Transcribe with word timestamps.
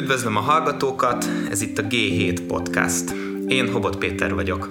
Üdvözlöm 0.00 0.36
a 0.36 0.40
hallgatókat, 0.40 1.24
ez 1.50 1.60
itt 1.60 1.78
a 1.78 1.82
G7 1.82 2.44
Podcast. 2.46 3.10
Én 3.48 3.72
Hobot 3.72 3.96
Péter 3.96 4.34
vagyok. 4.34 4.70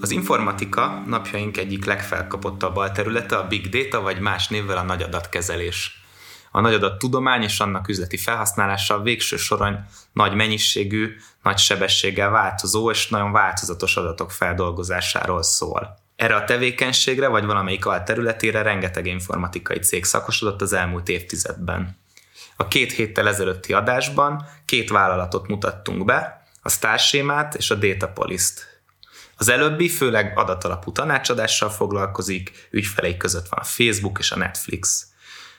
Az 0.00 0.10
informatika 0.10 1.02
napjaink 1.06 1.56
egyik 1.56 1.84
legfelkapottabb 1.84 2.76
alterülete 2.76 3.36
a 3.36 3.46
Big 3.46 3.68
Data, 3.68 4.00
vagy 4.00 4.20
más 4.20 4.48
névvel 4.48 4.76
a 4.76 4.82
nagy 4.82 5.02
adatkezelés. 5.02 6.04
A 6.50 6.60
nagy 6.60 6.74
adat 6.74 6.98
tudomány 6.98 7.42
és 7.42 7.60
annak 7.60 7.88
üzleti 7.88 8.16
felhasználása 8.16 8.94
a 8.94 9.02
végső 9.02 9.36
soron 9.36 9.86
nagy 10.12 10.34
mennyiségű, 10.34 11.16
nagy 11.42 11.58
sebességgel 11.58 12.30
változó 12.30 12.90
és 12.90 13.08
nagyon 13.08 13.32
változatos 13.32 13.96
adatok 13.96 14.30
feldolgozásáról 14.30 15.42
szól. 15.42 15.98
Erre 16.16 16.34
a 16.34 16.44
tevékenységre 16.44 17.28
vagy 17.28 17.44
valamelyik 17.44 17.86
alterületére 17.86 18.62
rengeteg 18.62 19.06
informatikai 19.06 19.78
cég 19.78 20.04
szakosodott 20.04 20.62
az 20.62 20.72
elmúlt 20.72 21.08
évtizedben. 21.08 22.02
A 22.56 22.68
két 22.68 22.92
héttel 22.92 23.28
ezelőtti 23.28 23.72
adásban 23.72 24.46
két 24.64 24.90
vállalatot 24.90 25.48
mutattunk 25.48 26.04
be, 26.04 26.46
a 26.62 26.68
Starsémát 26.68 27.54
és 27.54 27.70
a 27.70 27.74
Datapolis-t. 27.74 28.82
Az 29.36 29.48
előbbi 29.48 29.88
főleg 29.88 30.38
adatalapú 30.38 30.92
tanácsadással 30.92 31.70
foglalkozik, 31.70 32.68
ügyfelei 32.70 33.16
között 33.16 33.48
van 33.48 33.60
a 33.60 33.64
Facebook 33.64 34.18
és 34.18 34.30
a 34.30 34.36
Netflix. 34.36 35.06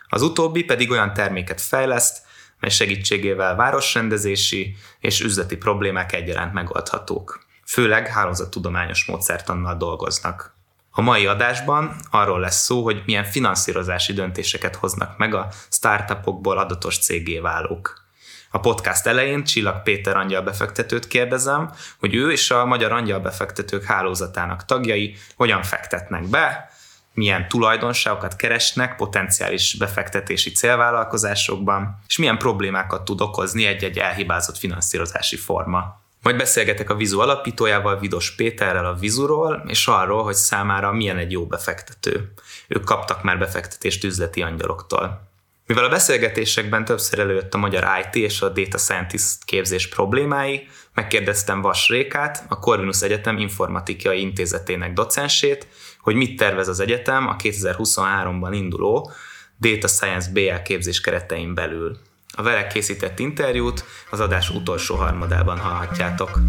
Az 0.10 0.22
utóbbi 0.22 0.64
pedig 0.64 0.92
olyan 0.92 1.14
terméket 1.14 1.62
fejleszt, 1.62 2.24
mely 2.60 2.70
segítségével 2.70 3.56
városrendezési 3.56 4.76
és 5.00 5.20
üzleti 5.22 5.58
problémák 5.58 6.14
egyaránt 6.14 6.54
megoldhatók. 6.54 7.46
Főleg 7.66 8.08
hálózattudományos 8.08 9.06
módszertannal 9.06 9.76
dolgoznak. 9.76 10.55
A 10.98 11.02
mai 11.02 11.26
adásban 11.26 11.96
arról 12.12 12.40
lesz 12.40 12.64
szó, 12.64 12.84
hogy 12.84 13.04
milyen 13.06 13.24
finanszírozási 13.24 14.14
döntéseket 14.14 14.76
hoznak 14.76 15.18
meg 15.18 15.34
a 15.34 15.48
startupokból 15.70 16.58
adatos 16.58 16.98
cégé 16.98 17.40
válók. 17.40 18.04
A 18.52 18.60
podcast 18.60 19.06
elején 19.06 19.44
Csillag 19.44 19.82
Péter 19.84 20.18
angyal 20.18 20.42
befektetőt 20.42 21.08
kérdezem, 21.08 21.72
hogy 22.00 22.16
ő 22.16 22.32
és 22.32 22.52
a 22.52 22.66
Magyar 22.66 22.92
Angyal 22.92 23.20
befektetők 23.20 23.84
hálózatának 23.84 24.66
tagjai 24.66 25.16
hogyan 25.36 25.64
fektetnek 25.64 26.28
be, 26.30 26.70
milyen 27.14 27.48
tulajdonságokat 27.48 28.36
keresnek 28.36 28.96
potenciális 28.96 29.76
befektetési 29.78 30.52
célvállalkozásokban, 30.52 32.00
és 32.08 32.18
milyen 32.18 32.38
problémákat 32.38 33.06
tud 33.06 33.22
okozni 33.22 33.66
egy-egy 33.66 33.98
elhibázott 33.98 34.58
finanszírozási 34.58 35.36
forma. 35.36 36.04
Majd 36.26 36.38
beszélgetek 36.38 36.90
a 36.90 36.96
Vizu 36.96 37.20
alapítójával, 37.20 38.00
Vidos 38.00 38.36
Péterrel 38.36 38.86
a 38.86 38.94
Vizuról, 38.94 39.64
és 39.68 39.88
arról, 39.88 40.24
hogy 40.24 40.34
számára 40.34 40.92
milyen 40.92 41.18
egy 41.18 41.32
jó 41.32 41.46
befektető. 41.46 42.32
Ők 42.68 42.84
kaptak 42.84 43.24
már 43.24 43.38
befektetést 43.38 44.04
üzleti 44.04 44.42
angyaloktól. 44.42 45.28
Mivel 45.66 45.84
a 45.84 45.90
beszélgetésekben 45.90 46.86
többször 46.86 47.20
előjött 47.20 47.54
a 47.54 47.58
magyar 47.58 47.88
IT 48.04 48.16
és 48.16 48.42
a 48.42 48.50
Data 48.50 48.78
Scientist 48.78 49.44
képzés 49.44 49.90
problémái, 49.90 50.68
megkérdeztem 50.94 51.62
Vas 51.62 51.90
Rékát, 51.90 52.46
a 52.48 52.60
Corvinus 52.60 53.02
Egyetem 53.02 53.38
informatikai 53.38 54.22
intézetének 54.22 54.94
docensét, 54.94 55.68
hogy 56.00 56.16
mit 56.16 56.38
tervez 56.38 56.68
az 56.68 56.80
egyetem 56.80 57.28
a 57.28 57.36
2023-ban 57.36 58.52
induló 58.52 59.12
Data 59.60 59.88
Science 59.88 60.32
BL 60.32 60.62
képzés 60.64 61.02
keretein 61.02 61.54
belül. 61.54 61.98
A 62.38 62.42
vele 62.42 62.68
készített 62.68 63.20
interjút 63.20 63.84
az 64.12 64.20
adás 64.20 64.50
utolsó 64.50 64.96
harmadában 64.96 65.58
hallhatjátok. 65.60 66.40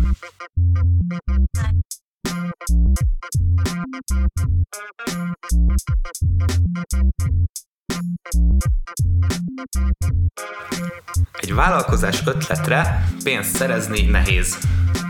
Egy 11.40 11.54
vállalkozás 11.54 12.22
ötletre 12.26 13.04
pénzt 13.24 13.56
szerezni 13.56 14.02
nehéz. 14.02 14.58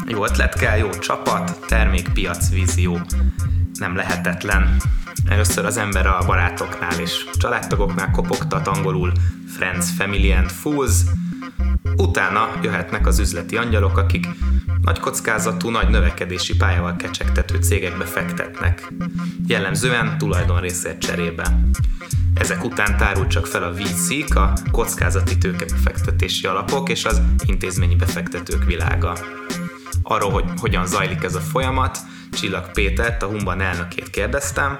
Jó 0.06 0.25
ötlet 0.25 0.55
kell, 0.55 0.78
jó 0.78 0.91
csapat, 0.91 1.66
termék, 1.66 2.09
piac, 2.12 2.50
vízió. 2.50 3.00
Nem 3.78 3.97
lehetetlen. 3.97 4.81
Először 5.28 5.65
az 5.65 5.77
ember 5.77 6.06
a 6.06 6.22
barátoknál 6.27 7.00
és 7.00 7.25
családtagoknál 7.33 8.11
kopogtat 8.11 8.66
angolul 8.66 9.12
Friends, 9.56 9.91
Family 9.97 10.32
and 10.32 10.50
Fools, 10.50 10.94
utána 11.97 12.49
jöhetnek 12.62 13.06
az 13.06 13.19
üzleti 13.19 13.56
angyalok, 13.56 13.99
akik 13.99 14.27
nagy 14.87 14.99
kockázatú, 14.99 15.71
nagy 15.71 15.89
növekedési 15.89 16.57
pályával 16.57 16.97
kecsegtető 16.97 17.59
cégekbe 17.59 18.05
fektetnek, 18.05 18.93
jellemzően 19.47 20.19
tulajdonrészért 20.19 20.99
cserébe. 20.99 21.59
Ezek 22.35 22.65
után 22.65 22.97
tárul 22.97 23.27
csak 23.27 23.47
fel 23.47 23.63
a 23.63 23.73
VC-k, 23.73 24.35
a 24.35 24.53
kockázati 24.71 25.39
tőkebefektetési 25.39 26.47
alapok 26.47 26.89
és 26.89 27.05
az 27.05 27.23
intézményi 27.47 27.95
befektetők 27.95 28.65
világa. 28.65 29.17
Arról, 30.03 30.31
hogy 30.31 30.45
hogyan 30.57 30.87
zajlik 30.87 31.23
ez 31.23 31.35
a 31.35 31.41
folyamat, 31.41 31.99
Csillag 32.33 32.71
Pétert, 32.71 33.23
a 33.23 33.27
Humban 33.27 33.61
elnökét 33.61 34.11
kérdeztem, 34.11 34.79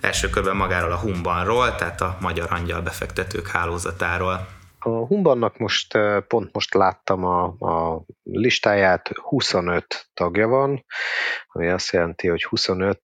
első 0.00 0.30
körben 0.30 0.56
magáról 0.56 0.92
a 0.92 0.98
Humbanról, 0.98 1.74
tehát 1.74 2.00
a 2.00 2.16
Magyar 2.20 2.46
Angyal 2.50 2.80
befektetők 2.80 3.48
hálózatáról. 3.48 4.46
A 4.86 5.06
Humbannak 5.06 5.58
most 5.58 5.98
pont 6.28 6.52
most 6.52 6.74
láttam 6.74 7.24
a, 7.24 7.44
a 7.44 8.04
listáját, 8.22 9.10
25 9.14 10.10
tagja 10.14 10.48
van, 10.48 10.84
ami 11.46 11.68
azt 11.68 11.92
jelenti, 11.92 12.28
hogy 12.28 12.44
25 12.44 13.00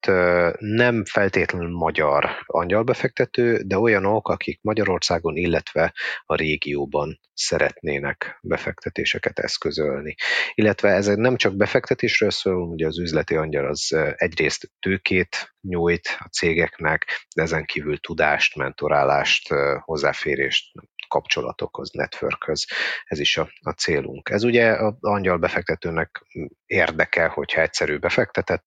nem 0.58 1.04
feltétlenül 1.04 1.70
magyar 1.76 2.30
angyalbefektető, 2.46 3.62
de 3.62 3.78
olyanok, 3.78 4.28
akik 4.28 4.58
Magyarországon, 4.62 5.36
illetve 5.36 5.94
a 6.24 6.34
régióban 6.34 7.20
szeretnének 7.34 8.38
befektetéseket 8.42 9.38
eszközölni. 9.38 10.14
Illetve 10.54 10.88
ez 10.88 11.06
nem 11.06 11.36
csak 11.36 11.56
befektetésről 11.56 12.30
szól, 12.30 12.68
ugye 12.68 12.86
az 12.86 12.98
üzleti 12.98 13.36
angyal 13.36 13.66
az 13.66 13.96
egyrészt 14.14 14.70
tőkét 14.78 15.54
nyújt 15.60 16.16
a 16.18 16.28
cégeknek, 16.28 17.26
de 17.36 17.42
ezen 17.42 17.64
kívül 17.64 18.00
tudást, 18.00 18.56
mentorálást, 18.56 19.48
hozzáférést 19.84 20.72
kapcsolatokhoz, 21.10 21.90
networkhöz. 21.90 22.66
Ez 23.04 23.18
is 23.18 23.36
a, 23.36 23.48
a 23.60 23.70
célunk. 23.70 24.28
Ez 24.28 24.42
ugye 24.42 24.70
a 24.70 24.96
angyal 25.00 25.38
befektetőnek 25.38 26.26
érdeke, 26.66 27.26
hogyha 27.26 27.60
egyszerű 27.60 27.98
befektetett, 27.98 28.64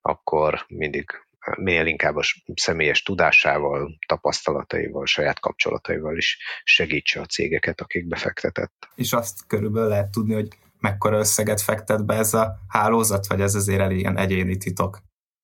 akkor 0.00 0.64
mindig 0.68 1.10
minél 1.54 1.86
inkább 1.86 2.16
a 2.16 2.22
személyes 2.54 3.02
tudásával, 3.02 3.98
tapasztalataival, 4.06 5.06
saját 5.06 5.40
kapcsolataival 5.40 6.16
is 6.16 6.38
segítse 6.64 7.20
a 7.20 7.26
cégeket, 7.26 7.80
akik 7.80 8.06
befektetett. 8.06 8.88
És 8.94 9.12
azt 9.12 9.46
körülbelül 9.46 9.88
lehet 9.88 10.10
tudni, 10.10 10.34
hogy 10.34 10.48
mekkora 10.80 11.18
összeget 11.18 11.60
fektet 11.60 12.06
be 12.06 12.14
ez 12.14 12.34
a 12.34 12.58
hálózat, 12.68 13.26
vagy 13.26 13.40
ez 13.40 13.54
azért 13.54 13.80
elég 13.80 13.98
ilyen 13.98 14.18
egyéni 14.18 14.56
titok? 14.56 14.98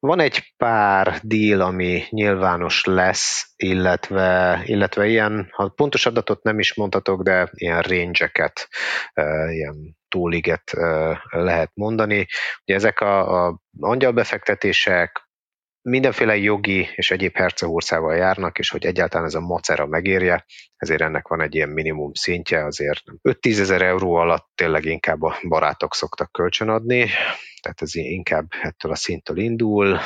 Van 0.06 0.20
egy 0.20 0.54
pár 0.56 1.18
deal, 1.22 1.60
ami 1.60 2.04
nyilvános 2.10 2.84
lesz, 2.84 3.52
illetve, 3.56 4.60
illetve 4.64 5.06
ilyen, 5.06 5.48
ha 5.50 5.68
pontos 5.68 6.06
adatot 6.06 6.42
nem 6.42 6.58
is 6.58 6.74
mondhatok, 6.74 7.22
de 7.22 7.48
ilyen 7.52 7.80
range-eket, 7.80 8.68
ilyen 9.50 9.96
túliget 10.08 10.72
lehet 11.30 11.70
mondani. 11.74 12.26
Ugye 12.64 12.74
ezek 12.74 13.00
a, 13.00 13.46
a 13.46 13.60
angyalbefektetések 13.80 15.28
mindenféle 15.82 16.36
jogi 16.36 16.88
és 16.94 17.10
egyéb 17.10 17.36
hercehúrszával 17.36 18.16
járnak, 18.16 18.58
és 18.58 18.70
hogy 18.70 18.86
egyáltalán 18.86 19.26
ez 19.26 19.34
a 19.34 19.40
macera 19.40 19.86
megérje, 19.86 20.44
ezért 20.76 21.00
ennek 21.00 21.28
van 21.28 21.40
egy 21.40 21.54
ilyen 21.54 21.68
minimum 21.68 22.12
szintje, 22.12 22.64
azért 22.64 23.02
5-10 23.28 23.58
ezer 23.58 23.82
euró 23.82 24.14
alatt 24.14 24.50
tényleg 24.54 24.84
inkább 24.84 25.22
a 25.22 25.38
barátok 25.48 25.94
szoktak 25.94 26.32
kölcsönadni, 26.32 27.08
tehát 27.62 27.82
ez 27.82 27.94
inkább 27.94 28.46
ettől 28.62 28.92
a 28.92 28.96
szinttől 28.96 29.38
indul. 29.38 29.98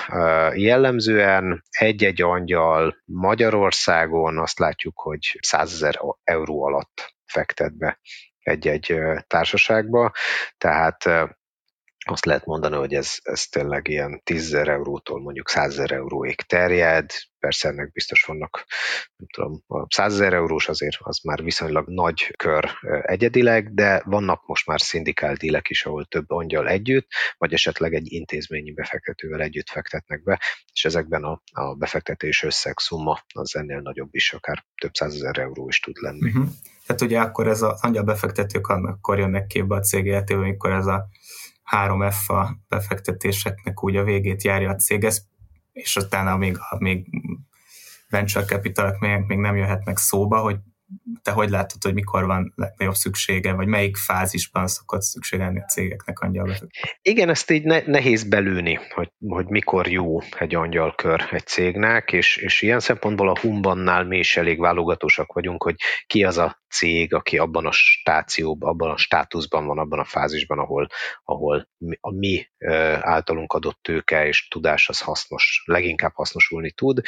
Jellemzően 0.54 1.62
egy-egy 1.70 2.22
angyal 2.22 2.96
Magyarországon 3.04 4.38
azt 4.38 4.58
látjuk, 4.58 5.00
hogy 5.00 5.38
100 5.40 5.72
ezer 5.72 6.00
euró 6.24 6.64
alatt 6.64 7.14
fektet 7.24 7.76
be 7.76 8.00
egy-egy 8.38 8.94
társaságba, 9.26 10.12
tehát 10.58 11.04
azt 12.08 12.24
lehet 12.24 12.44
mondani, 12.44 12.76
hogy 12.76 12.94
ez, 12.94 13.14
ez 13.22 13.46
tényleg 13.46 13.88
ilyen 13.88 14.20
10 14.24 14.54
eurótól 14.54 15.20
mondjuk 15.20 15.48
100 15.48 15.78
euróig 15.78 16.40
terjed, 16.40 17.10
persze 17.38 17.68
ennek 17.68 17.92
biztos 17.92 18.22
vannak, 18.22 18.66
nem 19.16 19.28
tudom, 19.34 19.62
a 19.66 19.86
100 19.94 20.20
eurós 20.20 20.68
azért 20.68 20.96
az 20.98 21.18
már 21.22 21.42
viszonylag 21.42 21.88
nagy 21.88 22.34
kör 22.36 22.70
egyedileg, 23.02 23.74
de 23.74 24.02
vannak 24.04 24.46
most 24.46 24.66
már 24.66 24.80
szindikál 24.80 25.34
dílek 25.34 25.68
is, 25.68 25.86
ahol 25.86 26.04
több 26.04 26.30
angyal 26.30 26.68
együtt, 26.68 27.06
vagy 27.38 27.52
esetleg 27.52 27.94
egy 27.94 28.12
intézményi 28.12 28.72
befektetővel 28.72 29.40
együtt 29.40 29.68
fektetnek 29.68 30.22
be, 30.22 30.40
és 30.72 30.84
ezekben 30.84 31.24
a, 31.24 31.42
a 31.52 31.74
befektetés 31.74 32.42
összeg 32.42 32.78
szumma 32.78 33.18
az 33.34 33.56
ennél 33.56 33.80
nagyobb 33.80 34.14
is, 34.14 34.32
akár 34.32 34.64
több 34.80 34.94
százezer 34.94 35.38
euró 35.38 35.68
is 35.68 35.80
tud 35.80 35.96
lenni. 36.00 36.28
Uh-huh. 36.28 36.46
Tehát 36.86 37.02
ugye 37.02 37.20
akkor 37.20 37.48
ez 37.48 37.62
az 37.62 37.82
angyal 37.82 38.04
befektetők 38.04 38.66
akkor 38.68 39.18
jönnek 39.18 39.46
képbe 39.46 39.74
a 39.74 39.80
cég 39.80 40.06
életében, 40.06 40.42
amikor 40.42 40.70
ez 40.72 40.86
a 40.86 41.08
3F 41.72 42.26
a 42.26 42.56
befektetéseknek 42.68 43.84
úgy 43.84 43.96
a 43.96 44.04
végét 44.04 44.42
járja 44.42 44.70
a 44.70 44.74
cég, 44.74 45.04
ez, 45.04 45.22
és 45.72 45.96
utána 45.96 46.36
még, 46.36 46.56
a, 46.70 46.76
még 46.78 47.06
venture 48.08 48.44
capital 48.44 48.96
még, 49.00 49.24
még 49.26 49.38
nem 49.38 49.56
jöhetnek 49.56 49.96
szóba, 49.96 50.40
hogy 50.40 50.58
te 51.22 51.30
hogy 51.30 51.50
látod, 51.50 51.82
hogy 51.82 51.94
mikor 51.94 52.26
van 52.26 52.52
legnagyobb 52.56 52.94
szüksége, 52.94 53.52
vagy 53.52 53.66
melyik 53.66 53.96
fázisban 53.96 54.66
szokott 54.66 55.02
szükségelni 55.02 55.60
a 55.60 55.64
cégeknek 55.64 56.18
angyalbefektetés? 56.18 56.98
Igen, 57.02 57.28
ezt 57.28 57.50
így 57.50 57.64
ne, 57.64 57.80
nehéz 57.86 58.24
belőni, 58.24 58.78
hogy, 58.94 59.12
hogy 59.28 59.46
mikor 59.46 59.88
jó 59.88 60.20
egy 60.38 60.54
angyalkör 60.54 61.28
egy 61.30 61.46
cégnek, 61.46 62.12
és, 62.12 62.36
és 62.36 62.62
ilyen 62.62 62.80
szempontból 62.80 63.28
a 63.28 63.38
Humbannál 63.40 64.04
mi 64.04 64.18
is 64.18 64.36
elég 64.36 64.58
válogatósak 64.58 65.32
vagyunk, 65.32 65.62
hogy 65.62 65.74
ki 66.06 66.24
az 66.24 66.38
a 66.38 66.64
cég, 66.68 67.14
aki 67.14 67.38
abban 67.38 67.66
a 67.66 67.72
stációban, 67.72 68.70
abban 68.70 68.90
a 68.90 68.96
státuszban 68.96 69.66
van, 69.66 69.78
abban 69.78 69.98
a 69.98 70.04
fázisban, 70.04 70.58
ahol, 70.58 70.86
ahol 71.24 71.68
a 72.00 72.12
mi 72.12 72.46
általunk 73.00 73.52
adott 73.52 73.78
tőke 73.82 74.26
és 74.26 74.48
tudás 74.48 74.88
az 74.88 75.00
hasznos, 75.00 75.62
leginkább 75.66 76.12
hasznosulni 76.14 76.72
tud. 76.72 77.00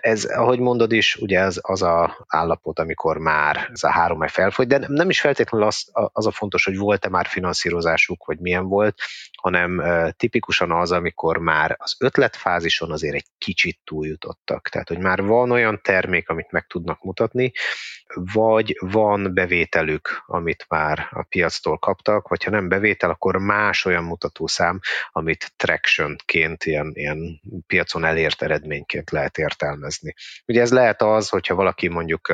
Ez, 0.00 0.24
ahogy 0.24 0.58
mondod 0.58 0.92
is, 0.92 1.16
ugye 1.16 1.40
ez 1.40 1.58
az 1.60 1.82
a 1.82 2.24
állapot, 2.28 2.78
amikor 2.78 2.99
már 3.18 3.68
ez 3.72 3.82
a 3.82 3.90
három 3.90 4.26
felfogy, 4.26 4.66
de 4.66 4.84
nem 4.86 5.10
is 5.10 5.20
feltétlenül 5.20 5.66
az, 5.66 5.90
az 5.92 6.26
a 6.26 6.30
fontos, 6.30 6.64
hogy 6.64 6.76
volt-e 6.76 7.08
már 7.08 7.26
finanszírozásuk, 7.26 8.24
vagy 8.24 8.38
milyen 8.38 8.66
volt, 8.66 9.00
hanem 9.36 9.82
tipikusan 10.16 10.70
az, 10.70 10.92
amikor 10.92 11.38
már 11.38 11.76
az 11.78 11.96
ötletfázison 11.98 12.92
azért 12.92 13.14
egy 13.14 13.26
kicsit 13.38 13.80
túljutottak. 13.84 14.68
Tehát, 14.68 14.88
hogy 14.88 14.98
már 14.98 15.22
van 15.22 15.50
olyan 15.50 15.80
termék, 15.82 16.28
amit 16.28 16.50
meg 16.50 16.66
tudnak 16.66 17.02
mutatni, 17.02 17.52
vagy 18.14 18.76
van 18.78 19.34
bevételük, 19.34 20.22
amit 20.26 20.64
már 20.68 21.08
a 21.10 21.22
piactól 21.28 21.78
kaptak, 21.78 22.28
vagy 22.28 22.44
ha 22.44 22.50
nem 22.50 22.68
bevétel, 22.68 23.10
akkor 23.10 23.36
más 23.36 23.84
olyan 23.84 24.04
mutatószám, 24.04 24.80
amit 25.10 25.52
tractionként, 25.56 26.64
ilyen, 26.64 26.90
ilyen 26.94 27.40
piacon 27.66 28.04
elért 28.04 28.42
eredményként 28.42 29.10
lehet 29.10 29.38
értelmezni. 29.38 30.14
Ugye 30.46 30.60
ez 30.60 30.72
lehet 30.72 31.02
az, 31.02 31.28
hogyha 31.28 31.54
valaki 31.54 31.88
mondjuk 31.88 32.32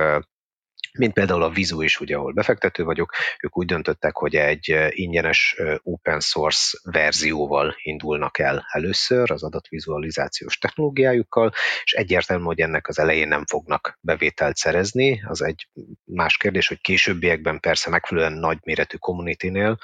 mint 0.98 1.12
például 1.12 1.42
a 1.42 1.50
Vizu 1.50 1.82
is, 1.82 2.00
ugye, 2.00 2.16
ahol 2.16 2.32
befektető 2.32 2.84
vagyok, 2.84 3.12
ők 3.42 3.58
úgy 3.58 3.66
döntöttek, 3.66 4.16
hogy 4.16 4.36
egy 4.36 4.76
ingyenes 4.88 5.56
open 5.82 6.20
source 6.20 6.78
verzióval 6.82 7.74
indulnak 7.82 8.38
el 8.38 8.66
először 8.72 9.30
az 9.30 9.42
adatvizualizációs 9.42 10.58
technológiájukkal, 10.58 11.52
és 11.84 11.92
egyértelmű, 11.92 12.44
hogy 12.44 12.60
ennek 12.60 12.88
az 12.88 12.98
elején 12.98 13.28
nem 13.28 13.44
fognak 13.46 13.98
bevételt 14.00 14.56
szerezni. 14.56 15.22
Az 15.26 15.42
egy 15.42 15.68
más 16.04 16.36
kérdés, 16.36 16.68
hogy 16.68 16.80
későbbiekben 16.80 17.60
persze 17.60 17.90
megfelelően 17.90 18.38
nagyméretű 18.38 18.96
community-nél 18.96 19.78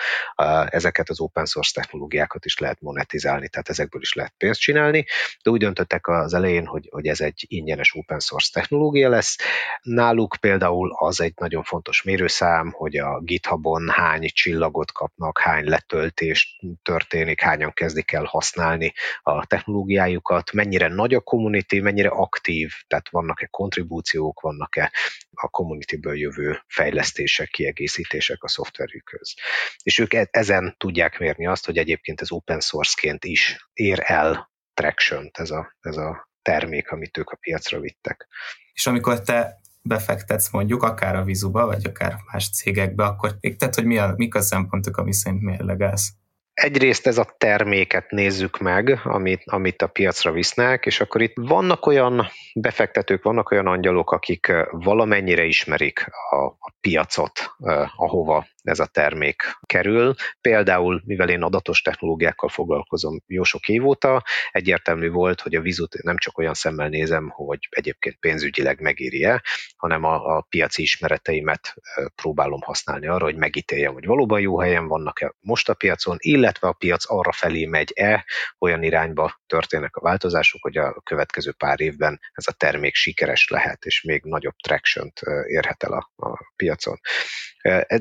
ezeket 0.66 1.08
az 1.08 1.20
open 1.20 1.44
source 1.44 1.80
technológiákat 1.80 2.44
is 2.44 2.58
lehet 2.58 2.80
monetizálni, 2.80 3.48
tehát 3.48 3.68
ezekből 3.68 4.00
is 4.00 4.12
lehet 4.12 4.34
pénzt 4.36 4.60
csinálni, 4.60 5.06
de 5.42 5.50
úgy 5.50 5.60
döntöttek 5.60 6.08
az 6.08 6.34
elején, 6.34 6.66
hogy, 6.66 6.88
hogy 6.90 7.06
ez 7.06 7.20
egy 7.20 7.44
ingyenes 7.48 7.94
open 7.94 8.20
source 8.20 8.50
technológia 8.52 9.08
lesz. 9.08 9.36
Náluk 9.82 10.36
például 10.40 10.92
az 11.02 11.20
egy 11.20 11.32
nagyon 11.36 11.62
fontos 11.62 12.02
mérőszám, 12.02 12.70
hogy 12.70 12.96
a 12.96 13.20
GitHubon 13.20 13.88
hány 13.88 14.28
csillagot 14.32 14.92
kapnak, 14.92 15.38
hány 15.38 15.64
letöltés 15.64 16.58
történik, 16.82 17.40
hányan 17.40 17.72
kezdik 17.72 18.12
el 18.12 18.24
használni 18.24 18.92
a 19.22 19.46
technológiájukat, 19.46 20.52
mennyire 20.52 20.88
nagy 20.88 21.14
a 21.14 21.20
community, 21.20 21.80
mennyire 21.80 22.08
aktív, 22.08 22.72
tehát 22.86 23.08
vannak-e 23.10 23.46
kontribúciók, 23.46 24.40
vannak-e 24.40 24.92
a 25.30 25.48
communityből 25.48 26.18
jövő 26.18 26.62
fejlesztések, 26.66 27.48
kiegészítések 27.48 28.42
a 28.42 28.48
szoftverükhöz. 28.48 29.34
És 29.82 29.98
ők 29.98 30.14
e- 30.14 30.28
ezen 30.30 30.74
tudják 30.78 31.18
mérni 31.18 31.46
azt, 31.46 31.66
hogy 31.66 31.78
egyébként 31.78 32.20
ez 32.20 32.30
open 32.30 32.60
source-ként 32.60 33.24
is 33.24 33.68
ér 33.72 34.02
el 34.02 34.50
traction 34.74 35.30
ez 35.32 35.50
a, 35.50 35.76
ez 35.80 35.96
a 35.96 36.30
termék, 36.42 36.90
amit 36.90 37.18
ők 37.18 37.30
a 37.30 37.36
piacra 37.36 37.80
vittek. 37.80 38.28
És 38.72 38.86
amikor 38.86 39.22
te 39.22 39.60
befektetsz 39.82 40.50
mondjuk, 40.50 40.82
akár 40.82 41.16
a 41.16 41.24
Vizuba, 41.24 41.66
vagy 41.66 41.86
akár 41.86 42.16
más 42.32 42.50
cégekbe, 42.50 43.04
akkor 43.04 43.36
tehát, 43.58 43.74
hogy 43.74 43.84
mi 43.84 43.98
a, 43.98 44.12
mik 44.16 44.34
a 44.34 44.40
szempontok, 44.40 44.96
ami 44.96 45.12
szerint 45.12 45.42
mérlegelsz? 45.42 46.12
Egyrészt 46.54 47.06
ez 47.06 47.18
a 47.18 47.34
terméket 47.38 48.10
nézzük 48.10 48.58
meg, 48.58 49.00
amit, 49.04 49.42
amit 49.44 49.82
a 49.82 49.86
piacra 49.86 50.32
visznek, 50.32 50.86
és 50.86 51.00
akkor 51.00 51.22
itt 51.22 51.32
vannak 51.34 51.86
olyan 51.86 52.26
befektetők, 52.54 53.22
vannak 53.22 53.50
olyan 53.50 53.66
angyalok, 53.66 54.12
akik 54.12 54.52
valamennyire 54.70 55.44
ismerik 55.44 56.06
a, 56.30 56.44
a 56.44 56.72
piacot, 56.80 57.54
ahova 57.96 58.46
ez 58.62 58.78
a 58.78 58.86
termék 58.86 59.42
kerül. 59.66 60.14
Például, 60.40 61.02
mivel 61.04 61.28
én 61.28 61.42
adatos 61.42 61.82
technológiákkal 61.82 62.48
foglalkozom 62.48 63.22
jó 63.26 63.42
sok 63.42 63.68
év 63.68 63.86
óta, 63.86 64.22
egyértelmű 64.50 65.10
volt, 65.10 65.40
hogy 65.40 65.54
a 65.54 65.60
vizut 65.60 66.02
nem 66.02 66.16
csak 66.16 66.38
olyan 66.38 66.54
szemmel 66.54 66.88
nézem, 66.88 67.28
hogy 67.28 67.68
egyébként 67.70 68.16
pénzügyileg 68.20 68.80
megéri-e, 68.80 69.42
hanem 69.76 70.04
a, 70.04 70.36
a 70.36 70.46
piaci 70.48 70.82
ismereteimet 70.82 71.74
próbálom 72.14 72.60
használni 72.60 73.06
arra, 73.06 73.24
hogy 73.24 73.36
megítéljem, 73.36 73.92
hogy 73.92 74.06
valóban 74.06 74.40
jó 74.40 74.60
helyen 74.60 74.86
vannak-e 74.86 75.34
most 75.40 75.68
a 75.68 75.74
piacon, 75.74 76.16
illetve 76.18 76.68
a 76.68 76.72
piac 76.72 77.10
arra 77.10 77.32
felé 77.32 77.66
megy-e, 77.66 78.24
olyan 78.58 78.82
irányba 78.82 79.40
történnek 79.46 79.96
a 79.96 80.00
változások, 80.00 80.62
hogy 80.62 80.76
a 80.76 81.00
következő 81.04 81.52
pár 81.52 81.80
évben 81.80 82.20
ez 82.32 82.46
a 82.46 82.52
termék 82.52 82.94
sikeres 82.94 83.48
lehet, 83.48 83.84
és 83.84 84.02
még 84.02 84.22
nagyobb 84.24 84.56
traction 84.56 85.12
érhet 85.46 85.82
el 85.82 85.92
a, 85.92 86.10
a 86.16 86.52
piacon. 86.56 87.00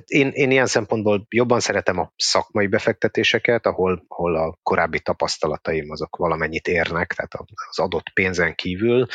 Én, 0.05 0.29
én 0.33 0.50
ilyen 0.51 0.65
szempontból 0.65 1.25
jobban 1.29 1.59
szeretem 1.59 1.99
a 1.99 2.13
szakmai 2.15 2.67
befektetéseket, 2.67 3.65
ahol, 3.65 4.05
ahol 4.07 4.35
a 4.35 4.57
korábbi 4.63 4.99
tapasztalataim 4.99 5.91
azok 5.91 6.15
valamennyit 6.15 6.67
érnek, 6.67 7.13
tehát 7.13 7.33
az 7.69 7.79
adott 7.79 8.09
pénzen 8.13 8.55
kívül 8.55 9.05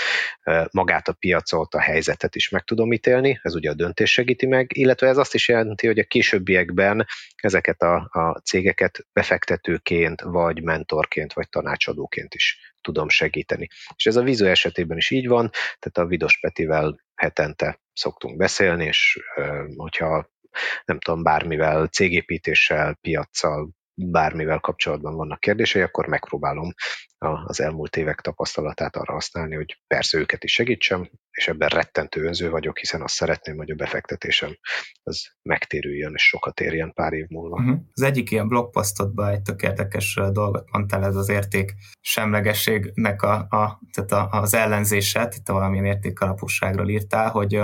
magát 0.71 1.09
a 1.09 1.13
piacot, 1.13 1.75
a 1.75 1.81
helyzetet 1.81 2.35
is 2.35 2.49
meg 2.49 2.65
tudom 2.65 2.93
ítélni, 2.93 3.41
ez 3.43 3.55
ugye 3.55 3.71
a 3.71 3.75
döntés 3.75 4.13
segíti 4.13 4.47
meg, 4.47 4.71
illetve 4.75 5.09
ez 5.09 5.17
azt 5.17 5.35
is 5.35 5.49
jelenti, 5.49 5.87
hogy 5.87 5.99
a 5.99 6.05
későbbiekben 6.05 7.07
ezeket 7.37 7.83
a, 7.83 7.95
a 8.13 8.41
cégeket 8.45 9.07
befektetőként, 9.13 10.21
vagy 10.21 10.63
mentorként, 10.63 11.33
vagy 11.33 11.49
tanácsadóként 11.49 12.35
is 12.35 12.75
tudom 12.81 13.09
segíteni. 13.09 13.69
És 13.97 14.07
ez 14.07 14.17
a 14.17 14.23
Vizu 14.23 14.47
esetében 14.47 14.97
is 14.97 15.11
így 15.11 15.29
van, 15.29 15.51
tehát 15.51 15.99
a 15.99 16.07
Vidos 16.07 16.39
Petivel 16.41 17.05
hetente 17.15 17.81
szoktunk 17.93 18.37
beszélni, 18.37 18.85
és 18.85 19.19
hogyha 19.77 20.31
nem 20.85 20.99
tudom, 20.99 21.23
bármivel, 21.23 21.87
cégépítéssel, 21.87 22.99
piaccal, 23.01 23.71
bármivel 23.95 24.59
kapcsolatban 24.59 25.15
vannak 25.15 25.41
kérdései, 25.41 25.83
akkor 25.83 26.07
megpróbálom 26.07 26.73
az 27.19 27.61
elmúlt 27.61 27.97
évek 27.97 28.21
tapasztalatát 28.21 28.97
arra 28.97 29.13
használni, 29.13 29.55
hogy 29.55 29.81
persze 29.87 30.19
őket 30.19 30.45
is 30.45 30.53
segítsem, 30.53 31.11
és 31.31 31.49
ebben 31.49 31.69
rettentő 31.69 32.25
önző 32.25 32.51
vagyok, 32.51 32.79
hiszen 32.79 33.03
azt 33.03 33.15
szeretném, 33.15 33.57
hogy 33.57 33.71
a 33.71 33.75
befektetésem 33.75 34.59
az 35.03 35.27
megtérüljön, 35.43 36.13
és 36.15 36.23
sokat 36.23 36.61
érjen 36.61 36.93
pár 36.93 37.13
év 37.13 37.27
múlva. 37.29 37.57
Uh-huh. 37.57 37.79
Az 37.93 38.03
egyik 38.03 38.31
ilyen 38.31 38.49
blogposztodban 38.49 39.29
egy 39.29 39.43
tök 39.43 39.63
érdekes 39.63 40.15
dolgot 40.33 40.71
mondtál, 40.71 41.05
ez 41.05 41.17
az 41.17 41.29
érték 41.29 41.75
semlegességnek 42.01 43.23
a, 43.23 43.35
a, 43.35 43.81
tehát 43.93 44.13
a, 44.13 44.41
az 44.41 44.55
ellenzése, 44.55 45.33
itt 45.37 45.49
valamilyen 45.49 45.85
értékalapúságról 45.85 46.89
írtál, 46.89 47.31
hogy 47.31 47.61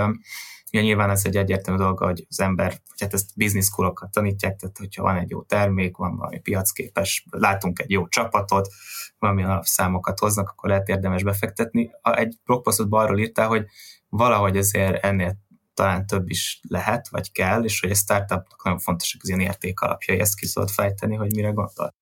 Ja, 0.73 0.81
nyilván 0.81 1.09
ez 1.09 1.21
egy 1.25 1.37
egyértelmű 1.37 1.79
dolga, 1.79 2.05
hogy 2.05 2.25
az 2.29 2.39
ember, 2.39 2.67
vagy 2.67 3.01
hát 3.01 3.13
ezt 3.13 3.29
business 3.35 3.65
schoolokat 3.65 4.11
tanítják, 4.11 4.55
tehát 4.55 4.77
hogyha 4.77 5.03
van 5.03 5.17
egy 5.17 5.29
jó 5.29 5.41
termék, 5.43 5.97
van 5.97 6.17
valami 6.17 6.39
piacképes, 6.39 7.25
látunk 7.29 7.79
egy 7.79 7.91
jó 7.91 8.07
csapatot, 8.07 8.67
valamilyen 9.19 9.49
alapszámokat 9.49 10.19
hoznak, 10.19 10.49
akkor 10.49 10.69
lehet 10.69 10.87
érdemes 10.87 11.23
befektetni. 11.23 11.91
Egy 12.01 12.37
blogposztodban 12.45 13.03
arról 13.03 13.19
írtál, 13.19 13.47
hogy 13.47 13.65
valahogy 14.09 14.57
azért 14.57 15.03
ennél 15.03 15.35
talán 15.73 16.07
több 16.07 16.29
is 16.29 16.59
lehet, 16.69 17.09
vagy 17.09 17.31
kell, 17.31 17.63
és 17.63 17.79
hogy 17.79 17.91
a 17.91 17.95
startupnak 17.95 18.63
nagyon 18.63 18.79
fontosak 18.79 19.21
az 19.23 19.29
ilyen 19.29 19.41
értékalapjai, 19.41 20.19
ezt 20.19 20.35
ki 20.35 20.47
fejteni, 20.65 21.15
hogy 21.15 21.35
mire 21.35 21.49
gondol? 21.49 21.93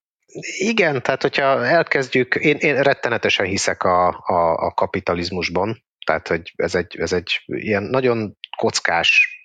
Igen, 0.58 1.02
tehát 1.02 1.22
hogyha 1.22 1.66
elkezdjük, 1.66 2.36
én, 2.36 2.58
én 2.58 2.82
rettenetesen 2.82 3.46
hiszek 3.46 3.84
a, 3.84 4.08
a, 4.08 4.66
a 4.66 4.72
kapitalizmusban, 4.74 5.84
tehát 6.06 6.28
hogy 6.28 6.54
ez 6.56 6.76
egy, 6.76 6.96
ez 7.00 7.14
egy 7.14 7.44
ilyen 7.46 7.84
nagyon 7.84 8.38
kockás 8.62 9.40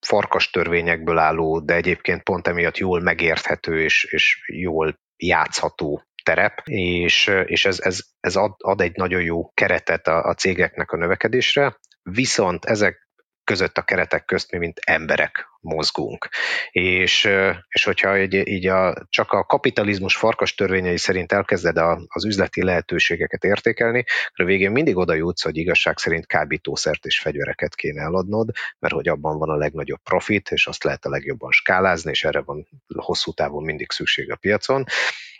farkas 0.00 0.50
törvényekből 0.50 1.18
álló, 1.18 1.60
de 1.60 1.74
egyébként 1.74 2.22
pont 2.22 2.46
emiatt 2.46 2.76
jól 2.76 3.00
megérthető 3.00 3.82
és, 3.82 4.04
és 4.04 4.38
jól 4.46 4.98
játszható 5.16 6.02
terep, 6.24 6.60
és, 6.64 7.30
és 7.44 7.64
ez, 7.64 7.80
ez, 7.80 8.00
ez 8.20 8.36
ad, 8.36 8.52
ad 8.58 8.80
egy 8.80 8.96
nagyon 8.96 9.22
jó 9.22 9.50
keretet 9.54 10.06
a, 10.06 10.24
a 10.24 10.34
cégeknek 10.34 10.90
a 10.90 10.96
növekedésre, 10.96 11.78
viszont 12.02 12.64
ezek 12.64 13.08
között 13.50 13.78
a 13.78 13.82
keretek 13.82 14.24
közt 14.24 14.50
mi, 14.50 14.58
mint 14.58 14.78
emberek 14.84 15.48
mozgunk. 15.60 16.28
És, 16.70 17.28
és 17.68 17.84
hogyha 17.84 18.14
egy, 18.14 18.34
így 18.48 18.66
a, 18.66 19.06
csak 19.08 19.32
a 19.32 19.44
kapitalizmus 19.44 20.16
farkas 20.16 20.54
törvényei 20.54 20.96
szerint 20.96 21.32
elkezded 21.32 21.76
a, 21.76 22.00
az 22.08 22.24
üzleti 22.24 22.62
lehetőségeket 22.62 23.44
értékelni, 23.44 24.04
akkor 24.28 24.44
a 24.44 24.48
végén 24.48 24.70
mindig 24.70 24.96
oda 24.96 25.14
jutsz, 25.14 25.42
hogy 25.42 25.56
igazság 25.56 25.98
szerint 25.98 26.26
kábítószert 26.26 27.04
és 27.04 27.20
fegyvereket 27.20 27.74
kéne 27.74 28.02
eladnod, 28.02 28.50
mert 28.78 28.94
hogy 28.94 29.08
abban 29.08 29.38
van 29.38 29.48
a 29.48 29.56
legnagyobb 29.56 30.02
profit, 30.02 30.50
és 30.50 30.66
azt 30.66 30.84
lehet 30.84 31.04
a 31.04 31.10
legjobban 31.10 31.50
skálázni, 31.50 32.10
és 32.10 32.24
erre 32.24 32.40
van 32.40 32.68
hosszú 32.94 33.32
távon 33.32 33.62
mindig 33.62 33.90
szükség 33.90 34.30
a 34.30 34.36
piacon. 34.36 34.84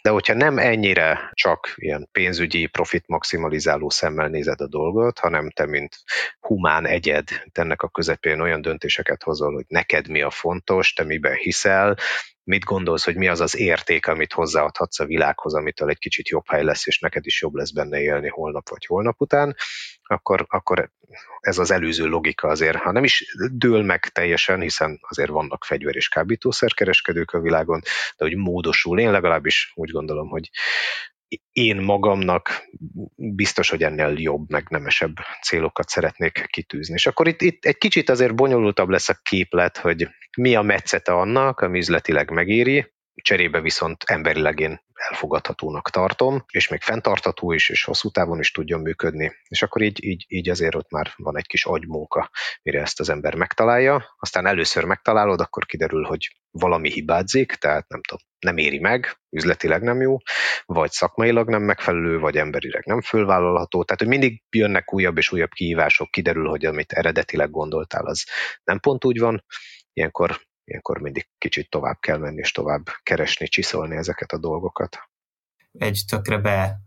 De 0.03 0.11
hogyha 0.11 0.35
nem 0.35 0.59
ennyire 0.59 1.31
csak 1.33 1.73
ilyen 1.77 2.09
pénzügyi 2.13 2.67
profit 2.67 3.05
maximalizáló 3.07 3.91
szemmel 3.91 4.29
nézed 4.29 4.61
a 4.61 4.69
dolgot, 4.69 5.19
hanem 5.19 5.51
te, 5.51 5.67
mint 5.67 5.97
humán 6.41 6.87
egyed, 6.87 7.29
ennek 7.53 7.83
a 7.83 7.89
közepén 7.89 8.41
olyan 8.41 8.61
döntéseket 8.61 9.23
hozol, 9.23 9.55
hogy 9.55 9.65
neked 9.69 10.09
mi 10.09 10.23
a 10.23 10.31
fontos, 10.31 10.93
te 10.93 11.05
miben 11.05 11.35
hiszel, 11.35 11.97
mit 12.45 12.65
gondolsz, 12.65 13.05
hogy 13.05 13.17
mi 13.17 13.29
az 13.29 13.41
az 13.41 13.57
érték, 13.57 14.07
amit 14.07 14.33
hozzáadhatsz 14.33 15.01
a 15.01 15.05
világhoz, 15.05 15.55
amitől 15.55 15.89
egy 15.89 15.99
kicsit 15.99 16.29
jobb 16.29 16.45
hely 16.47 16.65
lesz, 16.65 16.87
és 16.87 16.99
neked 16.99 17.27
is 17.27 17.41
jobb 17.41 17.55
lesz 17.55 17.71
benne 17.71 18.01
élni 18.01 18.29
holnap 18.29 18.69
vagy 18.69 18.87
holnap 18.87 19.21
után, 19.21 19.57
akkor, 20.03 20.47
akkor 20.49 20.91
ez 21.41 21.59
az 21.59 21.71
előző 21.71 22.07
logika 22.07 22.49
azért, 22.49 22.77
ha 22.77 22.93
nem 22.93 23.05
is 23.05 23.37
dől 23.53 23.83
meg 23.83 24.05
teljesen, 24.05 24.61
hiszen 24.61 24.99
azért 25.09 25.31
vannak 25.31 25.65
fegyver 25.65 25.97
és 25.97 26.09
kábítószerkereskedők 26.09 27.31
a 27.31 27.41
világon, 27.41 27.81
de 28.17 28.25
hogy 28.25 28.37
módosul. 28.37 29.01
Én 29.01 29.11
legalábbis 29.11 29.73
úgy 29.75 29.91
gondolom, 29.91 30.29
hogy 30.29 30.51
én 31.53 31.77
magamnak 31.77 32.69
biztos, 33.17 33.71
hogy 33.71 33.83
ennél 33.83 34.15
jobb, 34.17 34.51
meg 34.51 34.67
nemesebb 34.69 35.17
célokat 35.43 35.89
szeretnék 35.89 36.47
kitűzni. 36.47 36.95
És 36.95 37.07
akkor 37.07 37.29
itt, 37.29 37.43
itt 37.43 37.65
egy 37.65 37.79
kicsit 37.79 38.09
azért 38.09 38.35
bonyolultabb 38.35 38.89
lesz 38.89 39.09
a 39.09 39.21
képlet, 39.23 39.77
hogy 39.77 40.09
mi 40.37 40.55
a 40.55 40.63
metszete 40.63 41.13
annak, 41.13 41.61
ami 41.61 41.79
üzletileg 41.79 42.31
megéri, 42.31 42.93
cserébe 43.15 43.61
viszont 43.61 44.03
emberileg 44.07 44.61
én 44.61 44.81
elfogadhatónak 45.09 45.91
tartom, 45.91 46.45
és 46.51 46.69
még 46.69 46.81
fenntartható 46.81 47.53
is, 47.53 47.69
és 47.69 47.85
hosszú 47.85 48.11
távon 48.11 48.39
is 48.39 48.51
tudjon 48.51 48.81
működni. 48.81 49.33
És 49.49 49.63
akkor 49.63 49.83
így, 49.83 50.05
így, 50.05 50.25
így 50.29 50.49
azért 50.49 50.75
ott 50.75 50.91
már 50.91 51.13
van 51.17 51.37
egy 51.37 51.47
kis 51.47 51.65
agymunka, 51.65 52.31
mire 52.63 52.81
ezt 52.81 53.01
az 53.01 53.09
ember 53.09 53.35
megtalálja. 53.35 54.15
Aztán 54.19 54.47
először 54.47 54.85
megtalálod, 54.85 55.41
akkor 55.41 55.67
kiderül, 55.67 56.05
hogy 56.05 56.37
valami 56.51 56.91
hibázik, 56.91 57.53
tehát 57.53 57.89
nem 57.89 58.01
tudom, 58.03 58.25
nem 58.39 58.57
éri 58.57 58.79
meg, 58.79 59.21
üzletileg 59.31 59.83
nem 59.83 60.01
jó, 60.01 60.17
vagy 60.65 60.91
szakmailag 60.91 61.49
nem 61.49 61.63
megfelelő, 61.63 62.19
vagy 62.19 62.37
emberileg 62.37 62.85
nem 62.87 63.01
fölvállalható. 63.01 63.85
Tehát, 63.85 64.01
hogy 64.01 64.11
mindig 64.11 64.43
jönnek 64.51 64.93
újabb 64.93 65.17
és 65.17 65.33
újabb 65.33 65.51
kihívások, 65.51 66.11
kiderül, 66.11 66.49
hogy 66.49 66.65
amit 66.65 66.93
eredetileg 66.93 67.51
gondoltál, 67.51 68.07
az 68.07 68.27
nem 68.65 68.79
pont 68.81 69.05
úgy 69.05 69.19
van. 69.19 69.45
Ilyenkor 69.93 70.41
ilyenkor 70.65 71.01
mindig 71.01 71.29
kicsit 71.39 71.71
tovább 71.71 71.99
kell 72.01 72.19
menni, 72.19 72.39
és 72.39 72.53
tovább 72.53 72.87
keresni, 73.03 73.47
csiszolni 73.47 73.97
ezeket 73.97 74.33
a 74.33 74.39
dolgokat. 74.39 74.99
Egy 75.73 76.03
tökre 76.09 76.39
be 76.39 76.79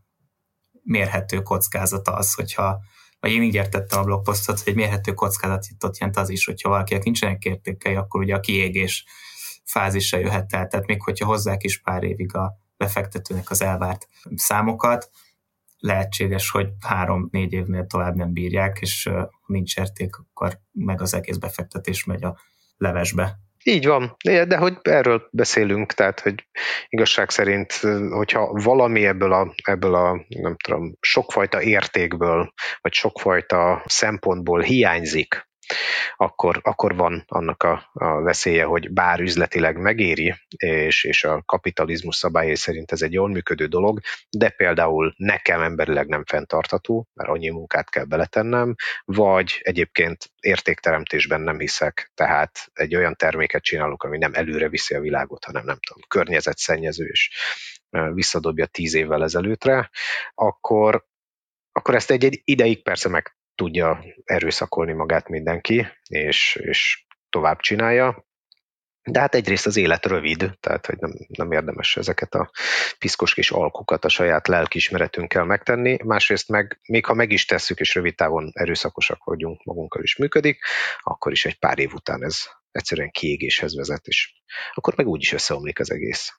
mérhető 0.83 1.41
kockázata 1.41 2.13
az, 2.13 2.33
hogyha 2.33 2.79
vagy 3.19 3.31
én 3.31 3.43
így 3.43 3.55
értettem 3.55 3.99
a 3.99 4.03
blogposztot, 4.03 4.59
hogy 4.59 4.67
egy 4.67 4.75
mérhető 4.75 5.13
kockázatot 5.13 5.97
jelent 5.97 6.17
az 6.17 6.29
is, 6.29 6.45
hogyha 6.45 6.69
valakinek 6.69 7.03
nincsenek 7.03 7.45
értékei, 7.45 7.95
akkor 7.95 8.21
ugye 8.21 8.35
a 8.35 8.39
kiégés 8.39 9.05
fázisa 9.63 10.17
jöhet 10.17 10.53
el. 10.53 10.67
Tehát 10.67 10.85
még 10.85 11.01
hogyha 11.01 11.25
hozzák 11.25 11.63
is 11.63 11.81
pár 11.81 12.03
évig 12.03 12.35
a 12.35 12.57
befektetőnek 12.77 13.49
az 13.49 13.61
elvárt 13.61 14.07
számokat, 14.35 15.09
lehetséges, 15.77 16.49
hogy 16.49 16.69
három-négy 16.79 17.53
évnél 17.53 17.85
tovább 17.85 18.15
nem 18.15 18.33
bírják, 18.33 18.77
és 18.81 19.09
nincs 19.45 19.77
érték, 19.77 20.15
akkor 20.15 20.59
meg 20.71 21.01
az 21.01 21.13
egész 21.13 21.37
befektetés 21.37 22.03
megy 22.03 22.23
a 22.23 22.37
levesbe. 22.77 23.39
Így 23.63 23.86
van, 23.86 24.15
de 24.24 24.58
hogy 24.58 24.77
erről 24.82 25.27
beszélünk, 25.32 25.93
tehát 25.93 26.20
hogy 26.20 26.48
igazság 26.89 27.29
szerint, 27.29 27.74
hogyha 28.10 28.51
valami 28.51 29.05
ebből 29.05 29.34
a, 29.34 29.53
ebből 29.63 29.96
a 29.96 30.25
nem 30.27 30.55
tudom, 30.63 30.98
sokfajta 31.00 31.62
értékből, 31.62 32.53
vagy 32.82 32.93
sokfajta 32.93 33.84
szempontból 33.86 34.62
hiányzik 34.62 35.51
akkor, 36.17 36.59
akkor 36.63 36.95
van 36.95 37.23
annak 37.27 37.63
a, 37.63 37.89
a 37.93 38.21
veszélye, 38.21 38.63
hogy 38.63 38.91
bár 38.91 39.19
üzletileg 39.19 39.77
megéri, 39.77 40.35
és, 40.57 41.03
és 41.03 41.23
a 41.23 41.43
kapitalizmus 41.45 42.15
szabályai 42.15 42.55
szerint 42.55 42.91
ez 42.91 43.01
egy 43.01 43.13
jól 43.13 43.29
működő 43.29 43.65
dolog, 43.65 43.99
de 44.29 44.49
például 44.49 45.13
nekem 45.17 45.61
emberileg 45.61 46.07
nem 46.07 46.23
fenntartható, 46.25 47.07
mert 47.13 47.29
annyi 47.29 47.49
munkát 47.49 47.89
kell 47.89 48.05
beletennem, 48.05 48.75
vagy 49.05 49.59
egyébként 49.63 50.31
értékteremtésben 50.39 51.41
nem 51.41 51.59
hiszek, 51.59 52.11
tehát 52.13 52.69
egy 52.73 52.95
olyan 52.95 53.15
terméket 53.15 53.63
csinálok, 53.63 54.03
ami 54.03 54.17
nem 54.17 54.33
előre 54.33 54.69
viszi 54.69 54.95
a 54.95 54.99
világot, 54.99 55.45
hanem 55.45 55.65
nem 55.65 55.77
tudom, 55.87 56.03
környezetszennyező, 56.07 57.05
és 57.05 57.29
visszadobja 58.13 58.65
tíz 58.65 58.93
évvel 58.93 59.23
ezelőttre, 59.23 59.89
akkor, 60.33 61.05
akkor 61.71 61.95
ezt 61.95 62.11
egy, 62.11 62.25
egy 62.25 62.41
ideig 62.43 62.83
persze 62.83 63.09
meg 63.09 63.35
tudja 63.55 64.03
erőszakolni 64.24 64.93
magát 64.93 65.27
mindenki, 65.27 65.88
és, 66.10 66.55
és 66.55 67.05
tovább 67.29 67.60
csinálja. 67.60 68.25
De 69.03 69.19
hát 69.19 69.36
egyrészt 69.36 69.65
az 69.65 69.77
élet 69.77 70.05
rövid, 70.05 70.57
tehát 70.60 70.86
hogy 70.86 70.98
nem, 71.00 71.12
nem 71.27 71.51
érdemes 71.51 71.98
ezeket 71.98 72.33
a 72.33 72.51
piszkos 72.98 73.33
kis 73.33 73.51
alkukat 73.51 74.05
a 74.05 74.10
saját 74.10 74.48
lelkismeretünkkel 74.48 75.43
megtenni, 75.43 75.98
másrészt 76.03 76.50
meg, 76.50 76.79
még 76.88 77.05
ha 77.05 77.13
meg 77.13 77.31
is 77.31 77.45
tesszük, 77.45 77.79
és 77.79 77.95
rövid 77.95 78.15
távon 78.15 78.51
erőszakosak 78.53 79.24
vagyunk, 79.24 79.63
magunkkal 79.63 80.03
is 80.03 80.17
működik, 80.17 80.63
akkor 81.00 81.31
is 81.31 81.45
egy 81.45 81.60
pár 81.60 81.79
év 81.79 81.93
után 81.93 82.24
ez 82.24 82.38
egyszerűen 82.72 83.12
kiégéshez 83.12 83.75
vezet, 83.75 84.07
és 84.07 84.33
akkor 84.74 84.93
meg 84.98 85.07
úgy 85.07 85.22
is 85.22 85.33
összeomlik 85.33 85.79
az 85.79 85.91
egész 85.91 86.31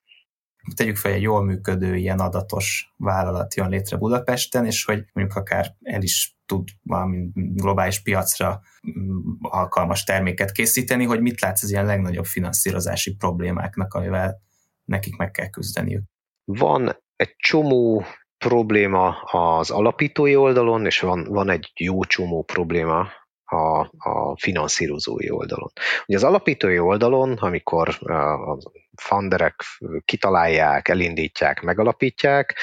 tegyük 0.75 0.97
fel, 0.97 1.13
egy 1.13 1.23
jól 1.23 1.45
működő 1.45 1.97
ilyen 1.97 2.19
adatos 2.19 2.93
vállalat 2.97 3.55
jön 3.55 3.69
létre 3.69 3.97
Budapesten, 3.97 4.67
és 4.67 4.85
hogy 4.85 5.05
mondjuk 5.13 5.37
akár 5.37 5.75
el 5.83 6.03
is 6.03 6.37
tud 6.47 6.69
valami 6.83 7.29
globális 7.35 8.03
piacra 8.03 8.61
mm, 8.99 9.19
alkalmas 9.41 10.05
terméket 10.05 10.53
készíteni, 10.53 11.05
hogy 11.05 11.21
mit 11.21 11.41
látsz 11.41 11.63
az 11.63 11.71
ilyen 11.71 11.85
legnagyobb 11.85 12.25
finanszírozási 12.25 13.15
problémáknak, 13.15 13.95
amivel 13.95 14.41
nekik 14.85 15.17
meg 15.17 15.31
kell 15.31 15.49
küzdeniük? 15.49 16.03
Van 16.45 16.97
egy 17.17 17.35
csomó 17.37 18.05
probléma 18.39 19.23
az 19.23 19.71
alapítói 19.71 20.37
oldalon, 20.37 20.87
és 20.87 21.01
van, 21.01 21.25
van 21.25 21.51
egy 21.51 21.73
jó 21.75 22.05
csomó 22.05 22.43
probléma 22.43 23.09
a, 23.45 23.79
a 23.99 24.37
finanszírozói 24.37 25.31
oldalon. 25.31 25.73
Ugye 26.07 26.17
az 26.17 26.25
alapítói 26.25 26.79
oldalon, 26.79 27.33
amikor 27.33 27.89
a 28.01 28.57
funderek 28.97 29.63
kitalálják, 30.05 30.89
elindítják, 30.89 31.61
megalapítják, 31.61 32.59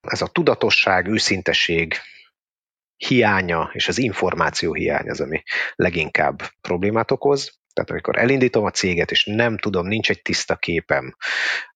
ez 0.00 0.22
a 0.22 0.26
tudatosság, 0.26 1.08
őszinteség 1.08 1.94
hiánya 2.96 3.70
és 3.72 3.88
az 3.88 3.98
információ 3.98 4.74
hiány 4.74 5.08
az, 5.08 5.20
ami 5.20 5.42
leginkább 5.74 6.42
problémát 6.60 7.10
okoz. 7.10 7.58
Tehát 7.72 7.90
amikor 7.90 8.18
elindítom 8.18 8.64
a 8.64 8.70
céget, 8.70 9.10
és 9.10 9.24
nem 9.24 9.58
tudom, 9.58 9.86
nincs 9.86 10.10
egy 10.10 10.22
tiszta 10.22 10.56
képem, 10.56 11.16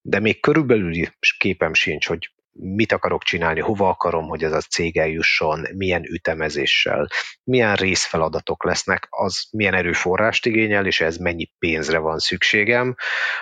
de 0.01 0.21
még 0.21 0.41
körülbelül 0.41 0.93
képem 1.39 1.75
sincs, 1.75 2.07
hogy 2.07 2.33
mit 2.61 2.93
akarok 2.93 3.23
csinálni, 3.23 3.61
hova 3.61 3.89
akarom, 3.89 4.29
hogy 4.29 4.45
ez 4.45 4.53
a 4.53 4.61
cég 4.61 4.97
eljusson, 4.97 5.67
milyen 5.75 6.05
ütemezéssel, 6.05 7.09
milyen 7.45 7.75
részfeladatok 7.75 8.65
lesznek, 8.65 9.07
az 9.11 9.49
milyen 9.51 9.75
erőforrást 9.75 10.47
igényel, 10.47 10.87
és 10.87 11.01
ez 11.01 11.17
mennyi 11.17 11.53
pénzre 11.59 11.99
van 11.99 12.19
szükségem, 12.19 12.95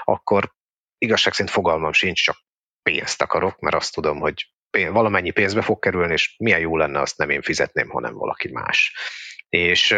akkor 0.04 0.52
igazság 0.98 1.32
szerint 1.32 1.54
fogalmam 1.54 1.92
sincs, 1.92 2.22
csak 2.22 2.36
pénzt 2.82 3.22
akarok, 3.22 3.58
mert 3.58 3.76
azt 3.76 3.94
tudom, 3.94 4.18
hogy 4.18 4.50
valamennyi 4.70 5.30
pénzbe 5.30 5.62
fog 5.62 5.78
kerülni, 5.78 6.12
és 6.12 6.34
milyen 6.38 6.60
jó 6.60 6.76
lenne, 6.76 7.00
azt 7.00 7.18
nem 7.18 7.30
én 7.30 7.42
fizetném, 7.42 7.88
hanem 7.88 8.14
valaki 8.14 8.52
más. 8.52 8.94
És 9.56 9.94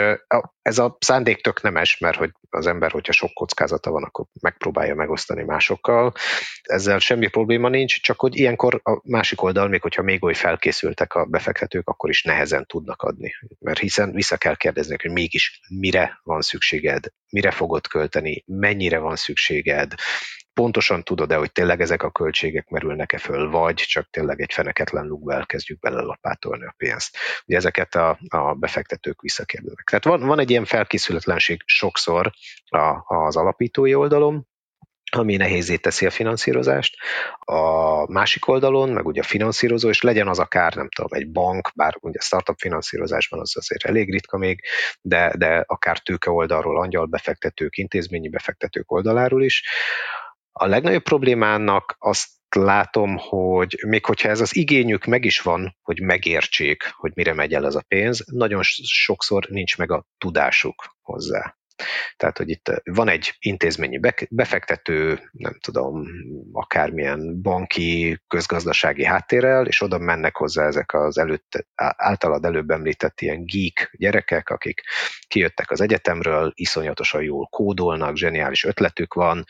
ez 0.62 0.78
a 0.78 0.96
szándék 1.00 1.40
tök 1.40 1.62
nemes, 1.62 1.98
mert 1.98 2.16
hogy 2.16 2.30
az 2.50 2.66
ember, 2.66 2.90
hogyha 2.90 3.12
sok 3.12 3.32
kockázata 3.32 3.90
van, 3.90 4.02
akkor 4.02 4.24
megpróbálja 4.40 4.94
megosztani 4.94 5.42
másokkal. 5.42 6.12
Ezzel 6.62 6.98
semmi 6.98 7.28
probléma 7.28 7.68
nincs, 7.68 8.00
csak 8.00 8.20
hogy 8.20 8.36
ilyenkor 8.36 8.80
a 8.82 9.00
másik 9.04 9.42
oldal, 9.42 9.68
még 9.68 9.82
hogyha 9.82 10.02
még 10.02 10.24
oly 10.24 10.34
felkészültek 10.34 11.14
a 11.14 11.24
befektetők, 11.24 11.88
akkor 11.88 12.10
is 12.10 12.22
nehezen 12.22 12.66
tudnak 12.66 13.02
adni. 13.02 13.34
Mert 13.58 13.78
hiszen 13.78 14.12
vissza 14.12 14.36
kell 14.36 14.56
kérdezni, 14.56 14.96
hogy 15.02 15.10
mégis 15.10 15.60
mire 15.68 16.20
van 16.22 16.40
szükséged, 16.40 17.04
mire 17.30 17.50
fogod 17.50 17.86
költeni, 17.86 18.44
mennyire 18.46 18.98
van 18.98 19.16
szükséged, 19.16 19.94
pontosan 20.58 21.02
tudod-e, 21.02 21.36
hogy 21.36 21.52
tényleg 21.52 21.80
ezek 21.80 22.02
a 22.02 22.10
költségek 22.10 22.68
merülnek-e 22.68 23.18
föl, 23.18 23.50
vagy 23.50 23.74
csak 23.74 24.10
tényleg 24.10 24.40
egy 24.40 24.52
feneketlen 24.52 25.06
lukba 25.06 25.32
elkezdjük 25.32 25.88
lapátolni 25.88 26.64
a 26.64 26.74
pénzt. 26.76 27.16
Ugye 27.46 27.56
ezeket 27.56 27.94
a, 27.94 28.18
a 28.28 28.54
befektetők 28.54 29.20
visszakérdeznek. 29.20 29.88
Tehát 29.88 30.04
van, 30.04 30.26
van 30.26 30.38
egy 30.38 30.50
ilyen 30.50 30.64
felkészületlenség 30.64 31.62
sokszor 31.64 32.30
a, 32.64 33.14
az 33.14 33.36
alapítói 33.36 33.94
oldalon, 33.94 34.46
ami 35.10 35.36
nehézé 35.36 35.76
teszi 35.76 36.06
a 36.06 36.10
finanszírozást. 36.10 36.96
A 37.38 38.12
másik 38.12 38.48
oldalon, 38.48 38.88
meg 38.88 39.06
ugye 39.06 39.20
a 39.20 39.24
finanszírozó, 39.24 39.88
és 39.88 40.02
legyen 40.02 40.28
az 40.28 40.38
akár, 40.38 40.74
nem 40.74 40.88
tudom, 40.88 41.18
egy 41.18 41.30
bank, 41.30 41.70
bár 41.74 41.96
ugye 42.00 42.20
startup 42.20 42.58
finanszírozásban 42.58 43.40
az 43.40 43.56
azért 43.56 43.84
elég 43.84 44.10
ritka 44.10 44.38
még, 44.38 44.60
de, 45.00 45.32
de 45.36 45.64
akár 45.66 45.98
tőke 45.98 46.30
oldalról, 46.30 46.80
angyal 46.80 47.06
befektetők, 47.06 47.76
intézményi 47.76 48.28
befektetők 48.28 48.90
oldaláról 48.92 49.42
is, 49.42 49.62
a 50.58 50.66
legnagyobb 50.66 51.02
problémának 51.02 51.96
azt 51.98 52.28
látom, 52.56 53.16
hogy 53.16 53.78
még 53.86 54.04
hogyha 54.04 54.28
ez 54.28 54.40
az 54.40 54.56
igényük 54.56 55.04
meg 55.04 55.24
is 55.24 55.40
van, 55.40 55.76
hogy 55.82 56.00
megértsék, 56.00 56.92
hogy 56.96 57.12
mire 57.14 57.34
megy 57.34 57.54
el 57.54 57.66
ez 57.66 57.74
a 57.74 57.84
pénz, 57.88 58.24
nagyon 58.32 58.60
sokszor 58.82 59.46
nincs 59.48 59.78
meg 59.78 59.90
a 59.92 60.04
tudásuk 60.18 60.96
hozzá. 61.00 61.57
Tehát, 62.16 62.38
hogy 62.38 62.48
itt 62.48 62.82
van 62.84 63.08
egy 63.08 63.36
intézményi 63.38 64.00
befektető, 64.30 65.20
nem 65.32 65.58
tudom, 65.60 66.06
akármilyen 66.52 67.42
banki, 67.42 68.18
közgazdasági 68.26 69.04
háttérrel, 69.04 69.66
és 69.66 69.82
oda 69.82 69.98
mennek 69.98 70.36
hozzá 70.36 70.66
ezek 70.66 70.94
az 70.94 71.18
előtt, 71.18 71.66
általad 71.96 72.44
előbb 72.44 72.70
említett 72.70 73.20
ilyen 73.20 73.44
geek 73.44 73.94
gyerekek, 73.98 74.48
akik 74.48 74.80
kijöttek 75.28 75.70
az 75.70 75.80
egyetemről, 75.80 76.52
iszonyatosan 76.54 77.22
jól 77.22 77.46
kódolnak, 77.46 78.16
zseniális 78.16 78.64
ötletük 78.64 79.14
van, 79.14 79.44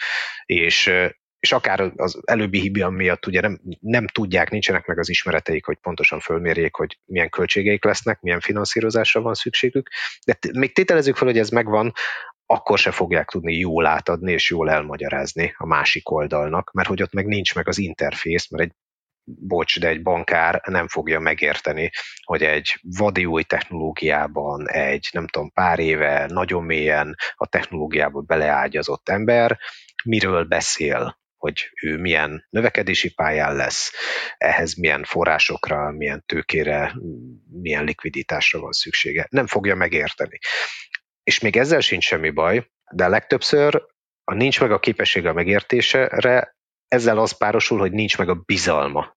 és 0.45 0.93
és 1.41 1.53
akár 1.53 1.93
az 1.97 2.21
előbbi 2.25 2.61
hibja 2.61 2.89
miatt 2.89 3.27
ugye 3.27 3.41
nem, 3.41 3.61
nem 3.81 4.07
tudják, 4.07 4.51
nincsenek 4.51 4.87
meg 4.87 4.99
az 4.99 5.09
ismereteik, 5.09 5.65
hogy 5.65 5.77
pontosan 5.77 6.21
fölmérjék, 6.21 6.75
hogy 6.75 6.99
milyen 7.05 7.29
költségeik 7.29 7.85
lesznek, 7.85 8.21
milyen 8.21 8.41
finanszírozásra 8.41 9.21
van 9.21 9.35
szükségük, 9.35 9.89
de 10.27 10.39
még 10.53 10.75
tételezzük 10.75 11.17
fel, 11.17 11.27
hogy 11.27 11.39
ez 11.39 11.49
megvan, 11.49 11.93
akkor 12.47 12.79
se 12.79 12.91
fogják 12.91 13.29
tudni 13.29 13.55
jól 13.55 13.87
átadni 13.87 14.33
és 14.33 14.51
jól 14.51 14.71
elmagyarázni 14.71 15.55
a 15.57 15.67
másik 15.67 16.11
oldalnak, 16.11 16.73
mert 16.73 16.89
hogy 16.89 17.03
ott 17.03 17.13
meg 17.13 17.27
nincs 17.27 17.55
meg 17.55 17.69
az 17.69 17.79
interfész, 17.79 18.51
mert 18.51 18.63
egy 18.63 18.73
bocs, 19.25 19.81
de 19.81 19.89
egy 19.89 20.03
bankár 20.03 20.61
nem 20.65 20.89
fogja 20.89 21.21
megérteni, 21.21 21.91
hogy 22.25 22.43
egy 22.43 22.81
vadi 22.83 23.25
új 23.25 23.43
technológiában, 23.43 24.69
egy 24.69 25.09
nem 25.13 25.27
tudom, 25.27 25.53
pár 25.53 25.79
éve 25.79 26.27
nagyon 26.27 26.65
mélyen 26.65 27.15
a 27.35 27.47
technológiába 27.47 28.21
beleágyazott 28.21 29.09
ember 29.09 29.59
miről 30.05 30.45
beszél, 30.45 31.19
hogy 31.39 31.71
ő 31.83 31.97
milyen 31.97 32.47
növekedési 32.51 33.15
pályán 33.15 33.57
lesz, 33.57 33.93
ehhez 34.39 34.75
milyen 34.75 35.05
forrásokra, 35.05 35.91
milyen 35.91 36.23
tőkére, 36.27 36.95
milyen 37.51 37.85
likviditásra 37.85 38.61
van 38.61 38.73
szüksége. 38.73 39.27
Nem 39.31 39.47
fogja 39.47 39.75
megérteni. 39.75 40.39
És 41.23 41.41
még 41.41 41.57
ezzel 41.57 41.81
sincs 41.81 42.05
semmi 42.05 42.31
baj, 42.31 42.71
de 42.91 43.09
legtöbbször, 43.09 43.83
ha 44.25 44.35
nincs 44.35 44.61
meg 44.61 44.73
a 44.73 44.79
képessége 44.79 45.29
a 45.29 45.33
megértésére, 45.33 46.57
ezzel 46.89 47.19
az 47.19 47.37
párosul, 47.37 47.79
hogy 47.79 47.93
nincs 47.93 48.19
meg 48.19 48.29
a 48.29 48.43
bizalma. 48.47 49.17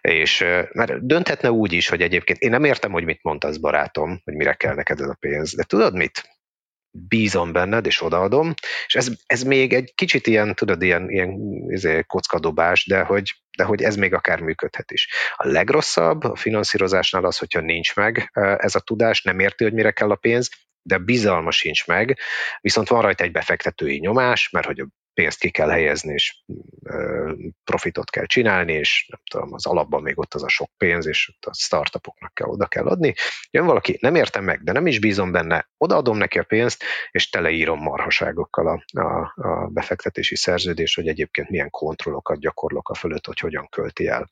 És 0.00 0.38
mert 0.72 1.06
dönthetne 1.06 1.50
úgy 1.50 1.72
is, 1.72 1.88
hogy 1.88 2.02
egyébként 2.02 2.38
én 2.38 2.50
nem 2.50 2.64
értem, 2.64 2.92
hogy 2.92 3.04
mit 3.04 3.22
mondtasz, 3.22 3.56
barátom, 3.56 4.20
hogy 4.24 4.34
mire 4.34 4.54
kell 4.54 4.74
neked 4.74 5.00
ez 5.00 5.08
a 5.08 5.16
pénz, 5.20 5.54
de 5.54 5.62
tudod 5.62 5.94
mit? 5.94 6.37
Bízom 7.08 7.52
benned, 7.52 7.86
és 7.86 8.02
odaadom, 8.02 8.54
és 8.86 8.94
ez, 8.94 9.08
ez 9.26 9.42
még 9.42 9.72
egy 9.72 9.92
kicsit 9.94 10.26
ilyen, 10.26 10.54
tudod, 10.54 10.82
ilyen, 10.82 11.10
ilyen 11.10 11.30
izé, 11.68 12.02
kockadobás, 12.06 12.86
de 12.86 13.00
hogy, 13.00 13.34
de 13.56 13.64
hogy 13.64 13.82
ez 13.82 13.96
még 13.96 14.14
akár 14.14 14.40
működhet 14.40 14.90
is. 14.90 15.08
A 15.34 15.46
legrosszabb 15.46 16.24
a 16.24 16.36
finanszírozásnál 16.36 17.24
az, 17.24 17.38
hogyha 17.38 17.60
nincs 17.60 17.94
meg 17.94 18.30
ez 18.56 18.74
a 18.74 18.80
tudás, 18.80 19.22
nem 19.22 19.38
érti, 19.38 19.64
hogy 19.64 19.72
mire 19.72 19.90
kell 19.90 20.10
a 20.10 20.16
pénz, 20.16 20.48
de 20.82 20.98
bizalma 20.98 21.50
sincs 21.50 21.86
meg, 21.86 22.18
viszont 22.60 22.88
van 22.88 23.02
rajta 23.02 23.24
egy 23.24 23.32
befektetői 23.32 23.98
nyomás, 23.98 24.50
mert 24.50 24.66
hogy 24.66 24.80
a 24.80 24.86
pénzt 25.18 25.38
ki 25.38 25.50
kell 25.50 25.68
helyezni, 25.68 26.12
és 26.12 26.36
profitot 27.64 28.10
kell 28.10 28.26
csinálni, 28.26 28.72
és 28.72 29.06
nem 29.08 29.20
tudom, 29.30 29.52
az 29.52 29.66
alapban 29.66 30.02
még 30.02 30.18
ott 30.18 30.34
az 30.34 30.42
a 30.42 30.48
sok 30.48 30.70
pénz, 30.76 31.06
és 31.06 31.32
ott 31.34 31.44
a 31.44 31.54
startupoknak 31.54 32.34
kell 32.34 32.48
oda 32.48 32.66
kell 32.66 32.86
adni. 32.86 33.14
Jön 33.50 33.66
valaki, 33.66 33.98
nem 34.00 34.14
értem 34.14 34.44
meg, 34.44 34.62
de 34.62 34.72
nem 34.72 34.86
is 34.86 34.98
bízom 34.98 35.32
benne, 35.32 35.68
odaadom 35.76 36.16
neki 36.16 36.38
a 36.38 36.42
pénzt, 36.42 36.84
és 37.10 37.30
teleírom 37.30 37.82
marhaságokkal 37.82 38.66
a, 38.66 39.00
a, 39.00 39.32
a 39.48 39.66
befektetési 39.66 40.36
szerződést, 40.36 40.94
hogy 40.94 41.08
egyébként 41.08 41.48
milyen 41.48 41.70
kontrollokat 41.70 42.38
gyakorlok 42.38 42.88
a 42.88 42.94
fölött, 42.94 43.26
hogy 43.26 43.38
hogyan 43.38 43.68
költi 43.68 44.06
el. 44.06 44.30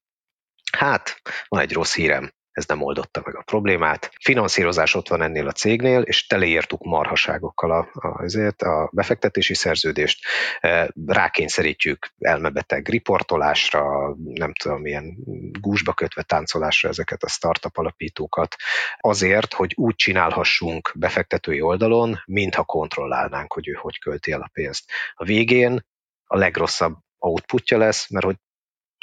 Hát, 0.72 1.20
van 1.48 1.60
egy 1.60 1.72
rossz 1.72 1.94
hírem, 1.94 2.32
ez 2.56 2.66
nem 2.66 2.82
oldotta 2.82 3.22
meg 3.24 3.36
a 3.36 3.42
problémát. 3.42 4.10
Finanszírozás 4.20 4.94
ott 4.94 5.08
van 5.08 5.22
ennél 5.22 5.46
a 5.46 5.52
cégnél, 5.52 6.00
és 6.00 6.26
teleírtuk 6.26 6.84
marhaságokkal 6.84 7.70
a, 7.70 7.88
a, 7.92 8.22
azért 8.22 8.62
a 8.62 8.90
befektetési 8.92 9.54
szerződést, 9.54 10.26
e, 10.60 10.90
rákényszerítjük 11.06 12.08
elmebeteg 12.18 12.88
riportolásra, 12.88 14.14
nem 14.24 14.52
tudom, 14.54 14.80
milyen 14.80 15.16
gúzsba 15.60 15.92
kötve 15.92 16.22
táncolásra 16.22 16.88
ezeket 16.88 17.22
a 17.22 17.28
startup 17.28 17.76
alapítókat, 17.76 18.56
azért, 19.00 19.54
hogy 19.54 19.72
úgy 19.74 19.94
csinálhassunk 19.94 20.92
befektetői 20.94 21.60
oldalon, 21.60 22.22
mintha 22.26 22.64
kontrollálnánk, 22.64 23.52
hogy 23.52 23.68
ő 23.68 23.72
hogy 23.72 23.98
költi 23.98 24.32
el 24.32 24.40
a 24.40 24.50
pénzt. 24.52 24.90
A 25.14 25.24
végén 25.24 25.86
a 26.26 26.36
legrosszabb 26.36 26.96
outputja 27.18 27.78
lesz, 27.78 28.10
mert 28.10 28.24
hogy 28.24 28.36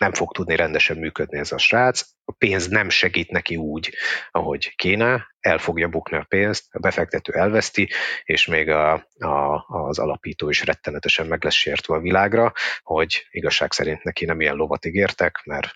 nem 0.04 0.14
fog 0.14 0.32
tudni 0.32 0.56
rendesen 0.56 0.98
működni 0.98 1.38
ez 1.38 1.52
a 1.52 1.58
srác, 1.58 2.02
a 2.26 2.32
pénz 2.32 2.68
nem 2.68 2.90
segít 2.90 3.32
neki 3.32 3.56
úgy, 3.56 3.96
ahogy 4.32 4.76
kéne, 4.76 5.36
el 5.40 5.58
fogja 5.58 5.88
bukni 5.88 6.18
a 6.18 6.26
pénzt, 6.30 6.66
a 6.72 6.80
befektető 6.80 7.34
elveszti, 7.34 7.90
és 8.24 8.46
még 8.46 8.70
a, 8.70 8.94
a, 9.18 9.66
az 9.68 10.00
alapító 10.00 10.50
is 10.50 10.66
rettenetesen 10.66 11.28
meg 11.28 11.44
lesz 11.44 11.54
sértve 11.54 11.96
a 11.96 12.00
világra, 12.00 12.54
hogy 12.82 13.28
igazság 13.30 13.72
szerint 13.72 14.04
neki 14.04 14.26
nem 14.26 14.42
ilyen 14.42 14.56
lovat 14.56 14.86
ígértek, 14.86 15.42
mert 15.46 15.72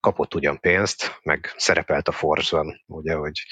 kapott 0.00 0.34
ugyan 0.34 0.60
pénzt, 0.60 1.18
meg 1.22 1.52
szerepelt 1.56 2.08
a 2.08 2.12
Forzon, 2.12 2.82
ugye, 2.86 3.14
hogy 3.14 3.42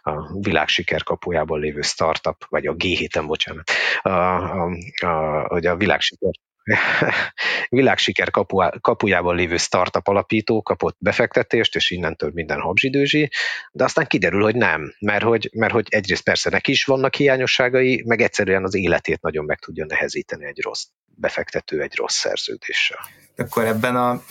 a 0.00 0.38
világ 0.40 0.68
siker 0.68 1.02
kapujából 1.02 1.60
lévő 1.60 1.80
startup, 1.80 2.44
vagy 2.48 2.66
a 2.66 2.74
G7-en, 2.74 3.24
bocsánat, 3.26 3.70
a, 4.02 4.08
a, 4.08 4.70
a, 5.04 5.46
hogy 5.48 5.66
a 5.66 5.76
világ 5.76 6.00
siker 6.00 6.32
világsiker 7.68 8.30
kapu, 8.30 8.56
kapujában 8.80 9.36
lévő 9.36 9.56
startup 9.56 10.08
alapító 10.08 10.62
kapott 10.62 10.96
befektetést, 10.98 11.74
és 11.74 11.90
innentől 11.90 12.30
minden 12.34 12.60
habzsidőzsi, 12.60 13.30
de 13.72 13.84
aztán 13.84 14.06
kiderül, 14.06 14.42
hogy 14.42 14.56
nem, 14.56 14.94
mert 15.00 15.22
hogy, 15.22 15.50
mert 15.52 15.72
hogy 15.72 15.86
egyrészt 15.90 16.24
persze 16.24 16.50
neki 16.50 16.70
is 16.70 16.84
vannak 16.84 17.14
hiányosságai, 17.14 18.02
meg 18.06 18.20
egyszerűen 18.20 18.64
az 18.64 18.74
életét 18.74 19.20
nagyon 19.20 19.44
meg 19.44 19.58
tudja 19.58 19.84
nehezíteni 19.84 20.46
egy 20.46 20.62
rossz 20.62 20.84
befektető 21.14 21.82
egy 21.82 21.96
rossz 21.96 22.16
szerződéssel. 22.16 22.98
Akkor 23.36 23.64
ebben 23.64 23.96
a 23.96 24.22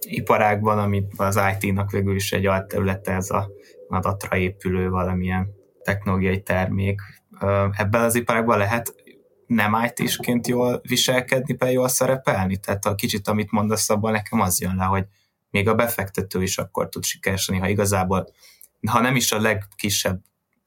iparágban, 0.00 0.78
amit 0.78 1.12
az 1.16 1.40
IT-nak 1.58 1.90
végül 1.90 2.14
is 2.14 2.32
egy 2.32 2.46
alterülete, 2.46 3.12
ez 3.12 3.30
a 3.30 3.50
adatra 3.88 4.36
épülő 4.36 4.88
valamilyen 4.88 5.48
technológiai 5.82 6.42
termék, 6.42 7.00
ebben 7.76 8.02
az 8.02 8.14
iparágban 8.14 8.58
lehet 8.58 8.94
nem 9.46 9.84
IT-sként 9.84 10.46
jól 10.46 10.80
viselkedni, 10.88 11.54
be 11.54 11.70
jól 11.70 11.88
szerepelni? 11.88 12.56
Tehát 12.56 12.84
a 12.84 12.94
kicsit, 12.94 13.28
amit 13.28 13.50
mondasz, 13.50 13.90
abban 13.90 14.12
nekem 14.12 14.40
az 14.40 14.60
jön 14.60 14.76
le, 14.76 14.84
hogy 14.84 15.04
még 15.50 15.68
a 15.68 15.74
befektető 15.74 16.42
is 16.42 16.58
akkor 16.58 16.88
tud 16.88 17.04
sikeresni, 17.04 17.58
ha 17.58 17.68
igazából, 17.68 18.28
ha 18.90 19.00
nem 19.00 19.16
is 19.16 19.32
a 19.32 19.40
legkisebb, 19.40 20.20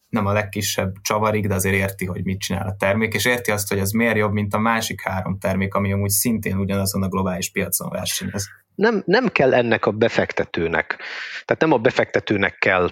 nem 0.09 0.25
a 0.25 0.31
legkisebb 0.31 0.95
csavarig, 1.01 1.47
de 1.47 1.53
azért 1.53 1.75
érti, 1.75 2.05
hogy 2.05 2.23
mit 2.23 2.39
csinál 2.39 2.67
a 2.67 2.75
termék, 2.75 3.13
és 3.13 3.25
érti 3.25 3.51
azt, 3.51 3.69
hogy 3.69 3.79
ez 3.79 3.91
miért 3.91 4.17
jobb, 4.17 4.31
mint 4.31 4.53
a 4.53 4.59
másik 4.59 5.01
három 5.01 5.37
termék, 5.39 5.73
ami 5.73 5.91
amúgy 5.93 6.09
szintén 6.09 6.57
ugyanazon 6.57 7.03
a 7.03 7.07
globális 7.07 7.51
piacon 7.51 7.89
versenyez. 7.89 8.47
Nem, 8.75 9.03
nem 9.05 9.27
kell 9.27 9.53
ennek 9.53 9.85
a 9.85 9.91
befektetőnek, 9.91 10.97
tehát 11.45 11.61
nem 11.61 11.71
a 11.71 11.77
befektetőnek 11.77 12.57
kell 12.57 12.89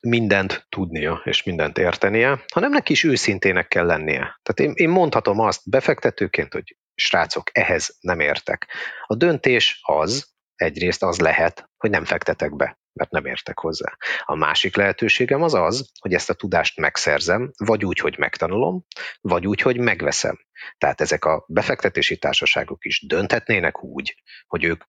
mindent 0.00 0.66
tudnia 0.68 1.20
és 1.24 1.42
mindent 1.42 1.78
értenie, 1.78 2.44
hanem 2.52 2.70
neki 2.70 2.92
is 2.92 3.04
őszintének 3.04 3.68
kell 3.68 3.86
lennie. 3.86 4.40
Tehát 4.42 4.60
én, 4.60 4.72
én 4.74 4.88
mondhatom 4.88 5.38
azt 5.40 5.70
befektetőként, 5.70 6.52
hogy 6.52 6.76
srácok, 6.94 7.50
ehhez 7.52 7.96
nem 8.00 8.20
értek. 8.20 8.66
A 9.06 9.14
döntés 9.14 9.80
az, 9.82 10.28
egyrészt 10.54 11.02
az 11.02 11.18
lehet, 11.18 11.70
hogy 11.76 11.90
nem 11.90 12.04
fektetek 12.04 12.56
be, 12.56 12.78
mert 12.92 13.10
nem 13.10 13.26
értek 13.26 13.58
hozzá. 13.58 13.96
A 14.24 14.34
másik 14.34 14.76
lehetőségem 14.76 15.42
az 15.42 15.54
az, 15.54 15.90
hogy 16.00 16.14
ezt 16.14 16.30
a 16.30 16.34
tudást 16.34 16.78
megszerzem, 16.78 17.50
vagy 17.56 17.84
úgy, 17.84 17.98
hogy 17.98 18.18
megtanulom, 18.18 18.84
vagy 19.20 19.46
úgy, 19.46 19.60
hogy 19.60 19.78
megveszem. 19.78 20.38
Tehát 20.78 21.00
ezek 21.00 21.24
a 21.24 21.44
befektetési 21.48 22.18
társaságok 22.18 22.84
is 22.84 23.06
dönthetnének 23.06 23.82
úgy, 23.82 24.22
hogy 24.46 24.64
ők 24.64 24.82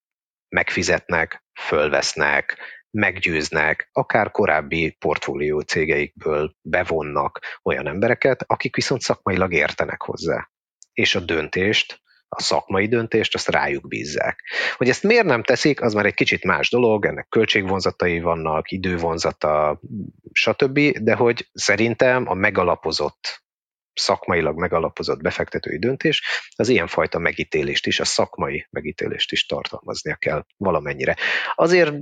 megfizetnek, 0.50 1.44
fölvesznek, 1.60 2.58
meggyőznek, 2.92 3.90
akár 3.92 4.32
korábbi 4.32 4.96
portfólió 5.00 5.60
cégeikből 5.60 6.56
bevonnak 6.62 7.40
olyan 7.64 7.88
embereket, 7.88 8.44
akik 8.48 8.76
viszont 8.76 9.02
szakmailag 9.02 9.54
értenek 9.54 10.02
hozzá. 10.02 10.50
És 10.94 11.16
a 11.16 11.20
döntést, 11.20 12.02
a 12.36 12.42
szakmai 12.42 12.88
döntést, 12.88 13.36
azt 13.36 13.50
rájuk 13.50 13.88
bízzák. 13.88 14.40
Hogy 14.78 14.90
ezt 14.90 15.04
miért 15.04 15.26
nem 15.26 15.44
teszik, 15.44 15.82
az 15.82 15.94
már 15.94 16.06
egy 16.06 16.14
kicsit 16.14 16.44
más 16.44 16.70
dolog, 16.70 17.06
ennek 17.06 17.28
költségvonzatai 17.30 18.20
vannak, 18.20 18.72
idővonzata, 18.72 19.82
stb., 20.32 20.80
de 20.98 21.16
hogy 21.16 21.50
szerintem 21.54 22.28
a 22.28 22.34
megalapozott 22.34 23.44
szakmailag 23.94 24.58
megalapozott 24.58 25.22
befektetői 25.22 25.80
döntés, 25.80 26.24
az 26.56 26.70
ilyenfajta 26.70 27.20
megítélést 27.20 27.86
is, 27.86 28.00
a 28.00 28.06
szakmai 28.06 28.68
megítélést 28.70 29.32
is 29.32 29.46
tartalmaznia 29.46 30.16
kell 30.16 30.46
valamennyire. 30.58 31.16
Azért 31.56 31.94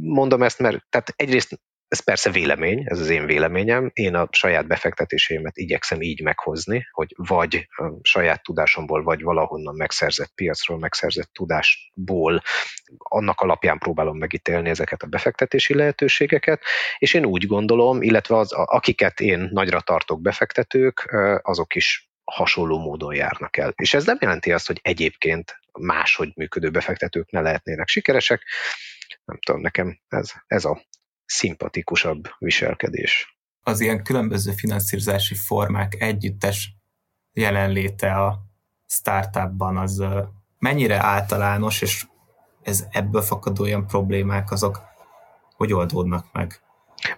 mondom 0.00 0.42
ezt, 0.42 0.58
mert 0.58 0.86
tehát 0.88 1.12
egyrészt 1.16 1.60
ez 1.88 2.00
persze 2.00 2.30
vélemény, 2.30 2.82
ez 2.84 3.00
az 3.00 3.08
én 3.08 3.26
véleményem. 3.26 3.90
Én 3.92 4.14
a 4.14 4.28
saját 4.30 4.66
befektetéseimet 4.66 5.56
igyekszem 5.56 6.00
így 6.00 6.22
meghozni, 6.22 6.88
hogy 6.90 7.14
vagy 7.16 7.68
a 7.76 7.90
saját 8.02 8.42
tudásomból, 8.42 9.02
vagy 9.02 9.22
valahonnan 9.22 9.74
megszerzett 9.74 10.32
piacról, 10.34 10.78
megszerzett 10.78 11.30
tudásból 11.32 12.42
annak 12.98 13.40
alapján 13.40 13.78
próbálom 13.78 14.18
megítélni 14.18 14.68
ezeket 14.68 15.02
a 15.02 15.06
befektetési 15.06 15.74
lehetőségeket, 15.74 16.62
és 16.98 17.14
én 17.14 17.24
úgy 17.24 17.46
gondolom, 17.46 18.02
illetve 18.02 18.36
az, 18.36 18.52
akiket 18.52 19.20
én 19.20 19.48
nagyra 19.52 19.80
tartok 19.80 20.20
befektetők, 20.20 21.14
azok 21.42 21.74
is 21.74 22.10
hasonló 22.24 22.78
módon 22.78 23.14
járnak 23.14 23.56
el. 23.56 23.72
És 23.76 23.94
ez 23.94 24.04
nem 24.04 24.16
jelenti 24.20 24.52
azt, 24.52 24.66
hogy 24.66 24.80
egyébként 24.82 25.60
máshogy 25.72 26.32
működő 26.34 26.70
befektetők 26.70 27.30
ne 27.30 27.40
lehetnének 27.40 27.88
sikeresek. 27.88 28.42
Nem 29.24 29.38
tudom, 29.38 29.60
nekem 29.60 29.98
ez, 30.08 30.32
ez 30.46 30.64
a 30.64 30.82
szimpatikusabb 31.28 32.28
viselkedés. 32.38 33.38
Az 33.62 33.80
ilyen 33.80 34.02
különböző 34.02 34.52
finanszírozási 34.52 35.34
formák 35.34 35.94
együttes 36.00 36.76
jelenléte 37.32 38.12
a 38.12 38.38
startupban 38.86 39.76
az 39.76 40.04
mennyire 40.58 41.04
általános, 41.04 41.82
és 41.82 42.06
ez 42.62 42.86
ebből 42.90 43.22
fakadó 43.22 43.62
olyan 43.62 43.86
problémák 43.86 44.50
azok 44.50 44.80
hogy 45.56 45.72
oldódnak 45.72 46.26
meg? 46.32 46.60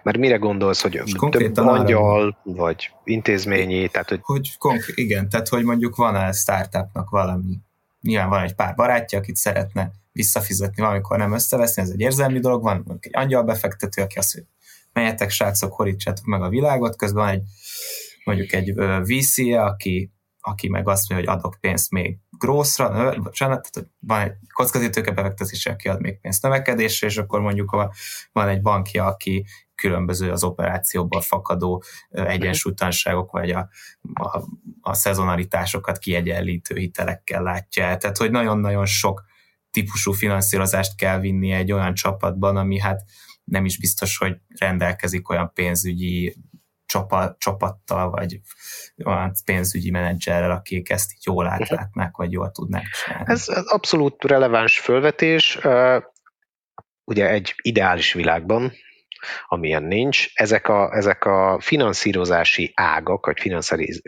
Mert 0.03 0.17
mire 0.17 0.35
gondolsz, 0.35 0.81
hogy 0.81 1.01
több 1.29 1.57
angyal, 1.57 2.21
arra, 2.21 2.37
vagy 2.43 2.91
intézményi, 3.03 3.87
tehát 3.87 4.09
hogy... 4.09 4.19
hogy 4.23 4.57
konkrét, 4.57 4.97
igen, 4.97 5.29
tehát 5.29 5.47
hogy 5.47 5.63
mondjuk 5.63 5.95
van-e 5.95 6.31
startupnak 6.31 7.09
valami, 7.09 7.57
nyilván 8.01 8.29
van 8.29 8.43
egy 8.43 8.55
pár 8.55 8.75
barátja, 8.75 9.17
akit 9.17 9.35
szeretne 9.35 9.91
visszafizetni 10.11 10.83
valamikor 10.83 11.17
nem 11.17 11.33
összeveszni, 11.33 11.81
ez 11.81 11.89
egy 11.89 11.99
érzelmi 11.99 12.39
dolog, 12.39 12.63
van 12.63 12.75
mondjuk 12.75 13.05
egy 13.05 13.15
angyal 13.15 13.43
befektető, 13.43 14.01
aki 14.01 14.17
azt 14.17 14.33
mondja, 14.33 14.53
menjetek 14.93 15.29
srácok, 15.29 15.73
horítsátok 15.73 16.25
meg 16.25 16.41
a 16.41 16.49
világot, 16.49 16.95
közben 16.95 17.27
egy 17.27 17.41
mondjuk 18.23 18.53
egy 18.53 18.73
vc 19.03 19.37
-e, 19.37 19.63
aki, 19.63 20.11
aki 20.39 20.69
meg 20.69 20.87
azt 20.87 21.09
mondja, 21.09 21.29
hogy 21.29 21.39
adok 21.39 21.57
pénzt 21.59 21.91
még 21.91 22.17
grosszra, 22.29 23.15
bocsánat, 23.21 23.69
tehát 23.71 23.89
van 23.99 24.21
egy 24.21 24.33
kockázatőke 24.53 25.11
befektetés, 25.11 25.65
aki 25.65 25.87
ad 25.87 26.01
még 26.01 26.19
pénzt 26.19 26.43
növekedésre, 26.43 27.07
és 27.07 27.17
akkor 27.17 27.41
mondjuk 27.41 27.89
van 28.31 28.47
egy 28.47 28.61
bankja, 28.61 29.05
aki 29.05 29.45
különböző 29.75 30.31
az 30.31 30.43
operációból 30.43 31.21
fakadó 31.21 31.83
egyensúlytalanságok, 32.09 33.31
vagy 33.31 33.51
a, 33.51 33.69
a, 34.13 34.43
a 34.81 34.93
szezonalitásokat 34.93 35.97
kiegyenlítő 35.97 36.75
hitelekkel 36.75 37.43
látja 37.43 37.97
Tehát, 37.97 38.17
hogy 38.17 38.31
nagyon-nagyon 38.31 38.85
sok 38.85 39.23
típusú 39.71 40.11
finanszírozást 40.11 40.95
kell 40.97 41.19
vinni 41.19 41.51
egy 41.51 41.71
olyan 41.71 41.93
csapatban, 41.93 42.57
ami 42.57 42.79
hát 42.79 43.01
nem 43.43 43.65
is 43.65 43.79
biztos, 43.79 44.17
hogy 44.17 44.37
rendelkezik 44.57 45.29
olyan 45.29 45.51
pénzügyi 45.53 46.35
csapat, 46.85 47.39
csapattal, 47.39 48.09
vagy 48.09 48.39
olyan 49.05 49.33
pénzügyi 49.45 49.91
menedzserrel, 49.91 50.51
akik 50.51 50.89
ezt 50.89 51.11
így 51.11 51.25
jól 51.25 51.47
átlátnák, 51.47 52.15
vagy 52.17 52.31
jól 52.31 52.51
tudnák 52.51 52.83
csinálni. 52.83 53.31
Ez 53.31 53.47
abszolút 53.47 54.23
releváns 54.23 54.79
fölvetés. 54.79 55.59
Ugye 57.03 57.29
egy 57.29 57.53
ideális 57.61 58.13
világban, 58.13 58.71
amilyen 59.47 59.83
nincs, 59.83 60.27
ezek 60.33 60.67
a, 60.67 60.95
ezek 60.95 61.25
a 61.25 61.59
finanszírozási 61.59 62.71
ágak, 62.75 63.25
vagy 63.25 63.51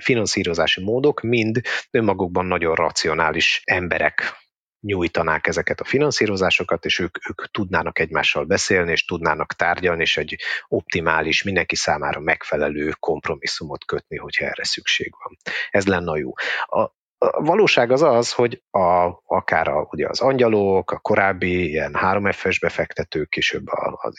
finanszírozási 0.02 0.84
módok 0.84 1.22
mind 1.22 1.62
önmagukban 1.92 2.46
nagyon 2.46 2.76
racionális 2.76 3.62
emberek 3.66 4.43
nyújtanák 4.84 5.48
ezeket 5.48 5.80
a 5.80 5.84
finanszírozásokat, 5.84 6.86
és 6.86 7.00
ők, 7.00 7.30
ők 7.30 7.52
tudnának 7.52 8.00
egymással 8.00 8.44
beszélni, 8.44 8.92
és 8.92 9.06
tudnának 9.06 9.54
tárgyalni, 9.54 10.02
és 10.02 10.18
egy 10.18 10.38
optimális, 10.68 11.44
mindenki 11.44 11.76
számára 11.76 12.20
megfelelő 12.20 12.92
kompromisszumot 13.00 13.86
kötni, 13.86 14.18
hogyha 14.18 14.46
erre 14.46 14.64
szükség 14.64 15.14
van. 15.24 15.38
Ez 15.72 15.86
lenne 15.86 16.12
a 16.12 16.18
jó. 16.18 16.34
A, 16.66 17.02
a 17.32 17.42
valóság 17.42 17.92
az 17.92 18.02
az, 18.02 18.32
hogy 18.32 18.62
a, 18.72 19.22
akár 19.26 19.68
a, 19.68 19.88
ugye 19.92 20.08
az 20.08 20.22
angyalok, 20.22 20.92
a 20.92 20.98
korábbi 20.98 21.70
ilyen 21.70 21.96
3F-es 22.02 22.58
befektetők, 22.62 23.30
később 23.30 23.64
az 23.92 24.16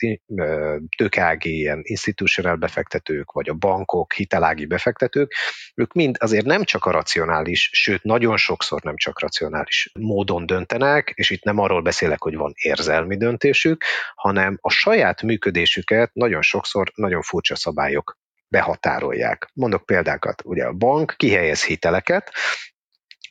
tőkeági 0.97 1.57
ilyen 1.57 1.79
institutional 1.83 2.55
befektetők, 2.55 3.31
vagy 3.31 3.49
a 3.49 3.53
bankok, 3.53 4.13
hitelági 4.13 4.65
befektetők, 4.65 5.33
ők 5.75 5.93
mind 5.93 6.15
azért 6.19 6.45
nem 6.45 6.63
csak 6.63 6.85
a 6.85 6.91
racionális, 6.91 7.69
sőt 7.73 8.03
nagyon 8.03 8.37
sokszor 8.37 8.81
nem 8.81 8.95
csak 8.97 9.19
racionális 9.19 9.91
módon 9.99 10.45
döntenek, 10.45 11.11
és 11.15 11.29
itt 11.29 11.43
nem 11.43 11.59
arról 11.59 11.81
beszélek, 11.81 12.21
hogy 12.21 12.35
van 12.35 12.51
érzelmi 12.55 13.17
döntésük, 13.17 13.83
hanem 14.15 14.57
a 14.61 14.69
saját 14.69 15.21
működésüket 15.21 16.13
nagyon 16.13 16.41
sokszor 16.41 16.91
nagyon 16.95 17.21
furcsa 17.21 17.55
szabályok 17.55 18.17
behatárolják. 18.47 19.49
Mondok 19.53 19.85
példákat, 19.85 20.41
ugye 20.45 20.65
a 20.65 20.73
bank 20.73 21.13
kihelyez 21.17 21.63
hiteleket, 21.63 22.31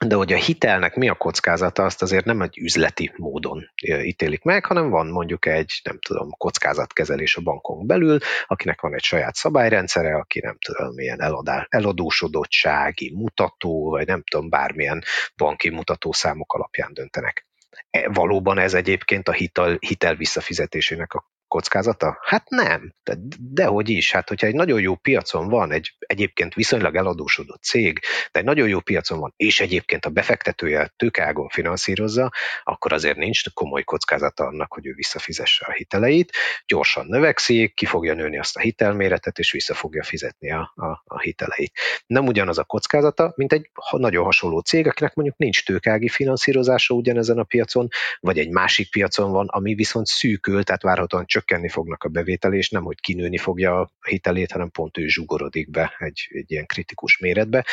de 0.06 0.14
hogy 0.14 0.32
a 0.32 0.36
hitelnek 0.36 0.94
mi 0.94 1.08
a 1.08 1.14
kockázata, 1.14 1.84
azt 1.84 2.02
azért 2.02 2.24
nem 2.24 2.42
egy 2.42 2.58
üzleti 2.58 3.12
módon 3.16 3.70
ítélik 4.02 4.42
meg, 4.42 4.64
hanem 4.64 4.90
van 4.90 5.06
mondjuk 5.06 5.46
egy, 5.46 5.80
nem 5.84 5.98
tudom, 5.98 6.30
kockázatkezelés 6.30 7.36
a 7.36 7.40
bankon 7.40 7.86
belül, 7.86 8.18
akinek 8.46 8.80
van 8.80 8.94
egy 8.94 9.02
saját 9.02 9.34
szabályrendszere, 9.34 10.14
aki 10.14 10.40
nem 10.40 10.56
tudom, 10.58 10.94
milyen 10.94 11.20
eladósodottsági 11.68 13.12
mutató, 13.14 13.90
vagy 13.90 14.06
nem 14.06 14.22
tudom, 14.30 14.48
bármilyen 14.48 15.02
banki 15.36 15.70
mutatószámok 15.70 16.52
alapján 16.52 16.94
döntenek. 16.94 17.46
E, 17.90 18.08
valóban 18.08 18.58
ez 18.58 18.74
egyébként 18.74 19.28
a 19.28 19.32
hitel, 19.32 19.76
hitel 19.80 20.14
visszafizetésének 20.14 21.12
a 21.12 21.32
kockázata? 21.48 22.18
Hát 22.20 22.48
nem. 22.48 22.94
De, 23.02 23.14
dehogy 23.38 23.88
is. 23.88 24.12
Hát, 24.12 24.28
hogyha 24.28 24.46
egy 24.46 24.54
nagyon 24.54 24.80
jó 24.80 24.94
piacon 24.94 25.48
van, 25.48 25.72
egy 25.72 25.96
egyébként 25.98 26.54
viszonylag 26.54 26.96
eladósodott 26.96 27.62
cég, 27.62 28.00
de 28.32 28.38
egy 28.38 28.44
nagyon 28.44 28.68
jó 28.68 28.80
piacon 28.80 29.18
van, 29.18 29.32
és 29.36 29.60
egyébként 29.60 30.04
a 30.04 30.10
befektetője 30.10 30.92
tőkágon 30.96 31.48
finanszírozza, 31.48 32.30
akkor 32.62 32.92
azért 32.92 33.16
nincs 33.16 33.52
komoly 33.52 33.82
kockázata 33.82 34.44
annak, 34.44 34.72
hogy 34.72 34.86
ő 34.86 34.92
visszafizesse 34.94 35.64
a 35.68 35.72
hiteleit. 35.72 36.32
Gyorsan 36.66 37.06
növekszik, 37.06 37.74
ki 37.74 37.86
fogja 37.86 38.14
nőni 38.14 38.38
azt 38.38 38.56
a 38.56 38.60
hitelméretet, 38.60 39.38
és 39.38 39.52
vissza 39.52 39.74
fogja 39.74 40.02
fizetni 40.02 40.50
a, 40.50 40.72
a, 40.74 41.02
a 41.04 41.20
hiteleit. 41.20 41.78
Nem 42.06 42.26
ugyanaz 42.26 42.58
a 42.58 42.64
kockázata, 42.64 43.32
mint 43.36 43.52
egy 43.52 43.70
nagyon 43.90 44.24
hasonló 44.24 44.58
cég, 44.60 44.86
akinek 44.86 45.14
mondjuk 45.14 45.38
nincs 45.38 45.64
tőkági 45.64 46.08
finanszírozása 46.08 46.94
ugyanezen 46.94 47.38
a 47.38 47.44
piacon, 47.44 47.88
vagy 48.20 48.38
egy 48.38 48.50
másik 48.50 48.90
piacon 48.90 49.30
van, 49.30 49.46
ami 49.48 49.74
viszont 49.74 50.06
szűkül, 50.06 50.64
tehát 50.64 50.82
várhatóan 50.82 51.26
csökkenni 51.44 51.68
fognak 51.68 52.02
a 52.02 52.08
bevételé, 52.08 52.56
és 52.56 52.70
nem, 52.70 52.84
hogy 52.84 53.00
kinőni 53.00 53.38
fogja 53.38 53.80
a 53.80 53.90
hitelét, 54.08 54.52
hanem 54.52 54.70
pont 54.70 54.98
ő 54.98 55.06
zsugorodik 55.06 55.70
be 55.70 55.94
egy, 55.98 56.28
egy 56.30 56.50
ilyen 56.50 56.66
kritikus 56.66 57.18
méretbe. 57.18 57.66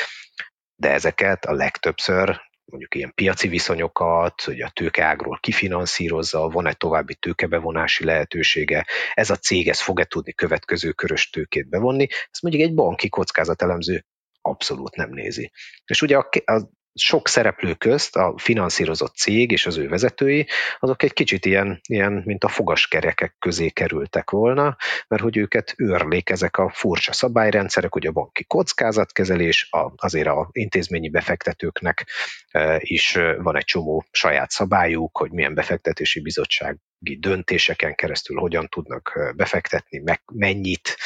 De 0.75 0.91
ezeket 0.91 1.45
a 1.45 1.53
legtöbbször 1.53 2.41
mondjuk 2.65 2.95
ilyen 2.95 3.13
piaci 3.15 3.47
viszonyokat, 3.47 4.41
hogy 4.41 4.61
a 4.61 4.69
tőkeágról 4.69 5.37
kifinanszírozza, 5.39 6.47
van 6.47 6.67
egy 6.67 6.77
további 6.77 7.15
tőkebevonási 7.15 8.05
lehetősége, 8.05 8.85
ez 9.13 9.29
a 9.29 9.35
cég 9.35 9.67
ez 9.67 9.81
fog-e 9.81 10.03
tudni 10.03 10.33
következő 10.33 10.91
körös 10.91 11.29
tőkét 11.29 11.69
bevonni, 11.69 12.07
ezt 12.09 12.41
mondjuk 12.41 12.63
egy 12.63 12.73
banki 12.73 13.09
kockázatelemző 13.09 14.05
abszolút 14.41 14.95
nem 14.95 15.09
nézi. 15.09 15.51
És 15.85 16.01
ugye 16.01 16.17
a, 16.17 16.29
a 16.45 16.69
sok 16.93 17.27
szereplő 17.27 17.73
közt 17.73 18.15
a 18.15 18.33
finanszírozott 18.37 19.15
cég 19.15 19.51
és 19.51 19.65
az 19.65 19.77
ő 19.77 19.87
vezetői, 19.87 20.47
azok 20.79 21.03
egy 21.03 21.13
kicsit 21.13 21.45
ilyen, 21.45 21.79
ilyen 21.87 22.21
mint 22.25 22.43
a 22.43 22.47
fogaskerekek 22.47 23.35
közé 23.39 23.69
kerültek 23.69 24.29
volna, 24.29 24.77
mert 25.07 25.21
hogy 25.21 25.37
őket 25.37 25.73
őrlék 25.77 26.29
ezek 26.29 26.57
a 26.57 26.69
furcsa 26.69 27.13
szabályrendszerek, 27.13 27.93
hogy 27.93 28.07
a 28.07 28.11
banki 28.11 28.43
kockázatkezelés, 28.43 29.69
azért 29.95 30.27
a 30.27 30.49
intézményi 30.51 31.09
befektetőknek 31.09 32.07
e, 32.51 32.77
is 32.79 33.17
van 33.37 33.57
egy 33.57 33.65
csomó 33.65 34.05
saját 34.11 34.51
szabályuk, 34.51 35.17
hogy 35.17 35.31
milyen 35.31 35.53
befektetési 35.53 36.21
bizottság 36.21 36.77
döntéseken 37.01 37.95
keresztül 37.95 38.37
hogyan 38.37 38.67
tudnak 38.67 39.33
befektetni, 39.35 39.99
meg 39.99 40.21
mennyit, 40.33 40.97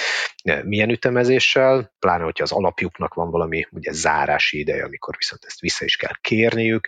milyen 0.64 0.90
ütemezéssel, 0.90 1.94
pláne, 2.00 2.24
hogyha 2.24 2.44
az 2.44 2.52
alapjuknak 2.52 3.14
van 3.14 3.30
valami 3.30 3.68
ugye 3.72 3.92
zárási 3.92 4.60
ideje, 4.60 4.84
amikor 4.84 5.16
viszont 5.18 5.46
ezt 5.46 5.60
vissza 5.60 5.86
is 5.86 5.96
kell 5.96 6.14
kérniük, 6.22 6.88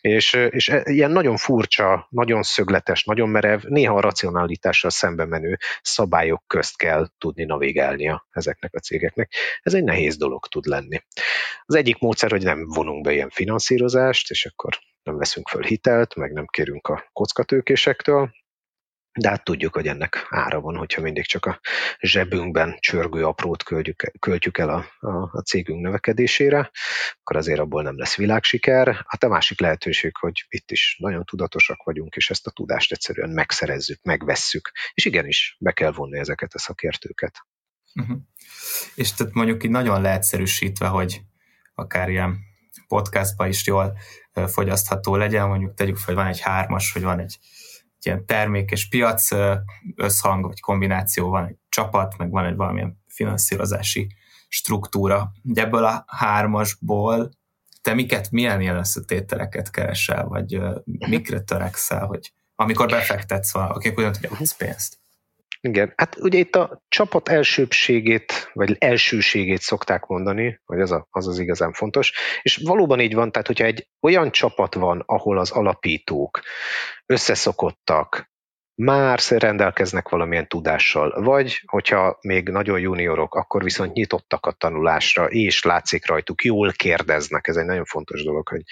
és, 0.00 0.32
és 0.50 0.68
e, 0.68 0.82
ilyen 0.84 1.10
nagyon 1.10 1.36
furcsa, 1.36 2.06
nagyon 2.10 2.42
szögletes, 2.42 3.04
nagyon 3.04 3.28
merev, 3.28 3.62
néha 3.62 3.96
a 3.96 4.00
racionalitással 4.00 4.90
szembe 4.90 5.24
menő 5.24 5.58
szabályok 5.82 6.44
közt 6.46 6.76
kell 6.76 7.08
tudni 7.18 7.44
navigálnia 7.44 8.26
ezeknek 8.30 8.74
a 8.74 8.78
cégeknek. 8.78 9.32
Ez 9.62 9.74
egy 9.74 9.84
nehéz 9.84 10.16
dolog 10.16 10.46
tud 10.46 10.66
lenni. 10.66 11.02
Az 11.64 11.74
egyik 11.74 11.98
módszer, 11.98 12.30
hogy 12.30 12.42
nem 12.42 12.64
vonunk 12.64 13.04
be 13.04 13.12
ilyen 13.12 13.30
finanszírozást, 13.30 14.30
és 14.30 14.46
akkor 14.46 14.78
nem 15.02 15.16
veszünk 15.16 15.48
föl 15.48 15.62
hitelt, 15.62 16.14
meg 16.14 16.32
nem 16.32 16.46
kérünk 16.46 16.88
a 16.88 17.08
kockatőkésektől, 17.12 18.30
de 19.18 19.28
hát 19.28 19.44
tudjuk, 19.44 19.74
hogy 19.74 19.86
ennek 19.86 20.26
ára 20.28 20.60
van, 20.60 20.76
hogyha 20.76 21.02
mindig 21.02 21.26
csak 21.26 21.46
a 21.46 21.60
zsebünkben 22.00 22.76
csörgő 22.78 23.24
aprót 23.24 23.62
költjük, 23.62 24.12
költjük 24.18 24.58
el 24.58 24.68
a, 24.68 24.84
a, 24.98 25.30
a 25.32 25.40
cégünk 25.40 25.80
növekedésére, 25.80 26.70
akkor 27.20 27.36
azért 27.36 27.58
abból 27.58 27.82
nem 27.82 27.98
lesz 27.98 28.16
világsiker. 28.16 28.86
Hát 29.06 29.22
a 29.22 29.28
másik 29.28 29.60
lehetőség, 29.60 30.16
hogy 30.16 30.46
itt 30.48 30.70
is 30.70 30.96
nagyon 30.98 31.24
tudatosak 31.24 31.82
vagyunk, 31.82 32.14
és 32.14 32.30
ezt 32.30 32.46
a 32.46 32.50
tudást 32.50 32.92
egyszerűen 32.92 33.30
megszerezzük, 33.30 34.02
megvesszük, 34.02 34.70
és 34.92 35.04
igenis 35.04 35.56
be 35.58 35.72
kell 35.72 35.92
vonni 35.92 36.18
ezeket 36.18 36.54
a 36.54 36.58
szakértőket. 36.58 37.46
Uh-huh. 37.94 38.18
És 38.94 39.12
tehát 39.12 39.32
mondjuk 39.32 39.64
így 39.64 39.70
nagyon 39.70 40.00
leegyszerűsítve, 40.00 40.86
hogy 40.86 41.20
akár 41.74 42.08
ilyen 42.08 42.38
podcastba 42.88 43.46
is 43.46 43.66
jól 43.66 43.98
fogyasztható 44.46 45.16
legyen, 45.16 45.48
mondjuk 45.48 45.74
tegyük 45.74 45.96
fel, 45.96 46.04
hogy 46.06 46.14
van 46.14 46.26
egy 46.26 46.40
hármas, 46.40 46.92
hogy 46.92 47.02
van 47.02 47.18
egy 47.18 47.38
ilyen 48.06 48.26
termék 48.26 48.70
és 48.70 48.88
piac 48.88 49.28
összhang, 49.94 50.46
vagy 50.46 50.60
kombináció, 50.60 51.28
van 51.28 51.46
egy 51.46 51.56
csapat, 51.68 52.16
meg 52.16 52.30
van 52.30 52.44
egy 52.44 52.56
valamilyen 52.56 53.02
finanszírozási 53.06 54.14
struktúra. 54.48 55.32
Ugye 55.42 55.62
ebből 55.62 55.84
a 55.84 56.04
hármasból 56.06 57.30
te 57.82 57.94
miket, 57.94 58.30
milyen 58.30 58.60
ilyen 58.60 58.76
összetételeket 58.76 59.70
keresel, 59.70 60.24
vagy 60.24 60.60
mikre 60.84 61.40
törekszel, 61.40 62.06
hogy 62.06 62.32
amikor 62.54 62.88
befektetsz, 62.88 63.54
akik 63.54 63.98
úgy 63.98 64.04
hogy 64.04 64.28
adsz 64.30 64.56
pénzt? 64.56 64.98
Igen, 65.60 65.92
hát 65.96 66.16
ugye 66.20 66.38
itt 66.38 66.56
a 66.56 66.82
csapat 66.88 67.28
elsőbségét, 67.28 68.50
vagy 68.52 68.76
elsőségét 68.78 69.60
szokták 69.60 70.06
mondani, 70.06 70.60
hogy 70.64 70.80
az, 70.80 70.90
a, 70.90 71.06
az 71.10 71.28
az 71.28 71.38
igazán 71.38 71.72
fontos, 71.72 72.12
és 72.42 72.60
valóban 72.64 73.00
így 73.00 73.14
van, 73.14 73.32
tehát 73.32 73.46
hogyha 73.46 73.64
egy 73.64 73.88
olyan 74.00 74.30
csapat 74.30 74.74
van, 74.74 75.02
ahol 75.06 75.38
az 75.38 75.50
alapítók 75.50 76.40
összeszokottak, 77.06 78.30
már 78.80 79.18
rendelkeznek 79.28 80.08
valamilyen 80.08 80.48
tudással, 80.48 81.22
vagy 81.22 81.62
hogyha 81.66 82.18
még 82.20 82.48
nagyon 82.48 82.80
juniorok, 82.80 83.34
akkor 83.34 83.62
viszont 83.62 83.92
nyitottak 83.92 84.46
a 84.46 84.52
tanulásra, 84.52 85.24
és 85.24 85.62
látszik 85.62 86.06
rajtuk, 86.06 86.44
jól 86.44 86.72
kérdeznek, 86.72 87.48
ez 87.48 87.56
egy 87.56 87.64
nagyon 87.64 87.84
fontos 87.84 88.24
dolog, 88.24 88.48
hogy 88.48 88.62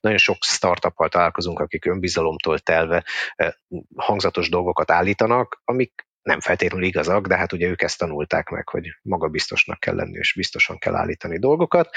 nagyon 0.00 0.18
sok 0.18 0.36
startuppal 0.40 1.08
találkozunk, 1.08 1.58
akik 1.58 1.84
önbizalomtól 1.86 2.58
telve 2.58 3.04
eh, 3.34 3.52
hangzatos 3.96 4.48
dolgokat 4.48 4.90
állítanak, 4.90 5.60
amik 5.64 6.06
nem 6.24 6.40
feltétlenül 6.40 6.86
igazak, 6.86 7.26
de 7.26 7.36
hát 7.36 7.52
ugye 7.52 7.68
ők 7.68 7.82
ezt 7.82 7.98
tanulták 7.98 8.48
meg, 8.48 8.68
hogy 8.68 8.88
magabiztosnak 9.02 9.80
kell 9.80 9.94
lenni, 9.94 10.18
és 10.18 10.34
biztosan 10.36 10.78
kell 10.78 10.94
állítani 10.94 11.38
dolgokat. 11.38 11.88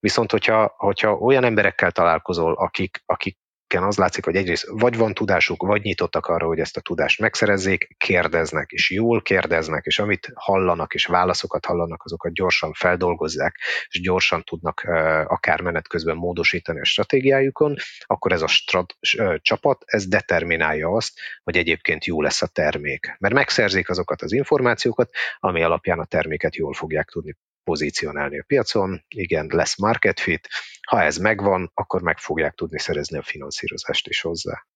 Viszont, 0.00 0.30
hogyha, 0.30 0.74
hogyha 0.76 1.16
olyan 1.16 1.44
emberekkel 1.44 1.90
találkozol, 1.90 2.52
akik, 2.52 3.02
akik 3.06 3.38
az 3.74 3.96
látszik, 3.96 4.24
hogy 4.24 4.36
egyrészt 4.36 4.66
vagy 4.68 4.96
van 4.96 5.14
tudásuk, 5.14 5.62
vagy 5.62 5.82
nyitottak 5.82 6.26
arra, 6.26 6.46
hogy 6.46 6.58
ezt 6.58 6.76
a 6.76 6.80
tudást 6.80 7.20
megszerezzék, 7.20 7.94
kérdeznek, 7.98 8.70
és 8.70 8.90
jól 8.90 9.22
kérdeznek, 9.22 9.84
és 9.84 9.98
amit 9.98 10.32
hallanak, 10.34 10.94
és 10.94 11.06
válaszokat 11.06 11.66
hallanak, 11.66 12.04
azokat 12.04 12.32
gyorsan 12.32 12.72
feldolgozzák, 12.72 13.56
és 13.88 14.00
gyorsan 14.00 14.42
tudnak 14.42 14.80
akár 15.26 15.60
menet 15.60 15.88
közben 15.88 16.16
módosítani 16.16 16.80
a 16.80 16.84
stratégiájukon, 16.84 17.74
akkor 18.06 18.32
ez 18.32 18.42
a 18.42 18.46
strat, 18.46 18.96
csapat, 19.40 19.82
ez 19.86 20.06
determinálja 20.06 20.88
azt, 20.88 21.18
hogy 21.42 21.56
egyébként 21.56 22.04
jó 22.04 22.22
lesz 22.22 22.42
a 22.42 22.46
termék. 22.46 23.16
Mert 23.18 23.34
megszerzik 23.34 23.90
azokat 23.90 24.22
az 24.22 24.32
információkat, 24.32 25.10
ami 25.38 25.62
alapján 25.62 25.98
a 25.98 26.04
terméket 26.04 26.56
jól 26.56 26.72
fogják 26.72 27.08
tudni 27.08 27.36
pozícionálni 27.66 28.38
a 28.38 28.44
piacon, 28.46 29.04
igen, 29.08 29.46
lesz 29.50 29.78
market 29.78 30.20
fit, 30.20 30.48
ha 30.88 31.02
ez 31.02 31.16
megvan, 31.16 31.70
akkor 31.74 32.02
meg 32.02 32.18
fogják 32.18 32.54
tudni 32.54 32.78
szerezni 32.78 33.18
a 33.18 33.22
finanszírozást 33.22 34.08
is 34.08 34.20
hozzá. 34.20 34.66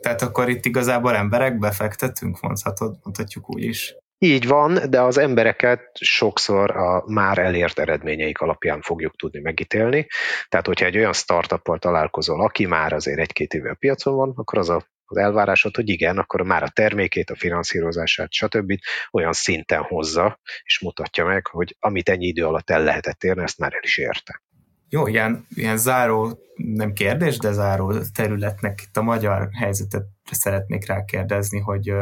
Tehát 0.00 0.22
akkor 0.22 0.48
itt 0.48 0.64
igazából 0.64 1.14
emberek 1.14 1.58
befektetünk, 1.58 2.40
mondhatod, 2.40 2.98
mondhatjuk 3.02 3.54
úgy 3.54 3.62
is. 3.62 3.94
Így 4.18 4.46
van, 4.46 4.90
de 4.90 5.00
az 5.00 5.18
embereket 5.18 5.90
sokszor 6.00 6.70
a 6.70 7.04
már 7.06 7.38
elért 7.38 7.78
eredményeik 7.78 8.38
alapján 8.38 8.80
fogjuk 8.80 9.16
tudni 9.16 9.40
megítélni. 9.40 10.06
Tehát, 10.48 10.66
hogyha 10.66 10.86
egy 10.86 10.96
olyan 10.96 11.12
startuppal 11.12 11.78
találkozol, 11.78 12.40
aki 12.40 12.66
már 12.66 12.92
azért 12.92 13.18
egy-két 13.18 13.54
éve 13.54 13.70
a 13.70 13.76
piacon 13.78 14.14
van, 14.14 14.32
akkor 14.36 14.58
az 14.58 14.68
a 14.68 14.86
az 15.06 15.16
elvárásod, 15.16 15.76
hogy 15.76 15.88
igen, 15.88 16.18
akkor 16.18 16.42
már 16.42 16.62
a 16.62 16.68
termékét, 16.68 17.30
a 17.30 17.36
finanszírozását, 17.36 18.32
stb. 18.32 18.72
olyan 19.10 19.32
szinten 19.32 19.82
hozza, 19.82 20.40
és 20.62 20.80
mutatja 20.80 21.24
meg, 21.24 21.46
hogy 21.46 21.76
amit 21.80 22.08
ennyi 22.08 22.26
idő 22.26 22.46
alatt 22.46 22.70
el 22.70 22.82
lehetett 22.82 23.24
érni, 23.24 23.42
ezt 23.42 23.58
már 23.58 23.72
el 23.72 23.82
is 23.82 23.98
érte. 23.98 24.42
Jó, 24.88 25.06
ilyen, 25.06 25.46
ilyen 25.54 25.76
záró, 25.76 26.38
nem 26.54 26.92
kérdés, 26.92 27.38
de 27.38 27.52
záró 27.52 27.94
területnek 28.14 28.82
itt 28.82 28.96
a 28.96 29.02
magyar 29.02 29.48
helyzetet 29.58 30.04
szeretnék 30.30 30.86
rákérdezni, 30.86 31.58
hogy, 31.58 31.92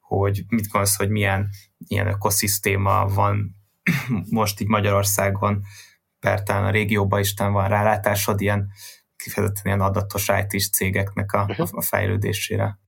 hogy 0.00 0.44
mit 0.48 0.68
gondolsz, 0.68 0.96
hogy 0.96 1.10
milyen 1.10 1.48
ilyen 1.86 2.06
ökoszisztéma 2.06 3.06
van 3.06 3.56
most 4.30 4.60
így 4.60 4.68
Magyarországon, 4.68 5.62
pertán 6.20 6.64
a 6.64 6.70
régióban 6.70 7.20
is 7.20 7.34
van 7.36 7.68
rálátásod, 7.68 8.40
ilyen 8.40 8.68
kifejezetten 9.26 9.62
ilyen 9.64 9.80
adatos 9.80 10.28
IT 10.28 10.72
cégeknek 10.72 11.32
a, 11.32 11.46
uh-huh. 11.48 11.68
a 11.72 11.82
fejlődésére. 11.82 12.78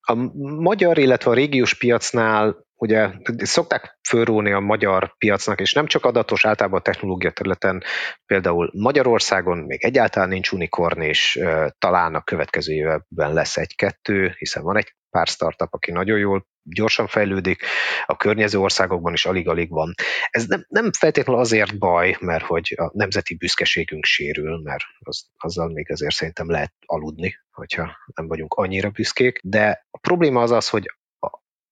A 0.00 0.14
magyar, 0.60 0.98
illetve 0.98 1.30
a 1.30 1.34
régiós 1.34 1.74
piacnál 1.74 2.66
ugye 2.74 3.10
szokták 3.36 3.98
fölróni 4.08 4.52
a 4.52 4.60
magyar 4.60 5.14
piacnak, 5.18 5.60
és 5.60 5.72
nem 5.72 5.86
csak 5.86 6.04
adatos, 6.04 6.44
általában 6.44 6.78
a 6.78 6.82
technológia 6.82 7.30
területen, 7.30 7.82
például 8.26 8.70
Magyarországon 8.74 9.58
még 9.58 9.84
egyáltalán 9.84 10.28
nincs 10.28 10.52
unikorn, 10.52 11.00
és 11.00 11.40
talán 11.78 12.14
a 12.14 12.22
következő 12.22 12.72
évben 12.72 13.32
lesz 13.32 13.56
egy-kettő, 13.56 14.34
hiszen 14.38 14.62
van 14.62 14.76
egy 14.76 14.94
pár 15.10 15.26
startup, 15.26 15.72
aki 15.72 15.92
nagyon 15.92 16.18
jól, 16.18 16.46
gyorsan 16.62 17.06
fejlődik, 17.06 17.62
a 18.06 18.16
környező 18.16 18.58
országokban 18.58 19.12
is 19.12 19.24
alig-alig 19.24 19.70
van. 19.70 19.94
Ez 20.30 20.46
nem, 20.46 20.64
nem 20.68 20.92
feltétlenül 20.98 21.40
azért 21.40 21.78
baj, 21.78 22.16
mert 22.20 22.44
hogy 22.44 22.74
a 22.76 22.90
nemzeti 22.94 23.34
büszkeségünk 23.34 24.04
sérül, 24.04 24.60
mert 24.62 24.84
az, 24.98 25.26
azzal 25.36 25.68
még 25.68 25.90
azért 25.90 26.14
szerintem 26.14 26.50
lehet 26.50 26.72
aludni, 26.86 27.36
hogyha 27.50 27.96
nem 28.14 28.26
vagyunk 28.26 28.54
annyira 28.54 28.90
büszkék, 28.90 29.40
de 29.42 29.86
a 29.90 29.98
probléma 29.98 30.42
az 30.42 30.50
az, 30.50 30.68
hogy 30.68 30.90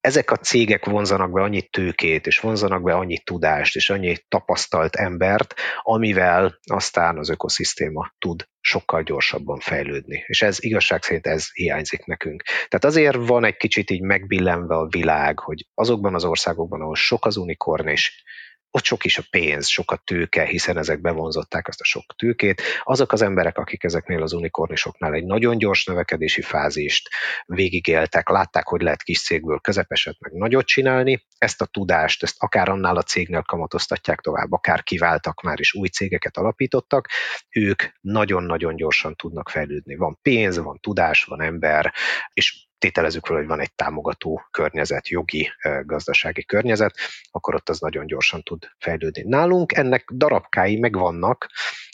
ezek 0.00 0.30
a 0.30 0.36
cégek 0.36 0.84
vonzanak 0.84 1.32
be 1.32 1.42
annyi 1.42 1.62
tőkét, 1.62 2.26
és 2.26 2.38
vonzanak 2.38 2.82
be 2.82 2.94
annyi 2.94 3.18
tudást, 3.18 3.76
és 3.76 3.90
annyi 3.90 4.16
tapasztalt 4.28 4.96
embert, 4.96 5.54
amivel 5.82 6.58
aztán 6.66 7.18
az 7.18 7.28
ökoszisztéma 7.28 8.12
tud 8.18 8.48
sokkal 8.60 9.02
gyorsabban 9.02 9.58
fejlődni. 9.58 10.24
És 10.26 10.42
ez 10.42 10.62
igazság 10.62 11.02
szerint 11.02 11.26
ez 11.26 11.52
hiányzik 11.52 12.04
nekünk. 12.04 12.42
Tehát 12.42 12.84
azért 12.84 13.16
van 13.16 13.44
egy 13.44 13.56
kicsit 13.56 13.90
így 13.90 14.02
megbillenve 14.02 14.74
a 14.74 14.86
világ, 14.86 15.38
hogy 15.38 15.66
azokban 15.74 16.14
az 16.14 16.24
országokban, 16.24 16.80
ahol 16.80 16.94
sok 16.94 17.26
az 17.26 17.36
unikorn, 17.36 17.88
és 17.88 18.22
ott 18.70 18.84
sok 18.84 19.04
is 19.04 19.18
a 19.18 19.22
pénz, 19.30 19.66
sok 19.66 19.90
a 19.90 19.96
tőke, 19.96 20.44
hiszen 20.44 20.78
ezek 20.78 21.00
bevonzották 21.00 21.68
azt 21.68 21.80
a 21.80 21.84
sok 21.84 22.04
tőkét. 22.16 22.62
Azok 22.82 23.12
az 23.12 23.22
emberek, 23.22 23.58
akik 23.58 23.84
ezeknél 23.84 24.22
az 24.22 24.32
unikornisoknál 24.32 25.14
egy 25.14 25.24
nagyon 25.24 25.58
gyors 25.58 25.84
növekedési 25.84 26.42
fázist 26.42 27.08
végigéltek, 27.46 28.28
látták, 28.28 28.66
hogy 28.66 28.80
lehet 28.80 29.02
kis 29.02 29.22
cégből 29.22 29.58
közepeset 29.58 30.16
meg 30.18 30.32
nagyot 30.32 30.66
csinálni, 30.66 31.26
ezt 31.38 31.60
a 31.60 31.66
tudást, 31.66 32.22
ezt 32.22 32.36
akár 32.38 32.68
annál 32.68 32.96
a 32.96 33.02
cégnél 33.02 33.42
kamatoztatják 33.42 34.20
tovább, 34.20 34.52
akár 34.52 34.82
kiváltak 34.82 35.42
már 35.42 35.60
is 35.60 35.74
új 35.74 35.88
cégeket 35.88 36.36
alapítottak, 36.36 37.08
ők 37.50 37.82
nagyon-nagyon 38.00 38.76
gyorsan 38.76 39.14
tudnak 39.14 39.48
fejlődni. 39.48 39.96
Van 39.96 40.18
pénz, 40.22 40.58
van 40.58 40.78
tudás, 40.80 41.24
van 41.24 41.42
ember, 41.42 41.92
és 42.32 42.67
tételezzük 42.78 43.26
fel, 43.26 43.36
hogy 43.36 43.46
van 43.46 43.60
egy 43.60 43.74
támogató 43.74 44.42
környezet, 44.50 45.08
jogi, 45.08 45.50
gazdasági 45.82 46.44
környezet, 46.44 46.96
akkor 47.30 47.54
ott 47.54 47.68
az 47.68 47.78
nagyon 47.78 48.06
gyorsan 48.06 48.42
tud 48.42 48.64
fejlődni. 48.78 49.22
Nálunk 49.22 49.72
ennek 49.72 50.10
darabkái 50.10 50.78
megvannak, 50.78 51.46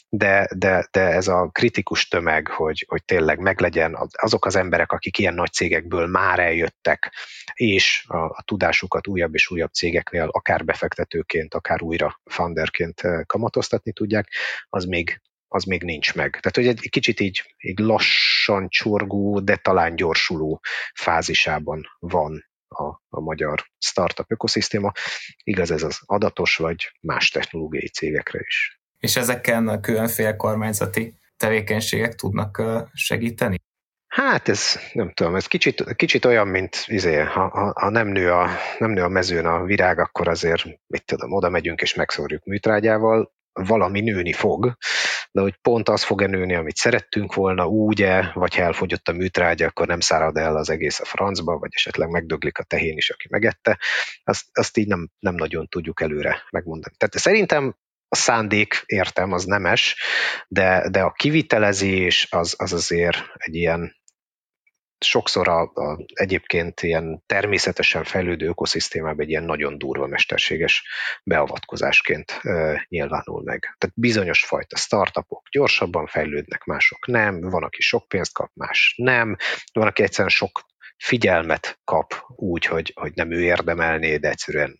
de, 0.09 0.49
de, 0.55 0.87
de 0.91 1.01
ez 1.01 1.27
a 1.27 1.49
kritikus 1.51 2.07
tömeg, 2.07 2.47
hogy, 2.47 2.85
hogy 2.87 3.05
tényleg 3.05 3.39
meglegyen 3.39 3.97
azok 4.11 4.45
az 4.45 4.55
emberek, 4.55 4.91
akik 4.91 5.17
ilyen 5.17 5.33
nagy 5.33 5.51
cégekből 5.51 6.07
már 6.07 6.39
eljöttek, 6.39 7.13
és 7.53 8.05
a, 8.07 8.17
a 8.17 8.43
tudásukat 8.45 9.07
újabb 9.07 9.33
és 9.33 9.49
újabb 9.51 9.71
cégeknél, 9.71 10.27
akár 10.31 10.65
befektetőként, 10.65 11.53
akár 11.53 11.81
újra 11.81 12.21
founderként 12.23 13.01
kamatoztatni 13.25 13.91
tudják, 13.91 14.27
az 14.69 14.85
még, 14.85 15.21
az 15.55 15.63
még 15.63 15.83
nincs 15.83 16.13
meg. 16.13 16.29
Tehát, 16.29 16.55
hogy 16.55 16.67
egy 16.67 16.89
kicsit 16.89 17.19
így, 17.19 17.55
így 17.57 17.79
lassan 17.79 18.69
csorgó, 18.69 19.39
de 19.39 19.55
talán 19.55 19.95
gyorsuló 19.95 20.61
fázisában 20.93 21.83
van 21.99 22.45
a, 22.67 22.83
a 23.09 23.19
magyar 23.19 23.65
startup 23.77 24.31
ökoszisztéma. 24.31 24.91
Igaz 25.43 25.71
ez 25.71 25.83
az 25.83 25.99
adatos 26.05 26.55
vagy 26.55 26.91
más 27.01 27.29
technológiai 27.29 27.87
cégekre 27.87 28.39
is. 28.39 28.79
És 28.99 29.15
ezeken 29.15 29.67
a 29.67 29.79
különféle 29.79 30.35
kormányzati 30.35 31.13
tevékenységek 31.37 32.15
tudnak 32.15 32.61
segíteni? 32.93 33.55
Hát 34.07 34.47
ez, 34.47 34.79
nem 34.93 35.11
tudom, 35.13 35.35
ez 35.35 35.47
kicsit, 35.47 35.95
kicsit 35.95 36.25
olyan, 36.25 36.47
mint 36.47 36.83
izé, 36.87 37.15
ha, 37.15 37.47
ha, 37.47 37.73
ha 37.75 37.89
nem, 37.89 38.07
nő 38.07 38.31
a, 38.31 38.49
nem 38.79 38.91
nő 38.91 39.03
a 39.03 39.07
mezőn 39.07 39.45
a 39.45 39.63
virág, 39.63 39.99
akkor 39.99 40.27
azért, 40.27 40.63
mit 40.87 41.05
tudom, 41.05 41.31
oda 41.31 41.49
megyünk 41.49 41.81
és 41.81 41.93
megszórjuk 41.93 42.43
műtrágyával, 42.43 43.33
valami 43.53 44.01
nőni 44.01 44.33
fog, 44.33 44.77
de 45.35 45.41
hogy 45.41 45.55
pont 45.61 45.89
az 45.89 46.03
fog-e 46.03 46.57
amit 46.57 46.75
szerettünk 46.75 47.33
volna, 47.33 47.67
úgy-e, 47.67 48.31
vagy 48.33 48.55
ha 48.55 48.61
elfogyott 48.61 49.07
a 49.07 49.11
műtrágya, 49.11 49.67
akkor 49.67 49.87
nem 49.87 49.99
szárad 49.99 50.37
el 50.37 50.55
az 50.55 50.69
egész 50.69 50.99
a 50.99 51.05
francba, 51.05 51.57
vagy 51.57 51.69
esetleg 51.73 52.09
megdöglik 52.09 52.57
a 52.57 52.63
tehén 52.63 52.97
is, 52.97 53.09
aki 53.09 53.27
megette, 53.29 53.79
azt, 54.23 54.45
azt 54.53 54.77
így 54.77 54.87
nem, 54.87 55.09
nem 55.19 55.35
nagyon 55.35 55.67
tudjuk 55.67 56.01
előre 56.01 56.43
megmondani. 56.49 56.95
Tehát 56.97 57.17
szerintem 57.17 57.75
a 58.07 58.15
szándék, 58.15 58.83
értem, 58.85 59.31
az 59.31 59.43
nemes, 59.43 59.95
de, 60.47 60.89
de 60.89 61.01
a 61.01 61.11
kivitelezés 61.11 62.27
az, 62.31 62.55
az 62.57 62.73
azért 62.73 63.17
egy 63.33 63.55
ilyen 63.55 63.95
sokszor 64.99 65.47
a, 65.47 65.61
a 65.61 65.99
egyébként 66.13 66.81
ilyen 66.81 67.23
természetesen 67.25 68.03
fejlődő 68.03 68.47
ökoszisztémában 68.47 69.21
egy 69.21 69.29
ilyen 69.29 69.43
nagyon 69.43 69.77
durva 69.77 70.07
mesterséges 70.07 70.83
beavatkozásként 71.23 72.39
e, 72.41 72.85
nyilvánul 72.89 73.41
meg. 73.43 73.75
Tehát 73.77 73.95
bizonyos 73.95 74.45
fajta 74.45 74.77
startupok 74.77 75.47
gyorsabban 75.51 76.07
fejlődnek, 76.07 76.63
mások 76.63 77.07
nem, 77.07 77.41
van, 77.41 77.63
aki 77.63 77.81
sok 77.81 78.07
pénzt 78.07 78.33
kap, 78.33 78.51
más 78.53 78.93
nem, 78.97 79.35
van, 79.73 79.87
aki 79.87 80.03
egyszerűen 80.03 80.29
sok 80.29 80.65
figyelmet 80.97 81.79
kap 81.83 82.13
úgy, 82.27 82.65
hogy, 82.65 82.91
hogy 82.95 83.11
nem 83.15 83.31
ő 83.31 83.41
érdemelné, 83.41 84.17
de 84.17 84.29
egyszerűen 84.29 84.79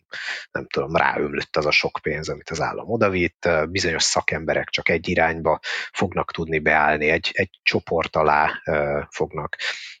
nem 0.50 0.66
tudom, 0.66 0.96
ráömlött 0.96 1.56
az 1.56 1.66
a 1.66 1.70
sok 1.70 1.98
pénz, 2.02 2.28
amit 2.28 2.50
az 2.50 2.60
állam 2.60 2.90
odavitt, 2.90 3.48
bizonyos 3.68 4.02
szakemberek 4.02 4.68
csak 4.68 4.88
egy 4.88 5.08
irányba 5.08 5.60
fognak 5.92 6.32
tudni 6.32 6.58
beállni, 6.58 7.08
egy, 7.08 7.30
egy 7.32 7.50
csoport 7.62 8.16
alá 8.16 8.62
fognak 9.10 9.56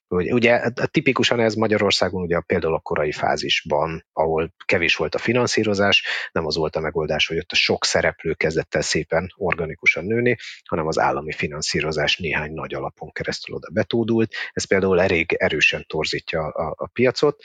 Ugye 0.08 0.70
tipikusan 0.90 1.40
ez 1.40 1.54
Magyarországon 1.54 2.22
ugye 2.22 2.40
például 2.40 2.74
a 2.74 2.78
korai 2.78 3.12
fázisban, 3.12 4.06
ahol 4.12 4.54
kevés 4.64 4.96
volt 4.96 5.14
a 5.14 5.18
finanszírozás, 5.18 6.04
nem 6.32 6.46
az 6.46 6.56
volt 6.56 6.76
a 6.76 6.80
megoldás, 6.80 7.26
hogy 7.26 7.38
ott 7.38 7.52
a 7.52 7.54
sok 7.54 7.84
szereplő 7.84 8.34
kezdett 8.34 8.74
el 8.74 8.82
szépen 8.82 9.32
organikusan 9.36 10.04
nőni, 10.04 10.36
hanem 10.64 10.86
az 10.86 10.98
állami 10.98 11.32
finanszírozás 11.32 12.16
néhány 12.16 12.52
nagy 12.52 12.74
alapon 12.74 13.12
keresztül 13.12 13.54
oda 13.54 13.68
betódult. 13.72 14.34
Ez 14.52 14.66
például 14.66 15.00
elég 15.00 15.32
erősen 15.32 15.84
torzítja 15.88 16.46
a, 16.46 16.74
a 16.76 16.86
piacot 16.86 17.42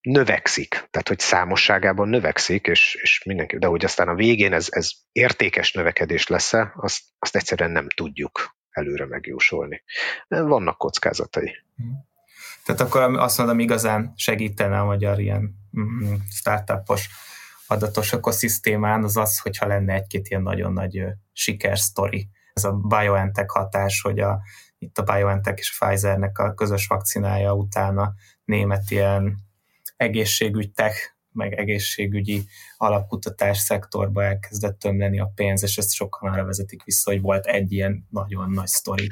növekszik, 0.00 0.68
tehát 0.68 1.08
hogy 1.08 1.18
számosságában 1.18 2.08
növekszik, 2.08 2.66
és, 2.66 2.98
és 3.02 3.22
mindenki, 3.24 3.58
de 3.58 3.66
hogy 3.66 3.84
aztán 3.84 4.08
a 4.08 4.14
végén 4.14 4.52
ez, 4.52 4.66
ez 4.70 4.90
értékes 5.12 5.72
növekedés 5.72 6.26
lesz-e, 6.26 6.72
azt, 6.76 7.00
azt 7.18 7.36
egyszerűen 7.36 7.70
nem 7.70 7.88
tudjuk 7.88 8.57
előre 8.78 9.06
megjósolni. 9.06 9.82
Vannak 10.28 10.78
kockázatai. 10.78 11.52
Tehát 12.64 12.80
akkor 12.80 13.02
azt 13.02 13.38
mondom, 13.38 13.58
igazán 13.58 14.12
segítene 14.16 14.80
a 14.80 14.84
magyar 14.84 15.20
ilyen 15.20 15.54
mm, 15.78 16.14
startupos 16.30 17.08
adatos 17.66 18.12
ökoszisztémán, 18.12 19.04
az 19.04 19.16
az, 19.16 19.38
hogyha 19.38 19.66
lenne 19.66 19.94
egy-két 19.94 20.28
ilyen 20.28 20.42
nagyon 20.42 20.72
nagy 20.72 21.04
sikersztori. 21.32 22.28
Ez 22.52 22.64
a 22.64 22.72
BioNTech 22.72 23.54
hatás, 23.54 24.00
hogy 24.00 24.18
a, 24.18 24.40
itt 24.78 24.98
a 24.98 25.02
BioNTech 25.02 25.58
és 25.58 25.78
Pfizernek 25.78 26.38
a 26.38 26.54
közös 26.54 26.86
vakcinája 26.86 27.54
utána 27.54 28.12
német 28.44 28.90
ilyen 28.90 29.38
egészségügytech 29.96 30.96
meg 31.38 31.52
egészségügyi 31.52 32.42
alapkutatás 32.76 33.58
szektorba 33.58 34.24
elkezdett 34.24 34.78
tömleni 34.78 35.20
a 35.20 35.32
pénz, 35.34 35.62
és 35.62 35.76
ezt 35.76 35.92
sokan 35.92 36.32
arra 36.32 36.44
vezetik 36.44 36.82
vissza, 36.84 37.10
hogy 37.10 37.20
volt 37.20 37.46
egy 37.46 37.72
ilyen 37.72 38.06
nagyon 38.10 38.50
nagy 38.50 38.66
sztori. 38.66 39.08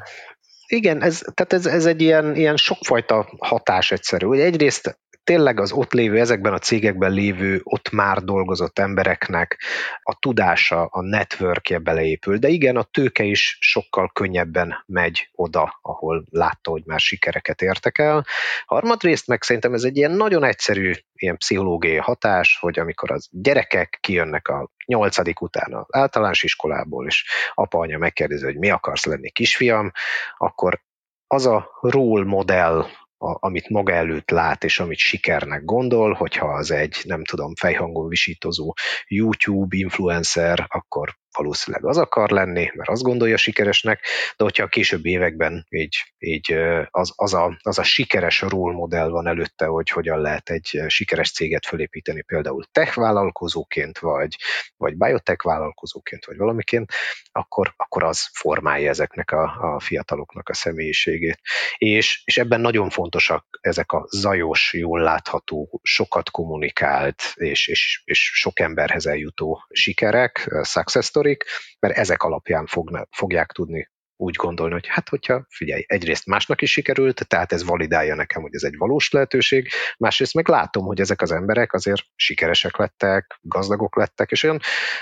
Igen, 0.66 1.02
ez, 1.02 1.22
tehát 1.34 1.52
ez, 1.52 1.66
ez 1.66 1.86
egy 1.86 2.00
ilyen, 2.00 2.34
ilyen 2.36 2.56
sokfajta 2.56 3.36
hatás 3.38 3.90
egyszerű. 3.90 4.26
Ugye 4.26 4.44
egyrészt 4.44 4.98
tényleg 5.26 5.60
az 5.60 5.72
ott 5.72 5.92
lévő, 5.92 6.18
ezekben 6.18 6.52
a 6.52 6.58
cégekben 6.58 7.12
lévő, 7.12 7.60
ott 7.62 7.90
már 7.90 8.22
dolgozott 8.22 8.78
embereknek 8.78 9.60
a 10.02 10.18
tudása, 10.18 10.84
a 10.84 11.00
networkje 11.02 11.78
beleépül. 11.78 12.38
De 12.38 12.48
igen, 12.48 12.76
a 12.76 12.82
tőke 12.82 13.24
is 13.24 13.56
sokkal 13.60 14.10
könnyebben 14.12 14.84
megy 14.86 15.28
oda, 15.32 15.78
ahol 15.82 16.24
látta, 16.30 16.70
hogy 16.70 16.82
már 16.84 17.00
sikereket 17.00 17.62
értek 17.62 17.98
el. 17.98 18.24
Harmadrészt 18.66 19.26
meg 19.26 19.42
szerintem 19.42 19.74
ez 19.74 19.82
egy 19.82 19.96
ilyen 19.96 20.10
nagyon 20.10 20.44
egyszerű 20.44 20.92
ilyen 21.14 21.36
pszichológiai 21.36 21.96
hatás, 21.96 22.58
hogy 22.60 22.78
amikor 22.78 23.10
az 23.10 23.28
gyerekek 23.30 23.98
kijönnek 24.00 24.48
a 24.48 24.70
nyolcadik 24.86 25.40
után 25.40 25.74
az 25.74 25.86
általános 25.88 26.42
iskolából, 26.42 27.06
és 27.06 27.24
apa-anya 27.54 27.98
megkérdezi, 27.98 28.44
hogy 28.44 28.58
mi 28.58 28.70
akarsz 28.70 29.04
lenni 29.04 29.30
kisfiam, 29.30 29.92
akkor 30.36 30.80
az 31.26 31.46
a 31.46 31.70
role 31.80 32.24
modell, 32.24 32.84
a, 33.18 33.46
amit 33.46 33.68
maga 33.68 33.92
előtt 33.92 34.30
lát, 34.30 34.64
és 34.64 34.80
amit 34.80 34.98
sikernek 34.98 35.64
gondol, 35.64 36.12
hogyha 36.12 36.46
az 36.46 36.70
egy, 36.70 36.96
nem 37.04 37.24
tudom, 37.24 37.54
fejhangon 37.54 38.08
visítozó 38.08 38.72
YouTube 39.06 39.76
influencer, 39.76 40.66
akkor 40.68 41.16
valószínűleg 41.36 41.86
az 41.86 41.96
akar 41.96 42.30
lenni, 42.30 42.70
mert 42.74 42.90
azt 42.90 43.02
gondolja 43.02 43.36
sikeresnek, 43.36 44.00
de 44.36 44.44
hogyha 44.44 44.64
a 44.64 44.68
későbbi 44.68 45.10
években 45.10 45.66
így, 45.68 45.96
így 46.18 46.52
az, 46.90 47.12
az, 47.16 47.34
a, 47.34 47.58
az 47.62 47.78
a 47.78 47.82
sikeres 47.82 48.40
role 48.40 48.74
modell 48.74 49.08
van 49.08 49.26
előtte, 49.26 49.66
hogy 49.66 49.88
hogyan 49.90 50.20
lehet 50.20 50.50
egy 50.50 50.82
sikeres 50.86 51.32
céget 51.32 51.66
fölépíteni, 51.66 52.22
például 52.22 52.64
tech 52.72 52.96
vállalkozóként, 52.96 53.98
vagy, 53.98 54.36
vagy 54.76 54.96
biotech 54.96 55.44
vállalkozóként, 55.44 56.24
vagy 56.24 56.36
valamiként, 56.36 56.92
akkor, 57.32 57.74
akkor 57.76 58.04
az 58.04 58.28
formálja 58.32 58.88
ezeknek 58.88 59.30
a, 59.30 59.74
a 59.74 59.80
fiataloknak 59.80 60.48
a 60.48 60.54
személyiségét. 60.54 61.40
És, 61.76 62.22
és 62.24 62.36
ebben 62.36 62.60
nagyon 62.60 62.90
fontosak 62.90 63.46
ezek 63.60 63.92
a 63.92 64.06
zajos, 64.10 64.72
jól 64.72 65.00
látható, 65.00 65.80
sokat 65.82 66.30
kommunikált, 66.30 67.22
és, 67.34 67.68
és, 67.68 68.02
és 68.04 68.30
sok 68.34 68.60
emberhez 68.60 69.06
eljutó 69.06 69.64
sikerek, 69.70 70.50
success 70.62 71.06
story, 71.06 71.25
sztorik, 71.26 71.44
mert 71.80 71.96
ezek 71.96 72.22
alapján 72.22 72.66
fogna, 72.66 73.06
fogják 73.10 73.52
tudni 73.52 73.88
úgy 74.18 74.34
gondolni, 74.34 74.72
hogy 74.72 74.86
hát 74.86 75.08
hogyha, 75.08 75.46
figyelj, 75.48 75.84
egyrészt 75.86 76.26
másnak 76.26 76.62
is 76.62 76.70
sikerült, 76.70 77.28
tehát 77.28 77.52
ez 77.52 77.64
validálja 77.64 78.14
nekem, 78.14 78.42
hogy 78.42 78.54
ez 78.54 78.62
egy 78.62 78.76
valós 78.76 79.10
lehetőség, 79.10 79.68
másrészt 79.98 80.34
meg 80.34 80.48
látom, 80.48 80.84
hogy 80.84 81.00
ezek 81.00 81.22
az 81.22 81.32
emberek 81.32 81.72
azért 81.72 82.02
sikeresek 82.14 82.76
lettek, 82.76 83.38
gazdagok 83.42 83.96
lettek, 83.96 84.30
és 84.30 84.42
olyan, 84.42 84.60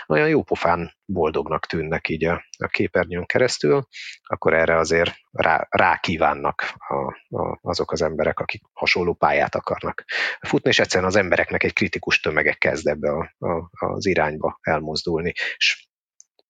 olyan 0.08 0.28
jópofán 0.28 0.92
boldognak 1.04 1.66
tűnnek 1.66 2.08
így 2.08 2.24
a, 2.24 2.44
a 2.58 2.66
képernyőn 2.66 3.26
keresztül, 3.26 3.86
akkor 4.22 4.54
erre 4.54 4.76
azért 4.76 5.14
rá, 5.30 5.66
rá 5.70 5.96
kívánnak 5.96 6.74
a, 6.76 6.94
a, 7.36 7.58
azok 7.62 7.92
az 7.92 8.02
emberek, 8.02 8.38
akik 8.38 8.62
hasonló 8.72 9.14
pályát 9.14 9.54
akarnak 9.54 10.04
futni, 10.40 10.70
és 10.70 10.78
egyszerűen 10.78 11.08
az 11.08 11.16
embereknek 11.16 11.62
egy 11.62 11.72
kritikus 11.72 12.20
tömege 12.20 12.52
kezd 12.52 12.86
ebbe 12.86 13.10
a, 13.10 13.34
a, 13.38 13.70
az 13.70 14.06
irányba 14.06 14.58
elmozdulni. 14.62 15.32
És 15.56 15.92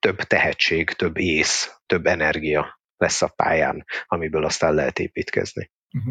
több 0.04 0.22
tehetség, 0.22 0.90
több 0.90 1.18
ész, 1.18 1.74
több 1.86 2.06
energia 2.06 2.80
lesz 2.96 3.22
a 3.22 3.32
pályán, 3.36 3.84
amiből 4.06 4.44
aztán 4.44 4.74
lehet 4.74 4.98
építkezni. 4.98 5.70
Mhm. 5.90 6.10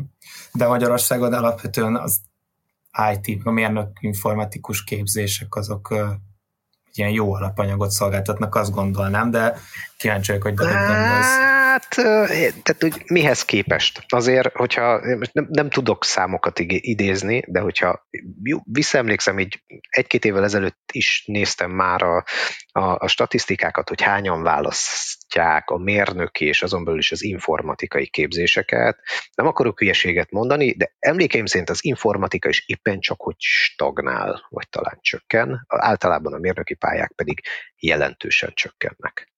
De 0.54 0.68
Magyarországon 0.68 1.34
alapvetően 1.34 1.96
az 1.96 2.20
IT, 3.14 3.40
a 3.44 3.52
mérnök 3.52 3.98
informatikus 4.00 4.84
képzések 4.84 5.56
azok 5.56 5.94
ilyen 6.94 7.10
jó 7.10 7.34
alapanyagot 7.34 7.92
szolgáltatnak, 7.92 8.56
azt 8.56 8.72
gondolnám, 8.72 9.32
de 9.32 9.58
kíváncsi 9.98 10.32
vagyok, 10.32 10.44
hogy 10.44 10.54
gondolsz. 10.54 11.63
Hát, 11.74 11.88
tehát 12.64 12.78
hogy 12.80 13.04
mihez 13.08 13.46
képest? 13.46 14.04
Azért, 14.08 14.56
hogyha 14.56 15.00
nem, 15.32 15.48
nem 15.50 15.70
tudok 15.70 16.06
számokat 16.06 16.60
idézni, 16.60 17.44
de 17.48 17.60
hogyha 17.60 18.08
visszaemlékszem, 18.64 19.40
így 19.40 19.64
egy-két 19.90 20.26
évvel 20.26 20.44
ezelőtt 20.44 20.90
is 20.92 21.24
néztem 21.26 21.72
már 21.72 22.02
a, 22.02 22.24
a, 22.72 22.82
a 22.82 23.08
statisztikákat, 23.08 23.90
hogy 23.90 24.02
hányan 24.02 24.44
választják 24.44 25.70
a 25.70 25.78
mérnöki 25.78 26.46
és 26.46 26.62
azon 26.62 26.84
belül 26.84 27.00
is 27.00 27.12
az 27.12 27.24
informatikai 27.24 28.10
képzéseket. 28.10 29.00
Nem 29.36 29.48
akarok 29.48 29.80
hülyeséget 29.80 30.32
mondani, 30.32 30.72
de 30.72 30.96
emlékeim 31.00 31.46
szerint 31.46 31.70
az 31.70 31.86
informatika 31.86 32.50
is 32.50 32.64
éppen 32.66 33.00
csak 33.00 33.22
hogy 33.22 33.36
stagnál, 33.38 34.48
vagy 34.50 34.70
talán 34.70 34.98
csökken. 35.02 35.66
Általában 35.68 36.34
a 36.34 36.40
mérnöki 36.40 36.74
pályák 36.74 37.12
pedig 37.16 37.42
jelentősen 37.80 38.52
csökkennek. 38.54 39.34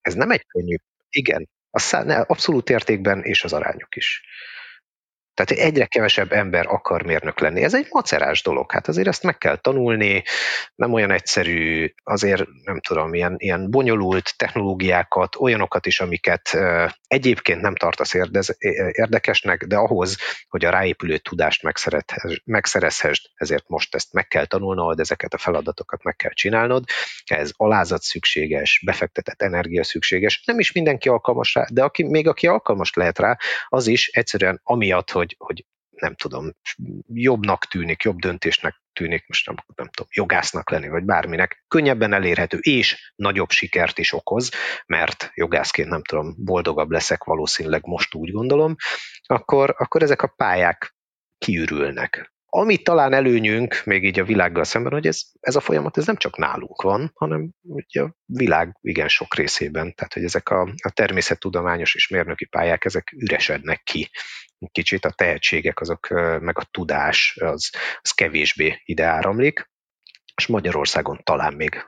Ez 0.00 0.14
nem 0.14 0.30
egy 0.30 0.46
könnyű, 0.46 0.76
igen, 1.10 1.48
a 1.78 1.80
szá- 1.80 2.30
abszolút 2.30 2.70
értékben 2.70 3.22
és 3.22 3.44
az 3.44 3.52
arányok 3.52 3.96
is. 3.96 4.22
Tehát 5.38 5.64
egyre 5.64 5.86
kevesebb 5.86 6.32
ember 6.32 6.66
akar 6.66 7.02
mérnök 7.02 7.40
lenni. 7.40 7.62
Ez 7.62 7.74
egy 7.74 7.86
macerás 7.90 8.42
dolog, 8.42 8.72
hát 8.72 8.88
azért 8.88 9.08
ezt 9.08 9.22
meg 9.22 9.38
kell 9.38 9.56
tanulni, 9.56 10.22
nem 10.74 10.92
olyan 10.92 11.10
egyszerű, 11.10 11.94
azért 12.04 12.44
nem 12.64 12.80
tudom, 12.80 13.14
ilyen, 13.14 13.34
ilyen 13.36 13.70
bonyolult 13.70 14.36
technológiákat, 14.36 15.36
olyanokat 15.36 15.86
is, 15.86 16.00
amiket 16.00 16.58
egyébként 17.06 17.60
nem 17.60 17.74
tartasz 17.74 18.14
érdekesnek, 18.92 19.64
de 19.64 19.76
ahhoz, 19.76 20.16
hogy 20.48 20.64
a 20.64 20.70
ráépülő 20.70 21.18
tudást 21.18 21.62
megszerezhessd, 22.44 23.24
ezért 23.34 23.68
most 23.68 23.94
ezt 23.94 24.12
meg 24.12 24.28
kell 24.28 24.44
tanulnod, 24.44 25.00
ezeket 25.00 25.34
a 25.34 25.38
feladatokat 25.38 26.02
meg 26.02 26.16
kell 26.16 26.32
csinálnod, 26.32 26.84
ez 27.24 27.50
alázat 27.56 28.02
szükséges, 28.02 28.82
befektetett 28.84 29.42
energia 29.42 29.84
szükséges, 29.84 30.42
nem 30.44 30.58
is 30.58 30.72
mindenki 30.72 31.08
alkalmas 31.08 31.54
rá, 31.54 31.66
de 31.72 31.82
aki, 31.82 32.02
még 32.02 32.28
aki 32.28 32.46
alkalmas 32.46 32.94
lehet 32.94 33.18
rá, 33.18 33.36
az 33.68 33.86
is 33.86 34.08
egyszerűen 34.08 34.60
amiatt, 34.62 35.10
hogy 35.10 35.27
hogy, 35.38 35.46
hogy 35.48 35.66
nem 35.90 36.14
tudom, 36.14 36.50
jobbnak 37.06 37.64
tűnik, 37.64 38.02
jobb 38.02 38.18
döntésnek 38.18 38.82
tűnik, 38.92 39.26
most 39.26 39.46
nem, 39.46 39.56
nem 39.74 39.88
tudom, 39.88 40.10
jogásznak 40.14 40.70
lenni, 40.70 40.88
vagy 40.88 41.04
bárminek, 41.04 41.64
könnyebben 41.68 42.12
elérhető, 42.12 42.58
és 42.60 43.12
nagyobb 43.16 43.50
sikert 43.50 43.98
is 43.98 44.12
okoz, 44.12 44.50
mert 44.86 45.30
jogászként 45.34 45.88
nem 45.88 46.02
tudom, 46.02 46.34
boldogabb 46.36 46.90
leszek 46.90 47.24
valószínűleg 47.24 47.86
most 47.86 48.14
úgy 48.14 48.30
gondolom, 48.30 48.74
akkor, 49.26 49.74
akkor 49.78 50.02
ezek 50.02 50.22
a 50.22 50.32
pályák 50.36 50.96
kiürülnek. 51.38 52.32
Ami 52.50 52.76
talán 52.76 53.12
előnyünk, 53.12 53.82
még 53.84 54.04
így 54.04 54.20
a 54.20 54.24
világgal 54.24 54.64
szemben, 54.64 54.92
hogy 54.92 55.06
ez, 55.06 55.22
ez 55.40 55.56
a 55.56 55.60
folyamat 55.60 55.96
ez 55.96 56.06
nem 56.06 56.16
csak 56.16 56.36
nálunk 56.36 56.82
van, 56.82 57.10
hanem 57.14 57.50
ugye 57.62 58.02
a 58.02 58.14
világ 58.24 58.76
igen 58.80 59.08
sok 59.08 59.34
részében. 59.34 59.94
Tehát, 59.94 60.12
hogy 60.12 60.24
ezek 60.24 60.48
a, 60.48 60.60
a 60.60 60.90
természettudományos 60.90 61.94
és 61.94 62.08
mérnöki 62.08 62.44
pályák, 62.44 62.84
ezek 62.84 63.12
üresednek 63.16 63.82
ki. 63.82 64.10
Kicsit 64.72 65.04
a 65.04 65.10
tehetségek, 65.10 65.80
azok, 65.80 66.08
meg 66.40 66.58
a 66.58 66.68
tudás, 66.70 67.36
az, 67.40 67.70
az 68.00 68.10
kevésbé 68.10 68.82
ide 68.84 69.04
áramlik 69.04 69.70
és 70.38 70.46
Magyarországon 70.46 71.20
talán 71.24 71.54
még, 71.54 71.84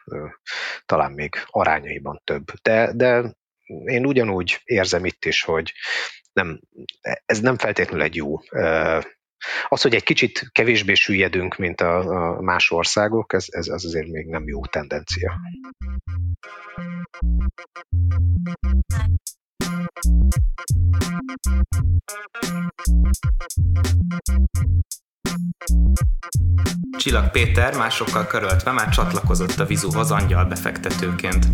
talán 0.86 1.12
még 1.12 1.34
arányaiban 1.46 2.20
több. 2.24 2.44
De, 2.62 2.92
de 2.94 3.34
én 3.84 4.06
ugyanúgy 4.06 4.61
érzem 4.64 5.04
itt 5.04 5.24
is, 5.24 5.42
hogy 5.42 5.72
nem, 6.32 6.61
ez 7.26 7.40
nem 7.40 7.58
feltétlenül 7.58 8.04
egy 8.04 8.14
jó 8.16 8.38
az, 9.68 9.82
hogy 9.82 9.95
egy 9.95 10.03
kicsit 10.03 10.49
kevésbé 10.53 10.95
süllyedünk, 10.95 11.57
mint 11.57 11.80
a, 11.80 11.99
a 11.99 12.41
más 12.41 12.70
országok, 12.70 13.32
ez, 13.32 13.45
ez 13.49 13.68
az 13.68 13.84
azért 13.84 14.09
még 14.09 14.26
nem 14.26 14.49
jó 14.49 14.66
tendencia. 14.66 15.38
Csillag 26.99 27.31
Péter 27.31 27.76
másokkal 27.76 28.26
köröltve 28.26 28.72
már 28.72 28.89
csatlakozott 28.89 29.59
a 29.59 29.64
Vizuhoz 29.64 30.11
angyal 30.11 30.45
befektetőként. 30.45 31.47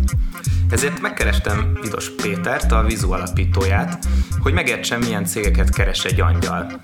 Ezért 0.69 1.01
megkerestem 1.01 1.77
Vidos 1.81 2.09
Pétert, 2.09 2.71
a 2.71 2.83
Vizu 2.83 3.11
alapítóját, 3.11 4.05
hogy 4.39 4.53
megértsem, 4.53 4.99
milyen 4.99 5.25
cégeket 5.25 5.69
keres 5.69 6.05
egy 6.05 6.21
angyal. 6.21 6.81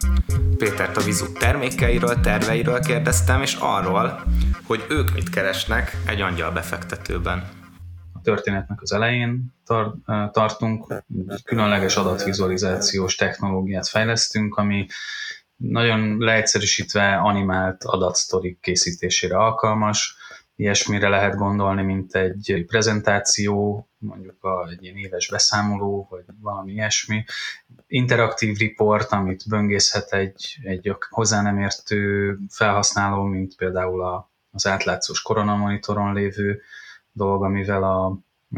Pétert 0.57 0.97
a 0.97 1.01
Vizu 1.01 1.31
termékeiről, 1.31 2.19
terveiről 2.19 2.79
kérdeztem, 2.79 3.41
és 3.41 3.57
arról, 3.59 4.23
hogy 4.65 4.85
ők 4.89 5.13
mit 5.13 5.29
keresnek 5.29 5.97
egy 6.05 6.21
angyal 6.21 6.51
befektetőben. 6.51 7.43
A 8.13 8.21
történetnek 8.21 8.81
az 8.81 8.93
elején 8.93 9.53
tar- 9.65 9.95
tartunk, 10.31 11.03
különleges 11.43 11.95
adatvizualizációs 11.95 13.15
technológiát 13.15 13.87
fejlesztünk, 13.87 14.55
ami 14.55 14.85
nagyon 15.55 16.17
leegyszerűsítve 16.17 17.15
animált 17.15 17.83
adatsztorik 17.83 18.59
készítésére 18.59 19.37
alkalmas. 19.37 20.15
Ilyesmire 20.55 21.09
lehet 21.09 21.35
gondolni, 21.35 21.81
mint 21.83 22.15
egy 22.15 22.63
prezentáció, 22.67 23.87
mondjuk 23.97 24.43
a, 24.43 24.69
egy 24.69 24.83
ilyen 24.83 24.95
éves 24.95 25.29
beszámoló, 25.29 26.07
vagy 26.09 26.23
valami 26.41 26.71
ilyesmi. 26.71 27.23
Interaktív 27.87 28.57
report, 28.57 29.11
amit 29.11 29.49
böngészhet 29.49 30.13
egy, 30.13 30.57
egy 30.63 30.95
hozzá 31.09 31.41
nem 31.41 31.59
értő 31.59 32.37
felhasználó, 32.49 33.23
mint 33.23 33.55
például 33.55 34.03
a, 34.03 34.31
az 34.51 34.67
átlátszós 34.67 35.21
koronamonitoron 35.21 36.13
lévő 36.13 36.61
dolog, 37.11 37.43
amivel 37.43 37.83
a, 37.83 38.05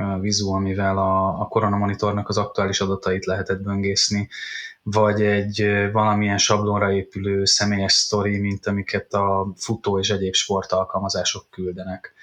a 0.02 0.20
vizu, 0.20 0.54
amivel 0.54 0.98
a, 0.98 1.42
a 1.42 1.48
koronamonitornak 1.48 2.30
az 2.30 2.38
aktuális 2.38 2.82
adatait 2.82 3.26
lehetett 3.26 3.62
böngészni 3.62 4.30
vagy 4.88 5.22
egy 5.22 5.90
valamilyen 5.92 6.38
sablonra 6.38 6.92
épülő 6.92 7.46
személyes 7.46 7.94
sztori, 7.94 8.38
mint 8.38 8.66
amiket 8.66 9.14
a 9.14 9.54
futó 9.56 10.00
és 10.00 10.10
egyéb 10.10 10.34
sportalkalmazások 10.34 11.50
küldenek. 11.50 12.14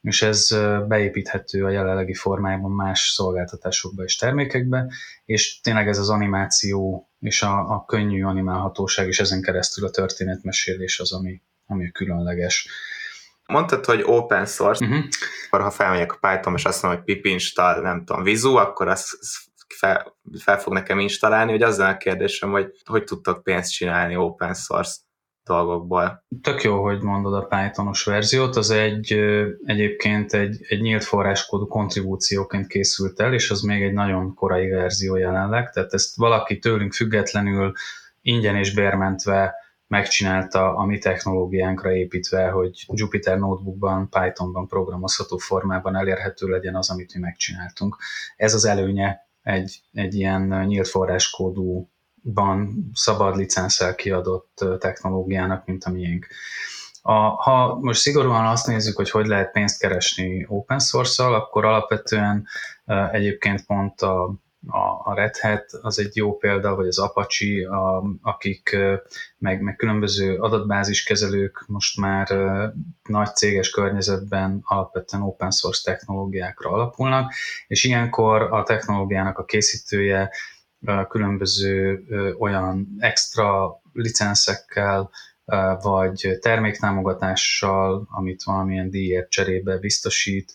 És 0.00 0.22
ez 0.22 0.48
beépíthető 0.86 1.64
a 1.64 1.68
jelenlegi 1.68 2.14
formájában 2.14 2.70
más 2.70 3.10
szolgáltatásokba 3.14 4.02
és 4.02 4.16
termékekbe, 4.16 4.86
és 5.24 5.60
tényleg 5.60 5.88
ez 5.88 5.98
az 5.98 6.08
animáció 6.08 7.08
és 7.20 7.42
a, 7.42 7.58
a 7.58 7.84
könnyű 7.84 8.24
animálhatóság, 8.24 9.06
és 9.06 9.20
ezen 9.20 9.42
keresztül 9.42 9.86
a 9.86 9.90
történetmesélés 9.90 11.00
az, 11.00 11.12
ami, 11.12 11.42
ami 11.66 11.90
különleges. 11.90 12.68
Mondtad, 13.46 13.84
hogy 13.84 14.02
open 14.04 14.46
source, 14.46 14.84
uh-huh. 14.84 15.04
akkor 15.46 15.60
ha 15.60 15.70
felmegyek 15.70 16.12
a 16.12 16.28
Python, 16.28 16.54
és 16.54 16.64
azt 16.64 16.82
mondom, 16.82 17.02
hogy 17.02 17.14
pip 17.14 17.24
install, 17.24 17.80
nem 17.80 18.04
tudom, 18.04 18.22
vizu, 18.22 18.54
akkor 18.54 18.88
az 18.88 19.18
fel, 19.78 20.16
fel 20.38 20.58
fog 20.58 20.72
nekem 20.72 20.98
installálni, 20.98 21.50
hogy 21.50 21.62
azzal 21.62 21.90
a 21.90 21.96
kérdésem, 21.96 22.50
hogy 22.50 22.72
hogy 22.84 23.04
tudtok 23.04 23.42
pénzt 23.42 23.72
csinálni 23.72 24.16
open 24.16 24.54
source 24.54 24.96
dolgokból. 25.44 26.24
Tök 26.42 26.62
jó, 26.62 26.82
hogy 26.82 27.00
mondod 27.00 27.34
a 27.34 27.46
Pythonos 27.46 28.04
verziót, 28.04 28.56
az 28.56 28.70
egy 28.70 29.12
egyébként 29.64 30.32
egy, 30.32 30.58
egy 30.68 30.80
nyílt 30.80 31.04
forráskódú 31.04 31.66
kontribúcióként 31.66 32.66
készült 32.66 33.20
el, 33.20 33.32
és 33.32 33.50
az 33.50 33.60
még 33.60 33.82
egy 33.82 33.92
nagyon 33.92 34.34
korai 34.34 34.68
verzió 34.68 35.16
jelenleg, 35.16 35.70
tehát 35.70 35.92
ezt 35.92 36.16
valaki 36.16 36.58
tőlünk 36.58 36.92
függetlenül 36.92 37.72
ingyen 38.20 38.56
és 38.56 38.74
bérmentve 38.74 39.54
megcsinálta 39.86 40.76
a 40.76 40.84
mi 40.84 40.98
technológiánkra 40.98 41.92
építve, 41.92 42.48
hogy 42.48 42.84
Jupyter 42.88 43.38
Notebookban, 43.38 44.08
Pythonban 44.08 44.66
programozható 44.66 45.36
formában 45.36 45.96
elérhető 45.96 46.46
legyen 46.46 46.76
az, 46.76 46.90
amit 46.90 47.14
mi 47.14 47.20
megcsináltunk. 47.20 47.96
Ez 48.36 48.54
az 48.54 48.64
előnye 48.64 49.27
egy, 49.48 49.80
egy 49.92 50.14
ilyen 50.14 50.64
nyílt 50.66 50.88
forráskódúban 50.88 52.90
szabad 52.92 53.36
licenszel 53.36 53.94
kiadott 53.94 54.64
technológiának, 54.78 55.66
mint 55.66 55.84
a 55.84 55.90
miénk. 55.90 56.26
A, 57.02 57.12
ha 57.12 57.78
most 57.80 58.00
szigorúan 58.00 58.46
azt 58.46 58.66
nézzük, 58.66 58.96
hogy 58.96 59.10
hogy 59.10 59.26
lehet 59.26 59.52
pénzt 59.52 59.80
keresni 59.80 60.46
open 60.48 60.78
source-szal, 60.78 61.34
akkor 61.34 61.64
alapvetően 61.64 62.46
egyébként 63.12 63.66
pont 63.66 64.00
a, 64.00 64.34
a, 64.66 65.10
a 65.10 65.14
Red 65.14 65.36
Hat 65.36 65.64
az 65.82 65.98
egy 65.98 66.16
jó 66.16 66.36
példa, 66.36 66.74
vagy 66.74 66.86
az 66.86 66.98
Apache, 66.98 67.68
a, 67.70 68.04
akik 68.22 68.76
meg, 69.38 69.60
meg 69.60 69.76
különböző 69.76 70.38
adatbáziskezelők 70.38 71.64
most 71.66 72.00
már 72.00 72.28
nagy 73.02 73.34
céges 73.34 73.70
környezetben 73.70 74.60
alapvetően 74.62 75.22
open 75.22 75.50
source 75.50 75.92
technológiákra 75.92 76.70
alapulnak, 76.70 77.32
és 77.66 77.84
ilyenkor 77.84 78.42
a 78.42 78.62
technológiának 78.62 79.38
a 79.38 79.44
készítője 79.44 80.30
különböző 81.08 82.04
olyan 82.38 82.96
extra 82.98 83.80
licenszekkel, 83.92 85.10
vagy 85.80 86.38
terméktámogatással, 86.40 88.06
amit 88.10 88.42
valamilyen 88.42 88.90
díjért 88.90 89.30
cserébe 89.30 89.78
biztosít, 89.78 90.54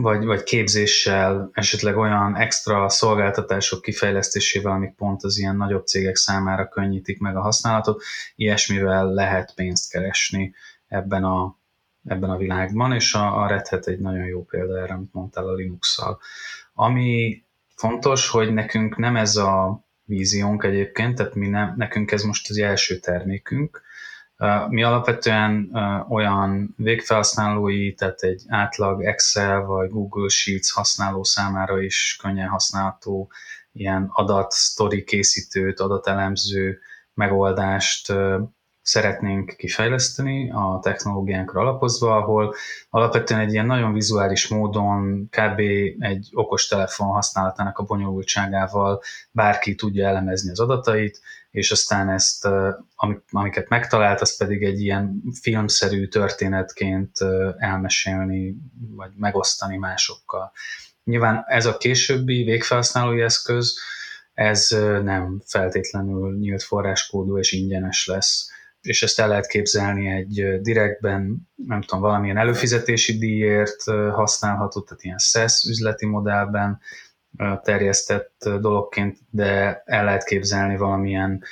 vagy, 0.00 0.24
vagy 0.24 0.42
képzéssel, 0.42 1.50
esetleg 1.52 1.96
olyan 1.96 2.36
extra 2.36 2.88
szolgáltatások 2.88 3.82
kifejlesztésével, 3.82 4.72
amik 4.72 4.94
pont 4.94 5.22
az 5.22 5.38
ilyen 5.38 5.56
nagyobb 5.56 5.86
cégek 5.86 6.16
számára 6.16 6.68
könnyítik 6.68 7.20
meg 7.20 7.36
a 7.36 7.40
használatot, 7.40 8.02
ilyesmivel 8.36 9.12
lehet 9.12 9.54
pénzt 9.54 9.90
keresni 9.90 10.54
ebben 10.88 11.24
a, 11.24 11.56
ebben 12.04 12.30
a 12.30 12.36
világban, 12.36 12.92
és 12.92 13.14
a, 13.14 13.42
a 13.42 13.46
Red 13.46 13.68
Hat 13.68 13.86
egy 13.86 13.98
nagyon 13.98 14.26
jó 14.26 14.44
példa 14.44 14.78
erre, 14.78 14.94
amit 14.94 15.12
mondtál 15.12 15.46
a 15.48 15.54
Linux-szal. 15.54 16.18
Ami 16.72 17.42
fontos, 17.74 18.28
hogy 18.28 18.52
nekünk 18.52 18.96
nem 18.96 19.16
ez 19.16 19.36
a 19.36 19.84
víziónk 20.04 20.64
egyébként, 20.64 21.16
tehát 21.16 21.34
mi 21.34 21.48
nem, 21.48 21.74
nekünk 21.76 22.10
ez 22.10 22.22
most 22.22 22.50
az 22.50 22.58
első 22.58 22.98
termékünk, 22.98 23.82
mi 24.68 24.82
alapvetően 24.82 25.70
olyan 26.08 26.74
végfelhasználói, 26.76 27.94
tehát 27.94 28.20
egy 28.20 28.42
átlag 28.48 29.04
Excel 29.04 29.60
vagy 29.60 29.90
Google 29.90 30.28
Sheets 30.28 30.72
használó 30.72 31.24
számára 31.24 31.82
is 31.82 32.18
könnyen 32.22 32.48
használható 32.48 33.30
ilyen 33.72 34.10
adat, 34.12 34.52
story 34.52 35.04
készítőt, 35.04 35.80
adatelemző 35.80 36.78
megoldást 37.14 38.12
szeretnénk 38.84 39.54
kifejleszteni 39.56 40.50
a 40.50 40.78
technológiánkra 40.82 41.60
alapozva, 41.60 42.16
ahol 42.16 42.54
alapvetően 42.90 43.40
egy 43.40 43.52
ilyen 43.52 43.66
nagyon 43.66 43.92
vizuális 43.92 44.48
módon 44.48 45.28
kb. 45.30 45.58
egy 45.98 46.28
okos 46.32 46.66
telefon 46.66 47.06
használatának 47.06 47.78
a 47.78 47.82
bonyolultságával 47.82 49.02
bárki 49.30 49.74
tudja 49.74 50.08
elemezni 50.08 50.50
az 50.50 50.60
adatait, 50.60 51.20
és 51.50 51.70
aztán 51.70 52.10
ezt, 52.10 52.48
amiket 53.30 53.68
megtalált, 53.68 54.20
az 54.20 54.36
pedig 54.36 54.62
egy 54.62 54.80
ilyen 54.80 55.22
filmszerű 55.40 56.06
történetként 56.08 57.12
elmesélni, 57.58 58.56
vagy 58.90 59.10
megosztani 59.16 59.76
másokkal. 59.76 60.52
Nyilván 61.04 61.44
ez 61.46 61.66
a 61.66 61.76
későbbi 61.76 62.42
végfelhasználói 62.42 63.20
eszköz, 63.20 63.78
ez 64.34 64.68
nem 65.02 65.42
feltétlenül 65.46 66.36
nyílt 66.36 66.62
forráskódú 66.62 67.38
és 67.38 67.52
ingyenes 67.52 68.06
lesz 68.06 68.52
és 68.86 69.02
ezt 69.02 69.20
el 69.20 69.28
lehet 69.28 69.46
képzelni 69.46 70.08
egy 70.08 70.60
direktben, 70.60 71.48
nem 71.54 71.80
tudom, 71.80 72.00
valamilyen 72.00 72.36
előfizetési 72.36 73.18
díjért 73.18 73.82
használható, 74.12 74.80
tehát 74.80 75.04
ilyen 75.04 75.18
SES 75.18 75.64
üzleti 75.68 76.06
modellben 76.06 76.80
terjesztett 77.62 78.48
dologként, 78.60 79.18
de 79.30 79.82
el 79.84 80.04
lehet 80.04 80.24
képzelni 80.24 80.76
valamilyen 80.76 81.42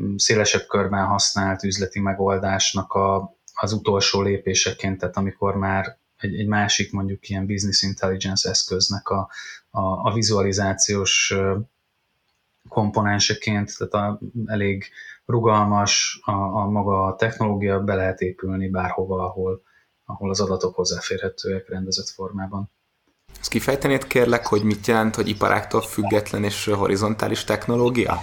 mm, 0.00 0.16
szélesebb 0.16 0.66
körben 0.66 1.04
használt 1.04 1.62
üzleti 1.62 2.00
megoldásnak 2.00 2.92
a 2.92 3.36
az 3.54 3.72
utolsó 3.72 4.22
lépéseként, 4.22 4.98
tehát 4.98 5.16
amikor 5.16 5.56
már 5.56 5.98
egy, 6.16 6.34
egy 6.34 6.46
másik 6.46 6.92
mondjuk 6.92 7.28
ilyen 7.28 7.46
business 7.46 7.82
intelligence 7.82 8.48
eszköznek 8.48 9.08
a, 9.08 9.30
a, 9.70 9.80
a 9.80 10.12
vizualizációs 10.14 11.34
komponenseként, 12.68 13.78
tehát 13.78 13.92
a, 13.92 14.20
elég 14.46 14.90
rugalmas 15.26 16.20
a, 16.24 16.32
a 16.32 16.70
maga 16.70 17.04
a 17.06 17.14
technológia, 17.14 17.80
be 17.80 17.94
lehet 17.94 18.20
épülni 18.20 18.68
bárhova, 18.68 19.24
ahol, 19.24 19.62
ahol 20.04 20.30
az 20.30 20.40
adatok 20.40 20.74
hozzáférhetőek 20.74 21.68
rendezett 21.68 22.08
formában. 22.08 22.70
Ezt 23.40 23.50
kifejtenéd 23.50 24.06
kérlek, 24.06 24.46
hogy 24.46 24.62
mit 24.62 24.86
jelent, 24.86 25.14
hogy 25.14 25.28
iparáktól 25.28 25.80
független 25.80 26.44
és 26.44 26.64
horizontális 26.64 27.44
technológia? 27.44 28.20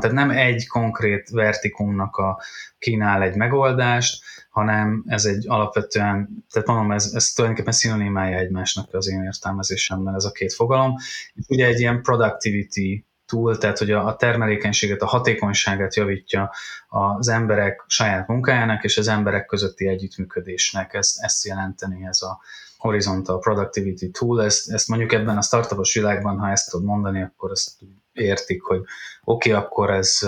Tehát 0.00 0.16
nem 0.16 0.30
egy 0.30 0.66
konkrét 0.66 1.28
vertikumnak 1.28 2.16
a 2.16 2.40
kínál 2.78 3.22
egy 3.22 3.36
megoldást, 3.36 4.24
hanem 4.50 5.04
ez 5.06 5.24
egy 5.24 5.48
alapvetően, 5.48 6.44
tehát 6.52 6.68
mondom, 6.68 6.92
ez, 6.92 7.12
ez 7.14 7.32
tulajdonképpen 7.32 7.78
szinonimája 7.78 8.38
egymásnak 8.38 8.94
az 8.94 9.08
én 9.08 9.22
értelmezésemben 9.22 10.14
ez 10.14 10.24
a 10.24 10.30
két 10.30 10.52
fogalom. 10.52 10.94
És 11.34 11.44
ugye 11.48 11.66
egy 11.66 11.80
ilyen 11.80 12.02
productivity 12.02 13.07
tool, 13.28 13.58
tehát 13.58 13.78
hogy 13.78 13.90
a, 13.90 14.16
termelékenységet, 14.16 15.02
a 15.02 15.06
hatékonyságát 15.06 15.96
javítja 15.96 16.52
az 16.88 17.28
emberek 17.28 17.84
saját 17.86 18.28
munkájának 18.28 18.84
és 18.84 18.98
az 18.98 19.08
emberek 19.08 19.46
közötti 19.46 19.88
együttműködésnek. 19.88 20.94
Ezt, 20.94 21.22
ezt 21.22 21.44
jelenteni 21.44 22.06
ez 22.06 22.22
a 22.22 22.40
Horizontal 22.78 23.38
Productivity 23.38 24.10
Tool. 24.10 24.44
Ezt, 24.44 24.70
ezt 24.70 24.88
mondjuk 24.88 25.12
ebben 25.12 25.36
a 25.36 25.42
startupos 25.42 25.94
világban, 25.94 26.38
ha 26.38 26.50
ezt 26.50 26.70
tudod 26.70 26.86
mondani, 26.86 27.22
akkor 27.22 27.50
azt 27.50 27.70
értik, 28.12 28.62
hogy 28.62 28.80
oké, 29.24 29.50
okay, 29.50 29.62
akkor 29.62 29.90
ez 29.90 30.18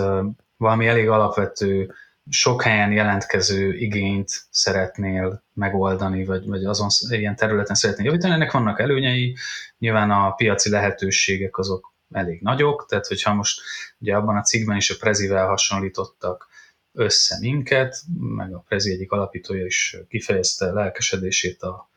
valami 0.56 0.86
elég 0.86 1.08
alapvető 1.08 1.94
sok 2.28 2.62
helyen 2.62 2.92
jelentkező 2.92 3.74
igényt 3.74 4.30
szeretnél 4.50 5.42
megoldani, 5.52 6.24
vagy, 6.24 6.46
vagy 6.46 6.64
azon 6.64 6.88
ilyen 7.08 7.36
területen 7.36 7.74
szeretnél 7.74 8.06
javítani, 8.06 8.32
ennek 8.32 8.52
vannak 8.52 8.80
előnyei, 8.80 9.36
nyilván 9.78 10.10
a 10.10 10.30
piaci 10.30 10.70
lehetőségek 10.70 11.58
azok 11.58 11.94
elég 12.10 12.40
nagyok, 12.40 12.86
tehát 12.88 13.06
hogyha 13.06 13.34
most 13.34 13.60
ugye 13.98 14.14
abban 14.16 14.36
a 14.36 14.42
cikkben 14.42 14.76
is 14.76 14.90
a 14.90 14.96
Prezivel 14.98 15.46
hasonlítottak 15.46 16.48
össze 16.92 17.38
minket, 17.40 18.02
meg 18.18 18.54
a 18.54 18.64
Prezi 18.68 18.92
egyik 18.92 19.12
alapítója 19.12 19.64
is 19.64 19.96
kifejezte 20.08 20.72
lelkesedését 20.72 21.62
a 21.62 21.90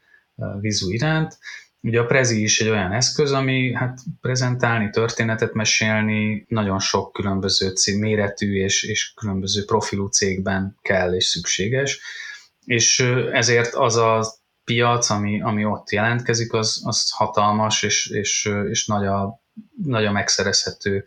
vizu 0.59 0.91
iránt, 0.91 1.37
Ugye 1.85 1.99
a 1.99 2.05
Prezi 2.05 2.43
is 2.43 2.59
egy 2.59 2.69
olyan 2.69 2.91
eszköz, 2.91 3.31
ami 3.31 3.73
hát 3.73 3.99
prezentálni, 4.21 4.89
történetet 4.89 5.53
mesélni 5.53 6.45
nagyon 6.47 6.79
sok 6.79 7.13
különböző 7.13 7.69
cég, 7.69 7.99
méretű 7.99 8.55
és, 8.55 8.83
és 8.83 9.13
különböző 9.13 9.65
profilú 9.65 10.07
cégben 10.07 10.77
kell 10.81 11.13
és 11.13 11.25
szükséges, 11.25 11.99
és 12.65 12.99
ezért 13.31 13.73
az 13.73 13.95
a 13.95 14.25
piac, 14.63 15.09
ami, 15.09 15.41
ami 15.41 15.65
ott 15.65 15.91
jelentkezik, 15.91 16.53
az, 16.53 16.81
az 16.85 17.09
hatalmas 17.11 17.83
és, 17.83 18.07
és, 18.07 18.49
és 18.69 18.85
nagy, 18.85 19.05
a, 19.05 19.42
nagy 19.83 20.05
a 20.05 20.11
megszerezhető 20.11 21.05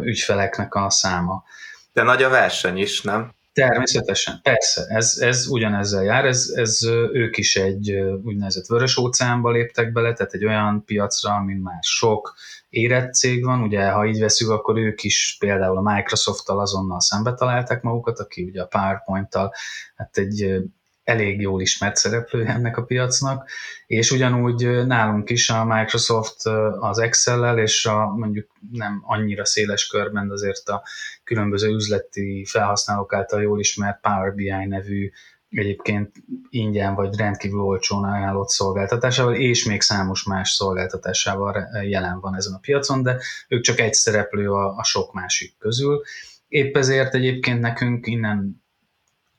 ügyfeleknek 0.00 0.74
a 0.74 0.90
száma. 0.90 1.44
De 1.92 2.02
nagy 2.02 2.22
a 2.22 2.28
verseny 2.28 2.78
is, 2.78 3.02
nem? 3.02 3.32
Természetesen, 3.52 4.40
persze, 4.42 4.84
ez, 4.88 5.18
ez 5.20 5.46
ugyanezzel 5.46 6.02
jár, 6.04 6.24
ez, 6.24 6.52
ez 6.54 6.84
ők 7.12 7.36
is 7.36 7.56
egy 7.56 7.90
úgynevezett 8.24 8.66
vörös 8.66 8.96
óceánba 8.96 9.50
léptek 9.50 9.92
bele, 9.92 10.12
tehát 10.12 10.32
egy 10.32 10.44
olyan 10.44 10.84
piacra, 10.84 11.34
amin 11.34 11.56
már 11.56 11.78
sok 11.80 12.34
érett 12.68 13.14
cég 13.14 13.44
van, 13.44 13.62
ugye 13.62 13.90
ha 13.90 14.06
így 14.06 14.20
veszük, 14.20 14.50
akkor 14.50 14.78
ők 14.78 15.02
is 15.02 15.36
például 15.38 15.76
a 15.76 15.94
Microsoft-tal 15.94 16.60
azonnal 16.60 17.00
szembe 17.00 17.34
találták 17.34 17.82
magukat, 17.82 18.18
aki 18.18 18.42
ugye 18.42 18.62
a 18.62 18.66
PowerPoint-tal 18.66 19.54
hát 19.96 20.16
egy 20.16 20.62
elég 21.04 21.40
jól 21.40 21.60
ismert 21.60 21.96
szereplő 21.96 22.46
ennek 22.46 22.76
a 22.76 22.84
piacnak, 22.84 23.48
és 23.86 24.10
ugyanúgy 24.10 24.86
nálunk 24.86 25.30
is 25.30 25.50
a 25.50 25.64
Microsoft 25.64 26.46
az 26.80 26.98
Excel-lel, 26.98 27.58
és 27.58 27.86
a 27.86 28.06
mondjuk 28.06 28.50
nem 28.72 29.02
annyira 29.06 29.44
széles 29.44 29.86
körben, 29.86 30.26
de 30.26 30.32
azért 30.32 30.68
a 30.68 30.82
különböző 31.24 31.68
üzleti 31.68 32.44
felhasználók 32.48 33.14
által 33.14 33.42
jól 33.42 33.58
ismert 33.58 34.00
Power 34.00 34.34
BI 34.34 34.66
nevű 34.66 35.10
egyébként 35.50 36.16
ingyen 36.48 36.94
vagy 36.94 37.16
rendkívül 37.16 37.60
olcsón 37.60 38.04
ajánlott 38.04 38.48
szolgáltatásával, 38.48 39.34
és 39.34 39.64
még 39.64 39.80
számos 39.80 40.24
más 40.24 40.50
szolgáltatásával 40.50 41.68
jelen 41.84 42.20
van 42.20 42.36
ezen 42.36 42.52
a 42.52 42.58
piacon, 42.58 43.02
de 43.02 43.18
ők 43.48 43.62
csak 43.62 43.80
egy 43.80 43.94
szereplő 43.94 44.50
a, 44.52 44.76
a 44.76 44.84
sok 44.84 45.12
másik 45.12 45.54
közül. 45.58 46.02
Épp 46.48 46.76
ezért 46.76 47.14
egyébként 47.14 47.60
nekünk 47.60 48.06
innen 48.06 48.61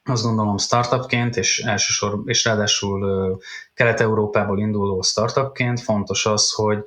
azt 0.06 0.24
gondolom 0.24 0.58
startupként, 0.58 1.36
és 1.36 1.60
elsősor, 1.60 2.22
és 2.26 2.44
ráadásul 2.44 3.40
Kelet-Európából 3.74 4.60
induló 4.60 5.02
startupként 5.02 5.82
fontos 5.82 6.26
az, 6.26 6.52
hogy 6.52 6.84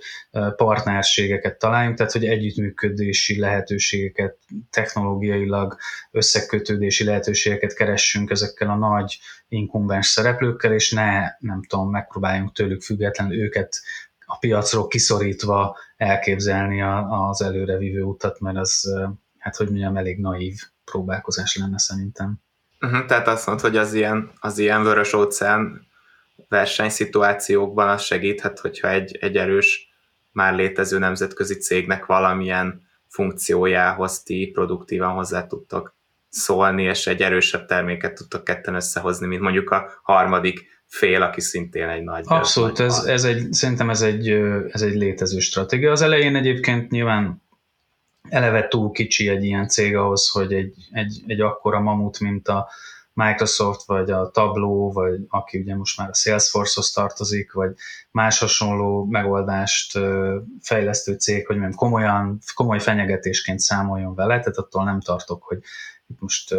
partnerségeket 0.57 1.59
találjunk, 1.59 1.97
tehát 1.97 2.13
hogy 2.13 2.25
együttműködési 2.27 3.39
lehetőségeket, 3.39 4.39
technológiailag 4.71 5.77
összekötődési 6.11 7.05
lehetőségeket 7.05 7.75
keressünk 7.75 8.31
ezekkel 8.31 8.71
a 8.71 8.77
nagy 8.77 9.19
inkumbens 9.49 10.07
szereplőkkel, 10.07 10.73
és 10.73 10.91
ne, 10.91 11.21
nem 11.39 11.63
tudom, 11.63 11.91
megpróbáljunk 11.91 12.53
tőlük 12.53 12.83
függetlenül 12.83 13.43
őket 13.43 13.81
a 14.27 14.39
piacról 14.39 14.87
kiszorítva 14.87 15.77
elképzelni 15.97 16.83
az 17.09 17.43
előrevívő 17.43 18.03
utat, 18.03 18.41
mert 18.41 18.57
az, 18.57 18.93
hát 19.39 19.57
hogy 19.57 19.69
mondjam, 19.69 19.97
elég 19.97 20.21
naív 20.21 20.61
próbálkozás 20.85 21.57
lenne 21.57 21.79
szerintem. 21.79 22.45
Uh-huh, 22.81 23.05
tehát 23.05 23.29
azt 23.29 23.47
mondod, 23.47 23.65
hogy 23.65 23.77
az 23.77 23.93
ilyen, 23.95 24.31
az 24.41 24.59
ilyen 24.59 24.83
vörös 24.83 25.13
óceán 25.13 25.87
versenyszituációkban 26.49 27.89
az 27.89 28.03
segíthet, 28.03 28.59
hogyha 28.59 28.91
egy, 28.91 29.17
egy 29.21 29.37
erős, 29.37 29.95
már 30.33 30.55
létező 30.55 30.99
nemzetközi 30.99 31.55
cégnek 31.55 32.07
valamilyen 32.07 32.83
funkciójához 33.09 34.23
ti 34.23 34.51
produktívan 34.55 35.15
hozzá 35.15 35.47
tudtok 35.47 35.95
szólni, 36.29 36.83
és 36.83 37.07
egy 37.07 37.23
erősebb 37.23 37.67
terméket 37.67 38.15
tudtok 38.15 38.45
ketten 38.45 38.75
összehozni, 38.75 39.27
mint 39.27 39.41
mondjuk 39.41 39.71
a 39.71 40.01
harmadik 40.03 40.67
fél, 40.87 41.23
aki 41.23 41.41
szintén 41.41 41.89
egy 41.89 42.03
nagy... 42.03 42.25
Abszolút, 42.27 42.81
ez, 42.81 43.05
ez 43.05 43.25
egy, 43.25 43.53
szerintem 43.53 43.91
ez 43.91 44.03
egy, 44.03 44.29
ez 44.69 44.83
egy 44.83 44.95
létező 44.95 45.39
stratégia. 45.39 45.91
Az 45.91 46.03
elején 46.03 46.37
egyébként 46.37 46.91
nyilván 46.91 47.43
eleve 48.29 48.69
túl 48.69 48.91
kicsi 48.91 49.29
egy 49.29 49.45
ilyen 49.45 49.69
cég 49.69 49.97
ahhoz, 49.97 50.29
hogy 50.29 50.53
egy, 50.53 50.75
egy, 50.91 51.23
egy 51.27 51.41
akkora 51.41 51.81
mamut, 51.81 52.21
mint 52.21 52.49
a 52.49 52.69
Microsoft, 53.13 53.87
vagy 53.87 54.11
a 54.11 54.31
Tableau, 54.31 54.93
vagy 54.93 55.21
aki 55.29 55.59
ugye 55.59 55.77
most 55.77 55.99
már 55.99 56.09
a 56.09 56.15
Salesforce-hoz 56.15 56.91
tartozik, 56.91 57.53
vagy 57.53 57.75
más 58.11 58.39
hasonló 58.39 59.05
megoldást 59.05 59.99
fejlesztő 60.61 61.15
cég, 61.15 61.47
hogy 61.47 61.57
mondjam, 61.57 61.79
komolyan, 61.79 62.39
komoly 62.55 62.81
fenyegetésként 62.81 63.59
számoljon 63.59 64.15
vele, 64.15 64.39
tehát 64.39 64.57
attól 64.57 64.85
nem 64.85 65.01
tartok, 65.01 65.43
hogy 65.43 65.59
itt 66.07 66.21
most 66.21 66.55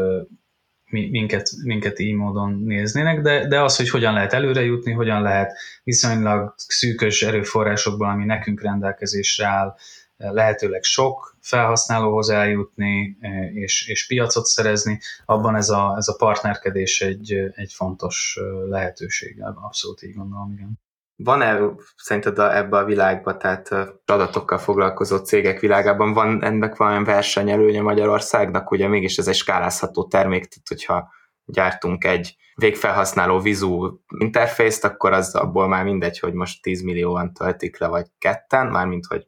minket, 0.90 1.50
minket 1.64 2.00
így 2.00 2.16
módon 2.16 2.64
néznének, 2.66 3.22
de, 3.22 3.48
de 3.48 3.62
az, 3.62 3.76
hogy 3.76 3.90
hogyan 3.90 4.14
lehet 4.14 4.34
előre 4.34 4.62
jutni, 4.62 4.92
hogyan 4.92 5.22
lehet 5.22 5.58
viszonylag 5.84 6.54
szűkös 6.58 7.22
erőforrásokból, 7.22 8.10
ami 8.10 8.26
nekünk 8.26 8.62
rendelkezésre 8.62 9.46
áll, 9.46 9.76
lehetőleg 10.18 10.84
sok 10.84 11.38
felhasználóhoz 11.42 12.30
eljutni 12.30 13.18
e, 13.20 13.52
és, 13.54 13.88
és 13.88 14.08
piacot 14.08 14.46
szerezni, 14.46 15.00
abban 15.26 15.56
ez 15.56 15.70
a, 15.70 15.94
ez 15.98 16.08
a 16.08 16.16
partnerkedés 16.16 17.02
egy, 17.02 17.34
egy 17.56 17.74
fontos 17.74 18.40
e, 18.40 18.44
lehetőség, 18.70 19.44
abszolút 19.64 20.04
így 20.04 20.16
gondolom, 20.16 20.52
igen. 20.52 20.80
Van-e 21.20 21.60
szerinted 21.96 22.40
ebbe 22.40 22.78
a 22.78 22.86
világba, 22.86 23.38
tehát 23.38 23.70
adatokkal 24.06 24.58
foglalkozó 24.58 25.18
cégek 25.18 25.60
világában 25.60 26.14
van 26.14 26.44
ennek 26.44 26.76
valamilyen 26.76 27.06
versenyelőnye 27.06 27.82
Magyarországnak? 27.82 28.72
Ugye 28.72 28.88
mégis 28.88 29.18
ez 29.18 29.28
egy 29.28 29.36
skálázható 29.36 30.08
termék, 30.08 30.46
tehát 30.46 30.68
hogyha 30.68 31.10
gyártunk 31.46 32.04
egy 32.04 32.38
végfelhasználó 32.56 33.40
vizu 33.40 33.98
interfészt, 34.18 34.84
akkor 34.84 35.12
az 35.12 35.36
abból 35.36 35.68
már 35.68 35.84
mindegy, 35.84 36.20
hogy 36.20 36.34
most 36.34 36.62
10 36.62 36.82
millióan 36.82 37.34
töltik 37.34 37.80
le, 37.80 37.88
vagy 37.88 38.06
ketten, 38.18 38.68
mármint 38.68 39.06
hogy 39.06 39.28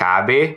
kb. 0.00 0.32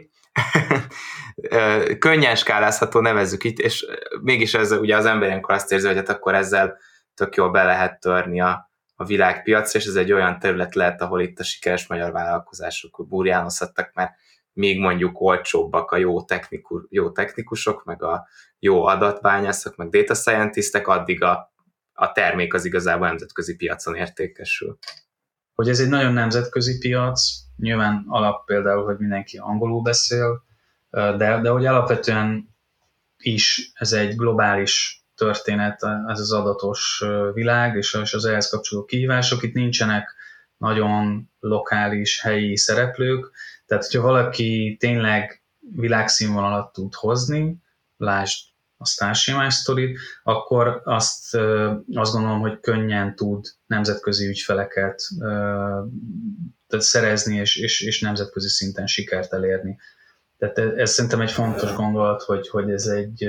könnyen 1.99 2.35
skálázható, 2.35 2.99
nevezzük 2.99 3.43
itt, 3.43 3.57
és 3.57 3.85
mégis 4.21 4.53
ez 4.53 4.71
ugye 4.71 4.95
az 4.95 5.05
ember 5.05 5.27
ilyenkor 5.27 5.55
azt 5.55 5.71
érzi, 5.71 5.87
hogy 5.87 5.95
hát 5.95 6.09
akkor 6.09 6.35
ezzel 6.35 6.77
tök 7.13 7.35
jól 7.35 7.51
be 7.51 7.63
lehet 7.63 7.99
törni 7.99 8.41
a, 8.41 8.71
a 8.95 9.05
világpiacra, 9.05 9.79
és 9.79 9.85
ez 9.85 9.95
egy 9.95 10.11
olyan 10.11 10.39
terület 10.39 10.75
lehet, 10.75 11.01
ahol 11.01 11.21
itt 11.21 11.39
a 11.39 11.43
sikeres 11.43 11.87
magyar 11.87 12.11
vállalkozások 12.11 13.07
burjánozhattak, 13.07 13.91
mert 13.93 14.11
még 14.53 14.79
mondjuk 14.79 15.21
olcsóbbak 15.21 15.91
a 15.91 15.97
jó, 15.97 16.23
technikus, 16.23 16.83
jó 16.89 17.11
technikusok, 17.11 17.83
meg 17.83 18.03
a 18.03 18.27
jó 18.59 18.85
adatbányászok, 18.85 19.75
meg 19.75 19.89
data 19.89 20.13
scientistek, 20.13 20.87
addig 20.87 21.23
a, 21.23 21.53
a 21.93 22.11
termék 22.11 22.53
az 22.53 22.65
igazából 22.65 23.07
nemzetközi 23.07 23.55
piacon 23.55 23.95
értékesül. 23.95 24.77
Hogy 25.59 25.69
ez 25.69 25.79
egy 25.79 25.89
nagyon 25.89 26.13
nemzetközi 26.13 26.77
piac, 26.77 27.21
Nyilván 27.59 28.05
alap 28.07 28.45
például, 28.45 28.83
hogy 28.83 28.97
mindenki 28.97 29.37
angolul 29.37 29.81
beszél, 29.81 30.43
de, 30.89 31.39
de 31.41 31.49
hogy 31.49 31.65
alapvetően 31.65 32.55
is 33.17 33.71
ez 33.73 33.91
egy 33.91 34.15
globális 34.15 35.03
történet, 35.15 35.83
ez 36.07 36.19
az 36.19 36.31
adatos 36.31 37.03
világ 37.33 37.75
és 37.75 37.93
az 37.93 38.25
ehhez 38.25 38.49
kapcsolódó 38.49 38.85
kihívások. 38.87 39.43
Itt 39.43 39.53
nincsenek 39.53 40.15
nagyon 40.57 41.29
lokális, 41.39 42.21
helyi 42.21 42.57
szereplők, 42.57 43.31
tehát 43.65 43.85
hogyha 43.85 44.01
valaki 44.01 44.77
tényleg 44.79 45.43
világszínvonalat 45.75 46.73
tud 46.73 46.93
hozni, 46.93 47.57
lásd 47.97 48.45
a 48.81 48.85
Starship 48.85 49.49
sztorit, 49.49 49.99
akkor 50.23 50.81
azt, 50.83 51.35
azt 51.93 52.11
gondolom, 52.11 52.39
hogy 52.39 52.59
könnyen 52.59 53.15
tud 53.15 53.45
nemzetközi 53.65 54.27
ügyfeleket 54.27 55.07
tehát 56.67 56.85
szerezni, 56.85 57.35
és, 57.35 57.55
és, 57.55 57.81
és 57.81 58.01
nemzetközi 58.01 58.47
szinten 58.47 58.85
sikert 58.85 59.33
elérni. 59.33 59.77
Tehát 60.37 60.57
ez 60.57 60.91
szerintem 60.91 61.21
egy 61.21 61.31
fontos 61.31 61.73
gondolat, 61.73 62.21
hogy, 62.21 62.49
hogy 62.49 62.71
ez, 62.71 62.85
egy, 62.85 63.23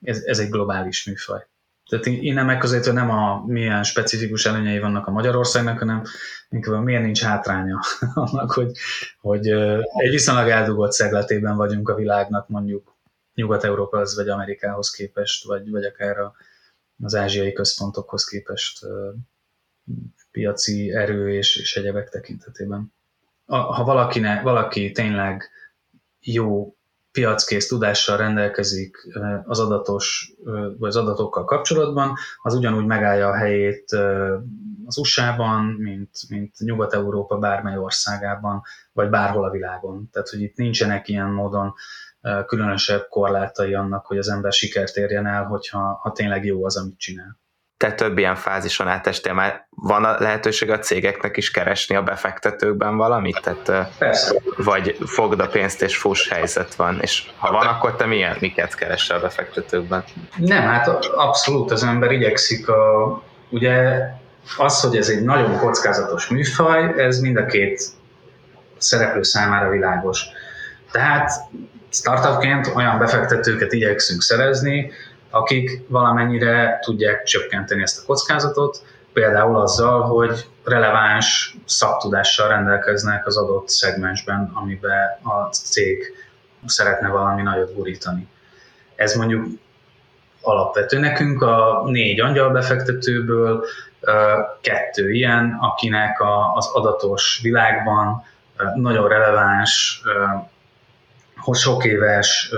ez, 0.00 0.22
ez 0.24 0.38
egy 0.38 0.48
globális 0.48 1.06
műfaj. 1.06 1.46
Tehát 1.90 2.06
én 2.06 2.34
nem 2.34 2.46
megközelítve 2.46 2.92
nem 2.92 3.10
a 3.10 3.44
milyen 3.46 3.82
specifikus 3.82 4.46
előnyei 4.46 4.78
vannak 4.78 5.06
a 5.06 5.10
Magyarországnak, 5.10 5.78
hanem 5.78 6.02
inkább 6.48 6.82
miért 6.82 7.02
nincs 7.02 7.22
hátránya 7.22 7.80
annak, 8.14 8.52
hogy, 8.52 8.72
hogy 9.20 9.46
egy 9.92 10.10
viszonylag 10.10 10.48
eldugott 10.48 10.92
szegletében 10.92 11.56
vagyunk 11.56 11.88
a 11.88 11.94
világnak 11.94 12.48
mondjuk 12.48 12.91
Nyugat-Európahoz 13.34 14.16
vagy 14.16 14.28
Amerikához 14.28 14.90
képest, 14.90 15.44
vagy, 15.44 15.70
vagy 15.70 15.84
akár 15.84 16.16
az 17.02 17.14
ázsiai 17.14 17.52
központokhoz 17.52 18.24
képest 18.24 18.86
piaci 20.30 20.92
erő 20.92 21.32
és, 21.34 21.56
és 21.56 21.76
egyebek 21.76 22.08
tekintetében. 22.08 22.92
Ha 23.46 23.84
valakine, 23.84 24.42
valaki 24.42 24.90
tényleg 24.90 25.50
jó 26.20 26.76
piackész 27.12 27.68
tudással 27.68 28.16
rendelkezik 28.16 28.96
az 29.44 29.60
adatos, 29.60 30.32
vagy 30.78 30.88
az 30.88 30.96
adatokkal 30.96 31.44
kapcsolatban, 31.44 32.16
az 32.42 32.54
ugyanúgy 32.54 32.86
megállja 32.86 33.28
a 33.28 33.36
helyét 33.36 33.92
az 34.86 34.98
USA-ban, 34.98 35.64
mint, 35.64 36.10
mint 36.28 36.58
Nyugat-Európa 36.58 37.38
bármely 37.38 37.76
országában, 37.76 38.62
vagy 38.92 39.08
bárhol 39.08 39.44
a 39.44 39.50
világon. 39.50 40.08
Tehát, 40.12 40.28
hogy 40.28 40.40
itt 40.40 40.56
nincsenek 40.56 41.08
ilyen 41.08 41.30
módon 41.30 41.74
különösebb 42.46 43.06
korlátai 43.08 43.74
annak, 43.74 44.06
hogy 44.06 44.18
az 44.18 44.28
ember 44.28 44.52
sikert 44.52 44.96
érjen 44.96 45.26
el, 45.26 45.44
hogyha 45.44 45.98
ha 46.02 46.12
tényleg 46.12 46.44
jó 46.44 46.64
az, 46.64 46.76
amit 46.76 46.98
csinál 46.98 47.40
te 47.82 47.92
több 47.92 48.18
ilyen 48.18 48.34
fázison 48.34 48.88
átestél, 48.88 49.32
már 49.32 49.66
van 49.70 50.04
a 50.04 50.16
lehetőség 50.18 50.70
a 50.70 50.78
cégeknek 50.78 51.36
is 51.36 51.50
keresni 51.50 51.96
a 51.96 52.02
befektetőkben 52.02 52.96
valamit? 52.96 53.40
Tehát, 53.42 53.88
Persze. 53.98 54.34
Vagy 54.56 54.96
fogd 55.06 55.40
a 55.40 55.46
pénzt 55.46 55.82
és 55.82 55.96
fuss 55.96 56.28
helyzet 56.28 56.74
van, 56.74 56.98
és 57.00 57.30
ha 57.36 57.52
van, 57.52 57.66
akkor 57.66 57.96
te 57.96 58.06
milyen, 58.06 58.36
miket 58.40 58.74
keresel 58.74 59.16
a 59.16 59.20
befektetőkben? 59.20 60.04
Nem, 60.36 60.62
hát 60.62 60.86
abszolút 61.14 61.70
az 61.70 61.82
ember 61.82 62.12
igyekszik 62.12 62.68
a, 62.68 63.22
ugye 63.50 63.98
az, 64.56 64.80
hogy 64.80 64.96
ez 64.96 65.08
egy 65.08 65.22
nagyon 65.22 65.58
kockázatos 65.58 66.28
műfaj, 66.28 66.94
ez 66.96 67.18
mind 67.18 67.36
a 67.36 67.46
két 67.46 67.82
szereplő 68.78 69.22
számára 69.22 69.70
világos. 69.70 70.26
Tehát 70.92 71.30
startupként 71.90 72.72
olyan 72.74 72.98
befektetőket 72.98 73.72
igyekszünk 73.72 74.22
szerezni, 74.22 74.90
akik 75.30 75.88
valamennyire 75.88 76.78
tudják 76.80 77.22
csökkenteni 77.22 77.82
ezt 77.82 78.02
a 78.02 78.06
kockázatot, 78.06 78.84
például 79.12 79.60
azzal, 79.60 80.02
hogy 80.02 80.46
releváns 80.64 81.56
szaktudással 81.64 82.48
rendelkeznek 82.48 83.26
az 83.26 83.36
adott 83.36 83.68
szegmensben, 83.68 84.50
amiben 84.54 85.18
a 85.22 85.52
cég 85.52 86.14
szeretne 86.66 87.08
valami 87.08 87.42
nagyot 87.42 87.74
gurítani. 87.74 88.28
Ez 88.96 89.14
mondjuk 89.14 89.46
alapvető. 90.40 90.98
Nekünk 90.98 91.42
a 91.42 91.82
négy 91.84 92.20
angyal 92.20 92.50
befektetőből 92.50 93.64
kettő 94.60 95.10
ilyen, 95.10 95.56
akinek 95.60 96.22
az 96.54 96.66
adatos 96.66 97.40
világban 97.42 98.24
nagyon 98.74 99.08
releváns 99.08 100.02
sok 101.52 101.84
éves 101.84 102.50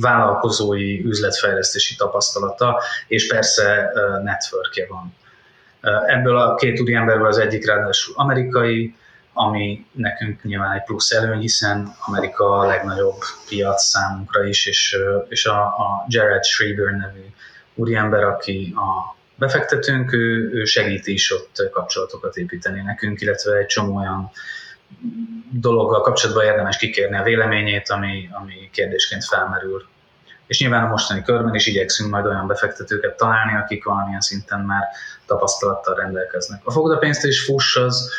vállalkozói 0.00 1.04
üzletfejlesztési 1.04 1.94
tapasztalata, 1.96 2.82
és 3.06 3.26
persze 3.26 3.92
networkje 4.22 4.86
van. 4.88 5.14
Ebből 6.06 6.36
a 6.36 6.54
két 6.54 6.80
úriemberből 6.80 7.26
az 7.26 7.38
egyik 7.38 7.66
ráadásul 7.66 8.14
amerikai, 8.16 8.94
ami 9.32 9.86
nekünk 9.92 10.42
nyilván 10.42 10.76
egy 10.76 10.82
plusz 10.84 11.10
előny, 11.10 11.40
hiszen 11.40 11.94
Amerika 12.06 12.58
a 12.58 12.66
legnagyobb 12.66 13.18
piac 13.48 13.82
számunkra 13.82 14.44
is, 14.44 14.66
és, 14.66 14.96
és 15.28 15.46
a, 15.46 15.62
a 15.62 16.04
Jared 16.08 16.44
Schreiber 16.44 16.92
nevű 16.92 17.24
úriember, 17.74 18.22
aki 18.22 18.74
a 18.76 19.16
befektetőnk, 19.34 20.12
ő, 20.12 20.50
ő 20.52 20.64
segít 20.64 21.06
is 21.06 21.32
ott 21.32 21.68
kapcsolatokat 21.72 22.36
építeni 22.36 22.80
nekünk, 22.80 23.20
illetve 23.20 23.56
egy 23.56 23.66
csomó 23.66 23.96
olyan 23.96 24.30
dologgal 25.50 26.00
kapcsolatban 26.00 26.44
érdemes 26.44 26.76
kikérni 26.76 27.16
a 27.16 27.22
véleményét, 27.22 27.88
ami, 27.88 28.28
ami 28.32 28.70
kérdésként 28.72 29.24
felmerül. 29.24 29.86
És 30.46 30.60
nyilván 30.60 30.84
a 30.84 30.88
mostani 30.88 31.22
körben 31.22 31.54
is 31.54 31.66
igyekszünk 31.66 32.10
majd 32.10 32.26
olyan 32.26 32.46
befektetőket 32.46 33.16
találni, 33.16 33.56
akik 33.56 33.84
valamilyen 33.84 34.20
szinten 34.20 34.60
már 34.60 34.82
tapasztalattal 35.26 35.94
rendelkeznek. 35.94 36.60
A 36.64 36.70
fogdapénzt 36.70 37.24
és 37.24 37.44
fuss 37.44 37.76
az, 37.76 38.10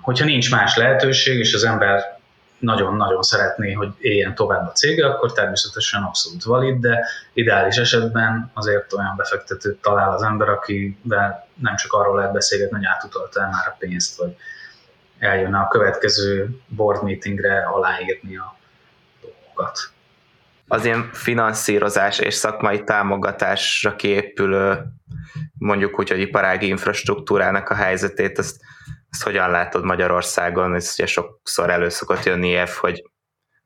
hogyha 0.00 0.24
nincs 0.24 0.50
más 0.50 0.76
lehetőség, 0.76 1.38
és 1.38 1.54
az 1.54 1.64
ember 1.64 2.18
nagyon-nagyon 2.58 3.22
szeretné, 3.22 3.72
hogy 3.72 3.92
éljen 3.98 4.34
tovább 4.34 4.66
a 4.66 4.72
cége, 4.72 5.06
akkor 5.06 5.32
természetesen 5.32 6.02
abszolút 6.02 6.44
valid, 6.44 6.80
de 6.80 7.06
ideális 7.32 7.76
esetben 7.76 8.50
azért 8.54 8.92
olyan 8.92 9.14
befektetőt 9.16 9.80
talál 9.82 10.12
az 10.12 10.22
ember, 10.22 10.48
akivel 10.48 11.48
nem 11.54 11.76
csak 11.76 11.92
arról 11.92 12.16
lehet 12.16 12.32
beszélgetni, 12.32 12.76
hogy 12.76 12.86
átutalta 12.86 13.40
el 13.40 13.48
már 13.48 13.66
a 13.66 13.76
pénzt, 13.78 14.16
vagy 14.16 14.36
eljönne 15.20 15.58
a 15.58 15.68
következő 15.68 16.48
board 16.68 17.02
meetingre 17.02 17.62
aláírni 17.62 18.36
a 18.36 18.56
dolgokat. 19.20 19.78
Az 20.66 20.84
ilyen 20.84 21.10
finanszírozás 21.12 22.18
és 22.18 22.34
szakmai 22.34 22.84
támogatásra 22.84 23.96
kiépülő 23.96 24.84
mondjuk 25.58 25.98
úgy, 25.98 26.10
hogy 26.10 26.20
iparági 26.20 26.66
infrastruktúrának 26.66 27.68
a 27.68 27.74
helyzetét, 27.74 28.38
azt, 28.38 28.60
azt 29.10 29.22
hogyan 29.22 29.50
látod 29.50 29.84
Magyarországon? 29.84 30.74
Ez 30.74 30.94
ugye 30.98 31.06
sokszor 31.06 31.70
előszokott 31.70 32.24
jönni 32.24 32.48
év, 32.48 32.68
hogy 32.68 33.02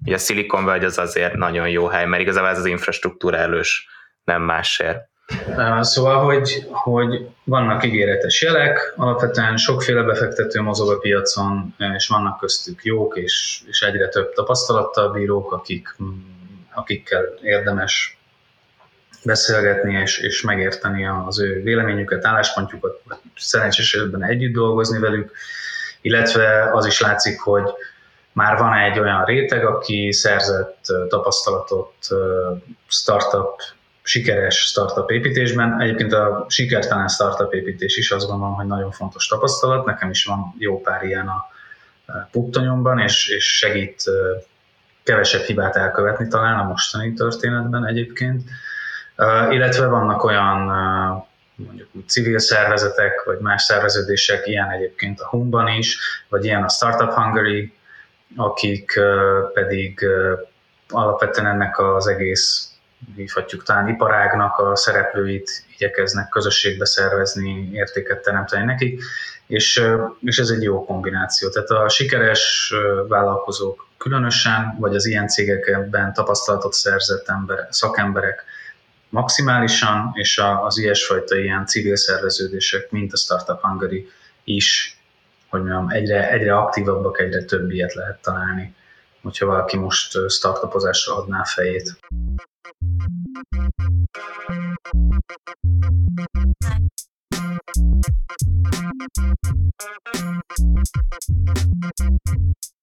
ugye 0.05 0.15
a 0.15 0.19
Silicon 0.19 0.65
Valley 0.65 0.85
az 0.85 0.99
azért 0.99 1.35
nagyon 1.35 1.69
jó 1.69 1.87
hely, 1.87 2.07
mert 2.07 2.23
igazából 2.23 2.51
ez 2.51 2.59
az 2.59 2.67
infrastruktúra 2.67 3.37
elős, 3.37 3.89
nem 4.25 4.43
másért. 4.43 4.99
Szóval, 5.81 6.25
hogy, 6.25 6.67
hogy 6.71 7.29
vannak 7.45 7.85
ígéretes 7.85 8.43
jelek, 8.43 8.93
alapvetően 8.97 9.57
sokféle 9.57 10.03
befektető 10.03 10.61
mozog 10.61 10.91
a 10.91 10.99
piacon, 10.99 11.75
és 11.95 12.09
vannak 12.09 12.39
köztük 12.39 12.85
jók, 12.85 13.17
és, 13.17 13.63
és 13.67 13.83
egyre 13.83 14.09
több 14.09 14.33
tapasztalattal 14.33 15.13
bírók, 15.13 15.53
akik, 15.53 15.97
akikkel 16.75 17.25
érdemes 17.43 18.19
beszélgetni 19.25 19.95
és, 19.95 20.19
és 20.19 20.43
megérteni 20.43 21.07
az 21.07 21.41
ő 21.41 21.63
véleményüket, 21.63 22.25
álláspontjukat, 22.25 23.01
szerencsés 23.37 23.95
esetben 23.95 24.25
együtt 24.25 24.53
dolgozni 24.53 24.99
velük, 24.99 25.33
illetve 26.01 26.71
az 26.73 26.87
is 26.87 27.01
látszik, 27.01 27.41
hogy 27.41 27.65
már 28.33 28.59
van 28.59 28.75
egy 28.75 28.99
olyan 28.99 29.25
réteg, 29.25 29.67
aki 29.67 30.13
szerzett 30.13 30.85
tapasztalatot 31.09 31.95
startup 32.87 33.61
sikeres 34.07 34.57
startup 34.57 35.11
építésben. 35.11 35.81
Egyébként 35.81 36.13
a 36.13 36.47
sikertelen 36.49 37.09
startup 37.09 37.55
építés 37.55 37.97
is 37.97 38.11
azt 38.11 38.27
gondolom, 38.27 38.55
hogy 38.55 38.67
nagyon 38.67 38.91
fontos 38.91 39.27
tapasztalat. 39.27 39.85
Nekem 39.85 40.11
is 40.11 40.25
van 40.25 40.55
jó 40.59 40.81
pár 40.81 41.03
ilyen 41.03 41.27
a 41.27 41.51
puttonyomban, 42.31 42.99
és, 42.99 43.29
és 43.29 43.57
segít 43.57 44.03
kevesebb 45.03 45.43
hibát 45.43 45.77
elkövetni 45.77 46.29
talán 46.29 46.59
a 46.59 46.69
mostani 46.69 47.13
történetben 47.13 47.87
egyébként. 47.87 48.43
Illetve 49.51 49.87
vannak 49.87 50.25
olyan 50.25 50.59
mondjuk 51.55 51.89
úgy 51.93 52.09
civil 52.09 52.39
szervezetek, 52.39 53.23
vagy 53.25 53.39
más 53.39 53.63
szerveződések, 53.63 54.47
ilyen 54.47 54.71
egyébként 54.71 55.21
a 55.21 55.29
Humban 55.29 55.69
is, 55.69 55.99
vagy 56.29 56.45
ilyen 56.45 56.63
a 56.63 56.69
Startup 56.69 57.13
Hungary, 57.13 57.73
akik 58.37 59.01
pedig 59.53 60.07
alapvetően 60.89 61.47
ennek 61.47 61.79
az 61.79 62.07
egész 62.07 62.74
hívhatjuk 63.17 63.63
talán 63.63 63.89
iparágnak 63.89 64.59
a 64.59 64.77
szereplőit 64.77 65.65
igyekeznek 65.75 66.29
közösségbe 66.29 66.85
szervezni, 66.85 67.71
értéket 67.73 68.23
teremteni 68.23 68.65
nekik, 68.65 69.03
és, 69.47 69.83
és 70.21 70.39
ez 70.39 70.49
egy 70.49 70.63
jó 70.63 70.85
kombináció. 70.85 71.49
Tehát 71.49 71.71
a 71.71 71.89
sikeres 71.89 72.75
vállalkozók 73.09 73.87
különösen, 73.99 74.77
vagy 74.79 74.95
az 74.95 75.07
ilyen 75.07 75.29
cégekben 75.29 76.13
tapasztalatot 76.13 76.73
szerzett 76.73 77.29
ember, 77.29 77.67
szakemberek 77.71 78.45
maximálisan, 79.09 80.11
és 80.15 80.43
az 80.63 80.79
ilyesfajta 80.79 81.37
ilyen 81.37 81.67
civil 81.67 81.97
szerveződések, 81.97 82.91
mint 82.91 83.13
a 83.13 83.17
Startup 83.17 83.61
Hungary 83.61 84.09
is, 84.45 84.99
hogy 85.49 85.61
mondjam, 85.61 85.89
egyre, 85.89 86.31
egyre 86.31 86.57
aktívabbak, 86.57 87.21
egyre 87.21 87.45
több 87.45 87.71
ilyet 87.71 87.95
lehet 87.95 88.23
találni, 88.23 88.75
hogyha 89.23 89.47
valaki 89.47 89.77
most 89.77 90.29
startupozásra 90.29 91.17
adná 91.17 91.43
a 92.85 92.87
fejét. 102.37 102.74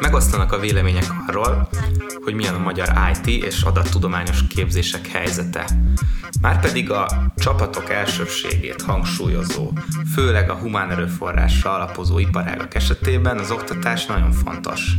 Megosztanak 0.00 0.52
a 0.52 0.58
vélemények 0.58 1.04
arról, 1.26 1.68
hogy 2.24 2.34
milyen 2.34 2.54
a 2.54 2.58
magyar 2.58 2.92
IT 3.12 3.44
és 3.44 3.62
adattudományos 3.62 4.46
képzések 4.46 5.06
helyzete. 5.06 5.66
Márpedig 6.40 6.90
a 6.90 7.32
csapatok 7.36 7.90
elsőbségét 7.90 8.82
hangsúlyozó, 8.82 9.72
főleg 10.14 10.50
a 10.50 10.54
humán 10.54 10.90
erőforrásra 10.90 11.74
alapozó 11.74 12.18
iparágak 12.18 12.74
esetében 12.74 13.38
az 13.38 13.50
oktatás 13.50 14.06
nagyon 14.06 14.32
fontos. 14.32 14.92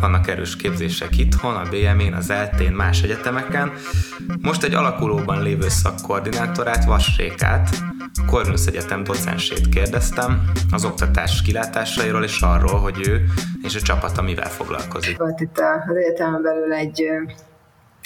Vannak 0.00 0.28
erős 0.28 0.56
képzések 0.56 1.18
itthon, 1.18 1.54
a 1.54 1.62
BM-én, 1.62 2.14
az 2.14 2.30
ELTén, 2.30 2.72
más 2.72 3.02
egyetemeken. 3.02 3.72
Most 4.40 4.62
egy 4.62 4.74
alakulóban 4.74 5.42
lévő 5.42 5.68
szakkoordinátorát, 5.68 6.84
Vasrékát, 6.84 7.84
a 8.14 8.24
Corvinus 8.30 8.66
Egyetem 8.66 9.04
docensét 9.04 9.68
kérdeztem 9.68 10.50
az 10.70 10.84
oktatás 10.84 11.42
kilátásairól 11.42 12.24
és 12.24 12.40
arról, 12.40 12.80
hogy 12.80 13.08
ő 13.08 13.24
és 13.62 13.74
a 13.74 13.80
csapata 13.80 14.22
mivel 14.22 14.48
foglalkozik. 14.48 15.18
Volt 15.18 15.40
itt 15.40 15.58
az 15.88 15.96
egyetemen 15.96 16.42
belül 16.42 16.72
egy 16.72 17.04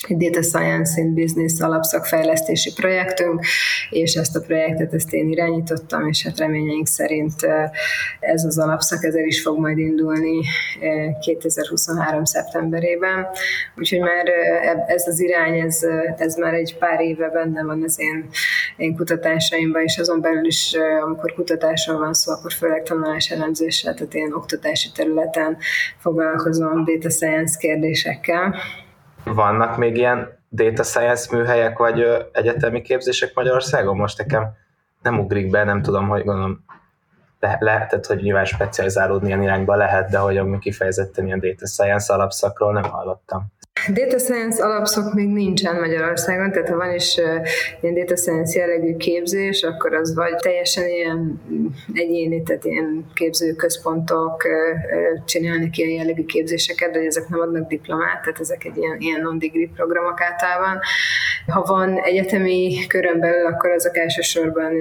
egy 0.09 0.16
Data 0.16 0.42
Science 0.42 1.01
in 1.01 1.14
Business 1.14 1.61
alapszakfejlesztési 1.61 2.72
projektünk, 2.72 3.44
és 3.90 4.14
ezt 4.14 4.36
a 4.36 4.40
projektet 4.40 4.94
ezt 4.94 5.12
én 5.12 5.28
irányítottam, 5.28 6.09
és 6.09 6.24
hát 6.24 6.38
reményeink 6.38 6.86
szerint 6.86 7.34
ez 8.20 8.44
az 8.44 8.59
alapszak 8.59 9.05
ezzel 9.05 9.24
is 9.24 9.42
fog 9.42 9.59
majd 9.59 9.78
indulni 9.78 10.40
2023. 11.20 12.24
szeptemberében. 12.24 13.26
Úgyhogy 13.76 14.01
már 14.01 14.26
ez 14.86 15.07
az 15.07 15.20
irány, 15.20 15.59
ez, 15.59 15.78
ez 16.16 16.36
már 16.36 16.55
egy 16.55 16.76
pár 16.78 17.01
éve 17.01 17.28
benne 17.28 17.62
van 17.62 17.82
az 17.82 18.01
én, 18.01 18.28
én 18.76 18.96
kutatásaimban, 18.96 19.82
és 19.82 19.98
azon 19.98 20.20
belül 20.20 20.46
is, 20.46 20.76
amikor 21.04 21.34
kutatásról 21.34 21.98
van 21.98 22.12
szó, 22.12 22.32
akkor 22.32 22.52
főleg 22.52 22.82
tanulás 22.82 23.30
elemzéssel, 23.30 23.94
tehát 23.94 24.14
én 24.14 24.32
oktatási 24.32 24.90
területen 24.94 25.56
foglalkozom 25.96 26.84
data 26.84 27.10
science 27.10 27.58
kérdésekkel. 27.58 28.54
Vannak 29.24 29.76
még 29.76 29.96
ilyen 29.96 30.38
data 30.50 30.82
science 30.82 31.36
műhelyek 31.36 31.78
vagy 31.78 32.06
egyetemi 32.32 32.82
képzések 32.82 33.34
Magyarországon? 33.34 33.96
Most 33.96 34.18
nekem 34.18 34.52
nem 35.02 35.18
ugrik 35.18 35.50
be, 35.50 35.64
nem 35.64 35.82
tudom, 35.82 36.08
hogy 36.08 36.24
gondolom 36.24 36.64
le, 37.40 37.56
lehetett, 37.60 38.06
hogy 38.06 38.22
nyilván 38.22 38.44
specializálódni 38.44 39.26
ilyen 39.26 39.42
irányba 39.42 39.76
lehet, 39.76 40.10
de 40.10 40.18
hogy 40.18 40.36
ami 40.36 40.58
kifejezetten 40.58 41.26
ilyen 41.26 41.40
data 41.40 41.66
science 41.66 42.14
alapszakról 42.14 42.72
nem 42.72 42.82
hallottam. 42.82 43.46
Data 43.88 44.18
Science 44.18 44.64
alapszak 44.64 45.14
még 45.14 45.28
nincsen 45.28 45.76
Magyarországon, 45.76 46.52
tehát 46.52 46.68
ha 46.68 46.76
van 46.76 46.94
is 46.94 47.16
ilyen 47.80 47.94
Data 47.94 48.16
Science 48.16 48.58
jellegű 48.58 48.96
képzés, 48.96 49.62
akkor 49.62 49.94
az 49.94 50.14
vagy 50.14 50.36
teljesen 50.36 50.88
ilyen 50.88 51.40
egyéni, 51.92 52.42
tehát 52.42 52.64
ilyen 52.64 53.06
képzőközpontok 53.14 54.42
csinálnak 55.24 55.76
ilyen 55.76 55.90
jellegű 55.90 56.24
képzéseket, 56.24 56.92
de 56.92 56.98
ezek 56.98 57.28
nem 57.28 57.40
adnak 57.40 57.68
diplomát, 57.68 58.20
tehát 58.20 58.40
ezek 58.40 58.64
egy 58.64 58.76
ilyen, 58.76 58.96
ilyen 58.98 59.20
non-degree 59.20 59.68
programok 59.74 60.20
általában. 60.20 60.80
Ha 61.51 61.62
van 61.62 61.98
egyetemi 61.98 62.86
körön 62.88 63.20
belül, 63.20 63.46
akkor 63.46 63.70
azok 63.70 63.96
elsősorban 63.96 64.72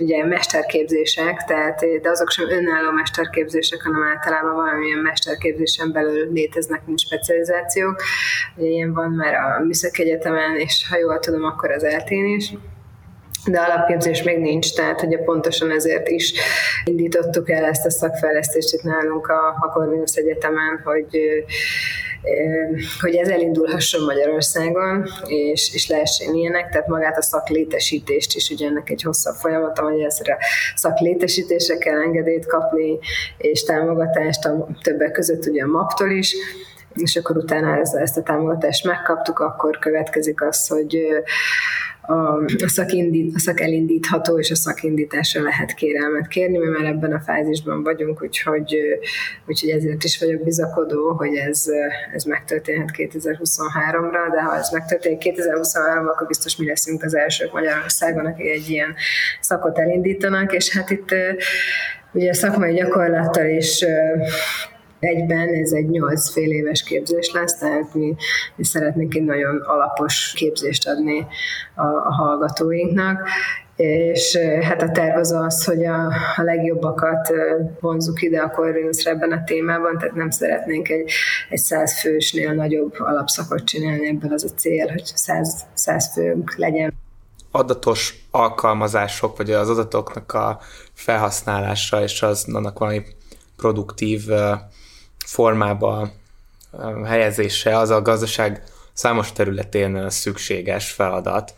ugye 0.00 0.24
mesterképzések, 0.24 1.44
tehát, 1.44 1.80
de 2.02 2.10
azok 2.10 2.30
sem 2.30 2.50
önálló 2.50 2.90
mesterképzések, 2.90 3.82
hanem 3.82 4.02
általában 4.02 4.54
valamilyen 4.54 4.98
mesterképzésen 4.98 5.92
belül 5.92 6.32
léteznek, 6.32 6.86
mint 6.86 7.00
specializációk. 7.00 8.02
Ilyen 8.56 8.92
van 8.92 9.10
már 9.10 9.34
a 9.34 9.64
Műszaki 9.64 10.02
Egyetemen, 10.02 10.56
és 10.56 10.86
ha 10.90 10.98
jól 10.98 11.18
tudom, 11.18 11.44
akkor 11.44 11.70
az 11.70 11.84
eltén 11.84 12.24
is 12.24 12.52
de 13.46 13.60
alapképzés 13.60 14.22
még 14.22 14.38
nincs, 14.38 14.74
tehát 14.74 15.02
ugye 15.02 15.18
pontosan 15.18 15.70
ezért 15.70 16.08
is 16.08 16.32
indítottuk 16.84 17.50
el 17.50 17.64
ezt 17.64 17.86
a 17.86 17.90
szakfejlesztést 17.90 18.72
itt 18.72 18.82
nálunk 18.82 19.26
a, 19.26 19.48
a 19.60 19.70
Corvinus 19.72 20.14
Egyetemen, 20.14 20.80
hogy 20.84 21.18
hogy 23.00 23.14
ez 23.14 23.28
elindulhasson 23.28 24.04
Magyarországon, 24.04 25.08
és, 25.26 25.74
és 25.74 25.88
lehessen 25.88 26.34
ilyenek, 26.34 26.70
tehát 26.70 26.86
magát 26.86 27.18
a 27.18 27.22
szaklétesítést 27.22 28.36
is, 28.36 28.50
ugye 28.50 28.66
ennek 28.66 28.90
egy 28.90 29.02
hosszabb 29.02 29.34
folyamata, 29.34 29.82
hogy 29.82 30.00
ezre 30.00 30.38
szaklétesítésre 30.74 31.76
kell 31.76 32.00
engedélyt 32.00 32.46
kapni, 32.46 32.98
és 33.38 33.62
támogatást 33.62 34.44
a 34.44 34.68
többek 34.82 35.12
között 35.12 35.46
ugye 35.46 35.62
a 35.62 35.66
MAP-tól 35.66 36.10
is, 36.10 36.34
és 36.94 37.16
akkor 37.16 37.36
utána 37.36 37.78
ezt 37.78 38.16
a 38.16 38.22
támogatást 38.22 38.84
megkaptuk, 38.84 39.38
akkor 39.38 39.78
következik 39.78 40.42
az, 40.42 40.66
hogy 40.66 40.98
a, 42.06 42.44
szakindít, 42.66 43.34
a 43.34 43.38
szak 43.38 43.60
elindítható 43.60 44.38
és 44.38 44.50
a 44.50 44.54
szakindításra 44.54 45.42
lehet 45.42 45.74
kérelmet 45.74 46.26
kérni, 46.26 46.58
mi 46.58 46.66
már 46.66 46.84
ebben 46.84 47.12
a 47.12 47.20
fázisban 47.20 47.82
vagyunk, 47.82 48.22
úgyhogy, 48.22 48.76
úgyhogy 49.46 49.70
ezért 49.70 50.04
is 50.04 50.18
vagyok 50.18 50.42
bizakodó, 50.42 51.12
hogy 51.12 51.34
ez, 51.34 51.64
ez 52.14 52.24
megtörténhet 52.24 52.90
2023-ra, 52.96 54.28
de 54.32 54.42
ha 54.42 54.56
ez 54.56 54.70
megtörténik 54.70 55.18
2023 55.18 56.06
akkor 56.06 56.26
biztos 56.26 56.56
mi 56.56 56.66
leszünk 56.66 57.02
az 57.02 57.16
elsők 57.16 57.52
Magyarországon, 57.52 58.26
akik 58.26 58.46
egy 58.46 58.70
ilyen 58.70 58.94
szakot 59.40 59.78
elindítanak, 59.78 60.52
és 60.52 60.76
hát 60.76 60.90
itt 60.90 61.14
ugye 62.12 62.32
szakmai 62.32 62.74
gyakorlattal 62.74 63.46
is 63.46 63.84
egyben, 65.06 65.48
ez 65.48 65.72
egy 65.72 65.88
nyolc 65.88 66.32
fél 66.32 66.50
éves 66.50 66.82
képzés 66.82 67.30
lesz, 67.32 67.58
tehát 67.58 67.94
mi, 67.94 68.14
mi 68.56 68.64
szeretnénk 68.64 69.14
egy 69.14 69.24
nagyon 69.24 69.60
alapos 69.60 70.32
képzést 70.36 70.88
adni 70.88 71.26
a, 71.74 71.86
a 71.86 72.12
hallgatóinknak, 72.12 73.28
és 73.76 74.38
hát 74.60 74.82
a 74.82 74.90
terv 74.90 75.18
az 75.18 75.32
az, 75.32 75.64
hogy 75.64 75.84
a, 75.84 76.06
a 76.36 76.42
legjobbakat 76.42 77.32
vonzuk 77.80 78.22
ide 78.22 78.40
a 78.40 78.50
Corvinusra 78.50 79.10
ebben 79.10 79.32
a 79.32 79.44
témában, 79.44 79.98
tehát 79.98 80.14
nem 80.14 80.30
szeretnénk 80.30 80.88
egy, 80.88 81.10
egy 81.50 81.58
száz 81.58 82.00
fősnél 82.00 82.52
nagyobb 82.52 82.94
alapszakot 82.98 83.64
csinálni, 83.64 84.08
ebből 84.08 84.32
az 84.32 84.44
a 84.44 84.54
cél, 84.56 84.88
hogy 84.88 85.04
száz, 85.04 85.64
száz 85.74 86.12
főnk 86.12 86.56
legyen. 86.56 86.94
Adatos 87.50 88.26
alkalmazások, 88.30 89.36
vagy 89.36 89.50
az 89.50 89.68
adatoknak 89.68 90.32
a 90.32 90.60
felhasználása, 90.92 92.02
és 92.02 92.22
az 92.22 92.46
annak 92.52 92.78
valami 92.78 93.02
produktív 93.56 94.22
formába 95.26 96.10
helyezése 97.04 97.78
az 97.78 97.90
a 97.90 98.02
gazdaság 98.02 98.62
számos 98.92 99.32
területén 99.32 100.10
szükséges 100.10 100.90
feladat. 100.90 101.54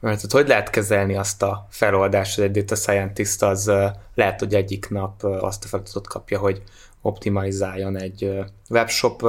Mert 0.00 0.20
hogy, 0.20 0.32
hogy 0.32 0.48
lehet 0.48 0.70
kezelni 0.70 1.16
azt 1.16 1.42
a 1.42 1.66
feloldást, 1.70 2.34
hogy 2.34 2.44
egy 2.44 2.50
data 2.50 2.74
scientist 2.74 3.42
az 3.42 3.70
lehet, 4.14 4.38
hogy 4.38 4.54
egyik 4.54 4.88
nap 4.88 5.22
azt 5.24 5.64
a 5.64 5.68
feladatot 5.68 6.06
kapja, 6.06 6.38
hogy 6.38 6.62
optimalizáljon 7.02 7.96
egy 7.96 8.38
webshop 8.70 9.22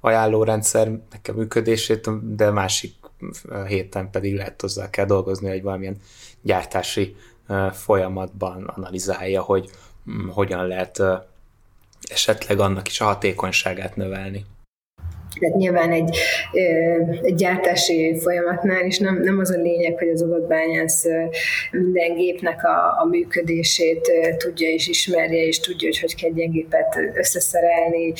ajánlórendszernek 0.00 1.28
a 1.28 1.32
működését, 1.32 2.34
de 2.36 2.50
másik 2.50 2.94
héten 3.66 4.10
pedig 4.10 4.36
lehet 4.36 4.60
hozzá 4.60 4.90
kell 4.90 5.04
dolgozni, 5.04 5.48
hogy 5.48 5.62
valamilyen 5.62 5.96
gyártási 6.42 7.16
folyamatban 7.72 8.64
analizálja, 8.64 9.42
hogy 9.42 9.70
hogyan 10.28 10.66
lehet 10.66 11.02
esetleg 12.10 12.60
annak 12.60 12.88
is 12.88 13.00
a 13.00 13.04
hatékonyságát 13.04 13.96
növelni. 13.96 14.44
Tehát 15.40 15.56
nyilván 15.56 15.90
egy, 15.90 16.16
egy 17.22 17.34
gyártási 17.34 18.18
folyamatnál 18.20 18.84
is 18.84 18.98
nem, 18.98 19.20
nem 19.22 19.38
az 19.38 19.50
a 19.50 19.60
lényeg, 19.60 19.98
hogy 19.98 20.08
az 20.08 20.22
adatbányász 20.22 21.04
minden 21.70 22.14
gépnek 22.14 22.64
a, 22.64 23.02
a 23.02 23.06
működését 23.10 24.10
tudja 24.36 24.68
és 24.68 24.88
ismerje, 24.88 25.46
és 25.46 25.60
tudja, 25.60 25.88
hogy 25.88 26.00
hogy 26.00 26.14
kell 26.14 26.30
egy 26.36 26.50
gépet 26.50 26.98
összeszerelni, 27.14 28.12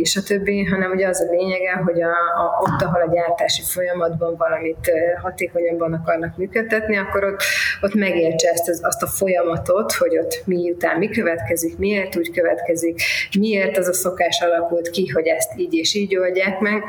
és 0.00 0.16
a 0.16 0.22
többi, 0.22 0.64
hanem 0.64 0.90
ugye 0.90 1.06
az 1.06 1.20
a 1.20 1.30
lényege, 1.30 1.72
hogy 1.84 2.02
a, 2.02 2.08
a, 2.08 2.60
ott, 2.60 2.82
ahol 2.82 3.02
a 3.08 3.12
gyártási 3.12 3.62
folyamatban 3.62 4.36
valamit 4.36 4.90
hatékonyabban 5.22 5.92
akarnak 5.92 6.36
működtetni, 6.36 6.96
akkor 6.96 7.24
ott, 7.24 7.42
ott 7.80 7.94
megértse 7.94 8.50
ezt, 8.50 8.68
az, 8.68 8.80
azt 8.82 9.02
a 9.02 9.06
folyamatot, 9.06 9.92
hogy 9.92 10.18
ott 10.18 10.42
miután 10.44 10.98
mi 10.98 11.08
következik, 11.08 11.78
miért 11.78 12.16
úgy 12.16 12.30
következik, 12.30 13.02
miért 13.38 13.78
az 13.78 13.88
a 13.88 13.92
szokás 13.92 14.40
alakult 14.40 14.90
ki, 14.90 15.06
hogy 15.06 15.26
ezt 15.26 15.52
így 15.56 15.74
és 15.74 15.94
így 15.94 16.16
oldja, 16.16 16.39
oldják 16.40 16.60
meg. 16.60 16.84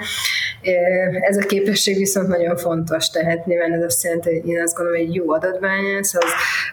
Ez 1.22 1.38
a 1.38 1.46
képesség 1.46 1.98
viszont 1.98 2.28
nagyon 2.28 2.58
fontos, 2.58 3.10
tehát 3.10 3.46
nyilván 3.46 3.74
ez 3.74 3.84
azt 3.84 4.04
jelenti, 4.04 4.40
hogy 4.40 4.50
én 4.50 4.62
azt 4.62 4.76
gondolom, 4.76 5.00
hogy 5.00 5.10
egy 5.10 5.16
jó 5.16 5.32
adatbányász 5.32 6.16
az, 6.16 6.26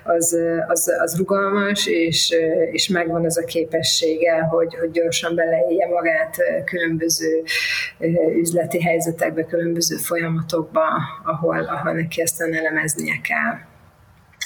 az, 0.05 0.37
az, 0.67 0.89
az 1.03 1.17
rugalmas, 1.17 1.87
és, 1.87 2.35
és 2.73 2.89
megvan 2.89 3.25
ez 3.25 3.37
a 3.37 3.45
képessége, 3.45 4.41
hogy, 4.41 4.75
hogy 4.75 4.91
gyorsan 4.91 5.35
beleélje 5.35 5.87
magát 5.87 6.37
különböző 6.65 7.43
üzleti 8.41 8.83
helyzetekbe, 8.83 9.45
különböző 9.45 9.97
folyamatokba, 9.97 10.83
ahol, 11.25 11.65
ahol 11.65 11.93
neki 11.93 12.23
aztán 12.23 12.55
elemeznie 12.55 13.21
kell. 13.23 13.68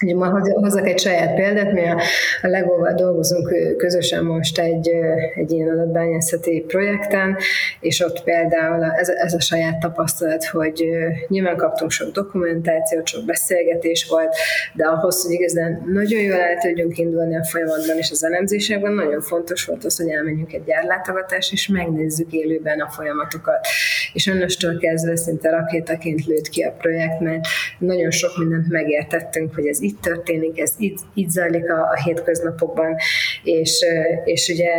Ugye 0.03 0.15
ma 0.15 0.41
hozzak 0.55 0.89
egy 0.89 0.99
saját 0.99 1.35
példát, 1.35 1.73
mi 1.73 1.89
a, 1.89 2.01
Legóval 2.43 2.95
dolgozunk 2.95 3.77
közösen 3.77 4.25
most 4.25 4.59
egy, 4.59 4.91
egy 5.35 5.51
ilyen 5.51 5.69
adatbányászati 5.69 6.65
projekten, 6.67 7.37
és 7.81 8.01
ott 8.01 8.23
például 8.23 8.85
ez, 8.85 9.09
ez 9.09 9.35
a 9.35 9.41
saját 9.41 9.79
tapasztalat, 9.79 10.45
hogy 10.45 10.89
nyilván 11.29 11.57
kaptunk 11.57 11.91
sok 11.91 12.13
dokumentációt, 12.13 13.07
sok 13.07 13.25
beszélgetés 13.25 14.07
volt, 14.09 14.35
de 14.75 14.85
ahhoz, 14.85 15.23
hogy 15.23 15.33
igazán 15.33 15.83
nagyon 15.93 16.21
jól 16.21 16.41
el 16.41 16.57
tudjunk 16.57 16.99
indulni 16.99 17.37
a 17.37 17.45
folyamatban 17.45 17.97
és 17.97 18.11
az 18.11 18.25
elemzésekben, 18.25 18.93
nagyon 18.93 19.21
fontos 19.21 19.65
volt 19.65 19.85
az, 19.85 19.97
hogy 19.97 20.09
elmenjünk 20.09 20.53
egy 20.53 20.65
gyárlátogatás, 20.65 21.53
és 21.53 21.69
megnézzük 21.69 22.33
élőben 22.33 22.81
a 22.81 22.89
folyamatokat. 22.89 23.67
És 24.13 24.27
onnastól 24.27 24.79
kezdve 24.79 25.17
szinte 25.17 25.51
rakétaként 25.51 26.27
lőtt 26.27 26.49
ki 26.49 26.63
a 26.63 26.73
projekt, 26.73 27.21
mert 27.21 27.47
nagyon 27.79 28.11
sok 28.11 28.39
mindent 28.39 28.69
megértettünk, 28.69 29.55
hogy 29.55 29.67
ez 29.67 29.83
így 29.83 29.99
történik, 30.01 30.61
ez 30.61 30.75
így, 30.79 31.01
így 31.15 31.31
zajlik 31.31 31.71
a, 31.71 31.81
a 31.81 32.03
hétköznapokban, 32.05 32.97
és, 33.43 33.85
és 34.25 34.49
ugye 34.49 34.71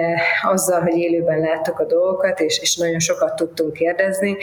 azzal, 0.42 0.82
hogy 0.82 0.98
élőben 0.98 1.40
láttuk 1.40 1.80
a 1.80 1.86
dolgokat, 1.86 2.40
és, 2.40 2.60
és 2.62 2.76
nagyon 2.76 3.00
sokat 3.00 3.36
tudtunk 3.36 3.74
kérdezni, 3.74 4.38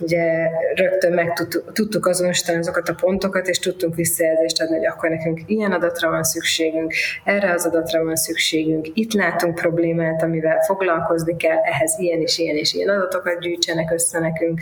ugye 0.00 0.48
rögtön 0.74 1.12
meg 1.12 1.32
tudtuk, 1.32 1.72
tudtuk 1.72 2.06
azonosítani 2.06 2.58
azokat 2.58 2.88
a 2.88 2.94
pontokat, 3.00 3.48
és 3.48 3.58
tudtunk 3.58 3.94
visszajelzést 3.94 4.60
adni, 4.60 4.76
hogy 4.76 4.86
akkor 4.86 5.10
nekünk 5.10 5.40
ilyen 5.46 5.72
adatra 5.72 6.10
van 6.10 6.22
szükségünk, 6.22 6.94
erre 7.24 7.52
az 7.52 7.66
adatra 7.66 8.04
van 8.04 8.16
szükségünk, 8.16 8.86
itt 8.94 9.12
látunk 9.12 9.54
problémát, 9.54 10.22
amivel 10.22 10.60
foglalkozni 10.66 11.36
kell, 11.36 11.58
ehhez 11.62 11.94
ilyen 11.98 12.20
és 12.20 12.38
ilyen 12.38 12.56
és 12.56 12.74
ilyen 12.74 12.88
adatokat 12.88 13.40
gyűjtsenek 13.40 13.92
össze 13.92 14.18
nekünk. 14.18 14.60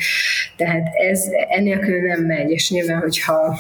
Tehát 0.57 0.87
ez 1.11 1.25
enélkül 1.49 2.01
nem 2.01 2.21
megy, 2.21 2.51
és 2.51 2.71
nyilván, 2.71 3.01
hogyha 3.01 3.57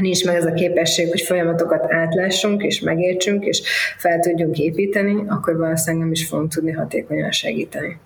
nincs 0.00 0.24
meg 0.24 0.36
ez 0.36 0.44
a 0.44 0.52
képesség, 0.52 1.08
hogy 1.08 1.20
folyamatokat 1.20 1.92
átlássunk 1.92 2.62
és 2.62 2.80
megértsünk, 2.80 3.44
és 3.44 3.62
fel 3.96 4.18
tudjunk 4.18 4.58
építeni, 4.58 5.24
akkor 5.28 5.56
valószínűleg 5.56 6.04
nem 6.04 6.12
is 6.12 6.26
fogunk 6.26 6.52
tudni 6.52 6.72
hatékonyan 6.72 7.30
segíteni. 7.30 8.00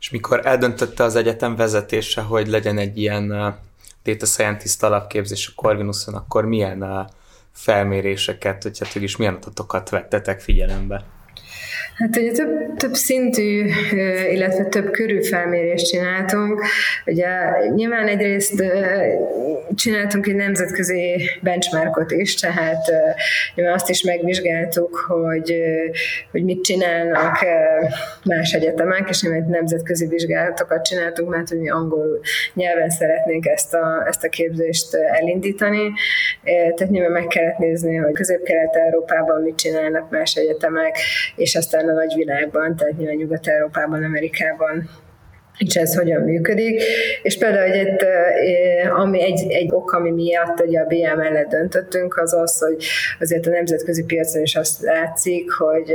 És 0.00 0.10
mikor 0.10 0.40
eldöntötte 0.44 1.04
az 1.04 1.16
egyetem 1.16 1.56
vezetése, 1.56 2.20
hogy 2.20 2.46
legyen 2.46 2.78
egy 2.78 2.98
ilyen 2.98 3.30
uh, 3.30 3.54
data 4.04 4.26
scientist 4.26 4.82
alapképzés 4.82 5.48
a 5.48 5.52
Corvinuson, 5.56 6.14
akkor 6.14 6.44
milyen 6.44 6.82
uh, 6.82 7.06
felméréseket, 7.52 8.62
hogy 8.62 8.78
hát 8.78 8.94
is 8.94 9.16
milyen 9.16 9.34
adatokat 9.34 9.90
vettetek 9.90 10.40
figyelembe? 10.40 11.04
Hát 11.94 12.16
ugye 12.16 12.32
több, 12.32 12.76
több 12.76 12.94
szintű, 12.94 13.64
illetve 14.30 14.64
több 14.64 14.90
körű 14.90 15.22
felmérést 15.22 15.86
csináltunk. 15.86 16.64
Ugye 17.06 17.28
nyilván 17.74 18.06
egyrészt 18.08 18.62
csináltunk 19.74 20.26
egy 20.26 20.34
nemzetközi 20.34 21.30
benchmarkot 21.42 22.10
is, 22.10 22.34
tehát 22.34 22.84
nyilván 23.54 23.74
azt 23.74 23.90
is 23.90 24.02
megvizsgáltuk, 24.02 24.96
hogy, 24.96 25.54
hogy 26.30 26.44
mit 26.44 26.64
csinálnak 26.64 27.38
más 28.24 28.52
egyetemek, 28.52 29.08
és 29.08 29.22
nyilván 29.22 29.46
nemzetközi 29.48 30.06
vizsgálatokat 30.06 30.84
csináltunk, 30.84 31.28
mert 31.28 31.48
hogy 31.48 31.58
mi 31.58 31.70
angol 31.70 32.20
nyelven 32.54 32.90
szeretnénk 32.90 33.46
ezt 33.46 33.74
a, 33.74 34.04
ezt 34.08 34.24
a 34.24 34.28
képzést 34.28 34.94
elindítani. 34.94 35.92
Tehát 36.46 36.88
nyilván 36.88 37.12
meg 37.12 37.26
kellett 37.26 37.58
nézni, 37.58 37.96
hogy 37.96 38.12
Közép-Kelet-Európában 38.12 39.42
mit 39.42 39.56
csinálnak 39.56 40.10
más 40.10 40.34
egyetemek, 40.34 40.98
és 41.36 41.54
aztán 41.54 41.88
a 41.88 41.92
nagyvilágban, 41.92 42.76
tehát 42.76 42.96
nyilván 42.96 43.16
Nyugat-Európában, 43.16 44.04
Amerikában 44.04 44.88
és 45.58 45.74
ez 45.74 45.94
hogyan 45.94 46.22
működik. 46.22 46.82
És 47.22 47.38
például 47.38 47.72
egy, 47.72 48.04
ami 48.96 49.22
egy, 49.22 49.50
egy 49.50 49.68
ok, 49.72 49.92
ami 49.92 50.10
miatt 50.10 50.60
ugye 50.60 50.80
a 50.80 50.84
BM 50.84 51.18
mellett 51.18 51.48
döntöttünk, 51.48 52.16
az 52.16 52.34
az, 52.34 52.58
hogy 52.58 52.84
azért 53.20 53.46
a 53.46 53.50
nemzetközi 53.50 54.04
piacon 54.04 54.42
is 54.42 54.56
azt 54.56 54.80
látszik, 54.80 55.52
hogy 55.52 55.92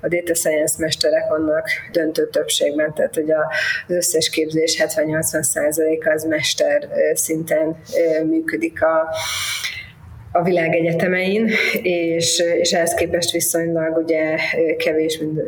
a 0.00 0.08
data 0.08 0.34
science 0.34 0.74
mesterek 0.78 1.28
vannak 1.28 1.68
döntő 1.92 2.28
többségben, 2.28 2.94
tehát 2.94 3.14
hogy 3.14 3.30
az 3.30 3.94
összes 3.96 4.30
képzés 4.30 4.82
70-80 4.86 6.14
az 6.14 6.24
mester 6.24 6.88
szinten 7.14 7.76
működik 8.24 8.82
a, 8.82 9.08
a 10.38 10.42
világ 10.42 10.74
egyetemein, 10.74 11.50
és, 11.82 12.42
és 12.58 12.72
ehhez 12.72 12.94
képest 12.94 13.30
viszonylag 13.30 13.96
ugye 13.96 14.36
kevés 14.76 15.18
mint 15.18 15.38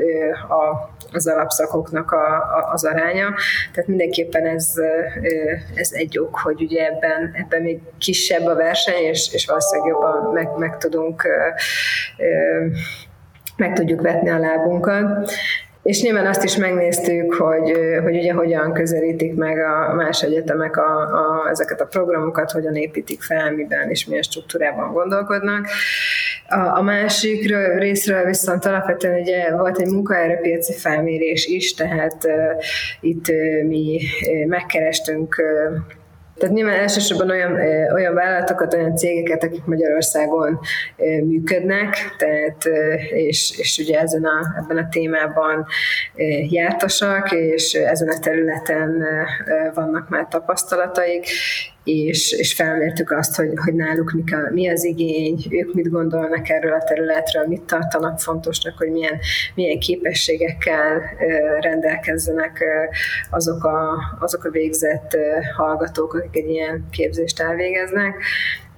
a, 0.49 0.91
az 1.13 1.27
alapszakoknak 1.29 2.11
a, 2.11 2.37
a, 2.37 2.73
az 2.73 2.85
aránya. 2.85 3.35
Tehát 3.73 3.89
mindenképpen 3.89 4.47
ez, 4.47 4.73
ez 5.75 5.91
egy 5.93 6.19
ok, 6.19 6.39
hogy 6.39 6.63
ugye 6.63 6.87
ebben, 6.87 7.31
ebben 7.33 7.63
még 7.63 7.81
kisebb 7.99 8.47
a 8.47 8.55
verseny, 8.55 9.03
és, 9.03 9.33
és 9.33 9.47
valószínűleg 9.47 9.91
jobban 9.91 10.33
meg, 10.33 10.49
meg 10.57 10.79
tudunk 10.79 11.27
meg 13.57 13.73
tudjuk 13.73 14.01
vetni 14.01 14.31
a 14.31 14.39
lábunkat. 14.39 15.33
És 15.89 16.03
nyilván 16.03 16.27
azt 16.27 16.45
is 16.45 16.57
megnéztük, 16.57 17.35
hogy, 17.35 17.73
hogy 18.03 18.17
ugye 18.17 18.33
hogyan 18.33 18.73
közelítik 18.73 19.35
meg 19.35 19.59
a 19.59 19.95
más 19.95 20.23
egyetemek 20.23 20.77
a, 20.77 21.01
a, 21.01 21.49
ezeket 21.51 21.81
a 21.81 21.85
programokat, 21.87 22.51
hogyan 22.51 22.75
építik 22.75 23.23
fel, 23.23 23.53
miben 23.53 23.91
és 23.91 24.07
milyen 24.07 24.23
struktúrában 24.23 24.93
gondolkodnak. 24.93 25.67
A, 26.49 26.79
a 26.79 26.83
másik 26.83 27.55
részről 27.79 28.25
viszont 28.25 28.65
alapvetően 28.65 29.21
ugye 29.21 29.57
volt 29.57 29.79
egy 29.79 29.91
munkaerőpiaci 29.91 30.73
felmérés 30.73 31.47
is, 31.47 31.75
tehát 31.75 32.25
uh, 32.25 32.65
itt 33.01 33.29
uh, 33.29 33.69
mi 33.69 34.01
megkerestünk 34.47 35.37
uh, 35.39 35.98
tehát 36.39 36.55
nyilván 36.55 36.81
elsősorban 36.81 37.31
olyan, 37.31 37.53
olyan 37.95 38.15
vállalatokat, 38.15 38.75
olyan 38.75 38.97
cégeket, 38.97 39.45
akik 39.45 39.65
Magyarországon 39.65 40.59
működnek, 41.25 41.97
tehát, 42.19 42.65
és, 43.11 43.59
és 43.59 43.79
ugye 43.79 44.01
ezen 44.01 44.25
a, 44.25 44.63
ebben 44.63 44.85
a 44.85 44.89
témában 44.89 45.67
jártasak, 46.49 47.33
és 47.33 47.73
ezen 47.73 48.09
a 48.09 48.19
területen 48.19 49.05
vannak 49.75 50.09
már 50.09 50.27
tapasztalataik, 50.29 51.27
és, 51.89 52.33
és 52.33 52.55
felmértük 52.55 53.11
azt, 53.11 53.37
hogy, 53.37 53.49
hogy 53.65 53.75
náluk 53.75 54.13
mi, 54.13 54.23
a, 54.33 54.51
mi 54.53 54.69
az 54.69 54.85
igény, 54.85 55.47
ők 55.51 55.75
mit 55.75 55.91
gondolnak 55.91 56.49
erről 56.49 56.73
a 56.73 56.85
területről, 56.85 57.47
mit 57.47 57.63
tartanak 57.63 58.21
fontosnak, 58.21 58.79
hogy 58.79 58.91
milyen, 58.91 59.19
milyen 59.55 59.79
képességekkel 59.79 61.03
rendelkezzenek 61.61 62.65
azok 63.31 63.65
a, 63.65 63.99
azok 64.21 64.45
a 64.45 64.51
végzett 64.51 65.17
hallgatók, 65.57 66.15
akik 66.15 66.43
egy 66.45 66.51
ilyen 66.51 66.87
képzést 66.91 67.41
elvégeznek 67.41 68.15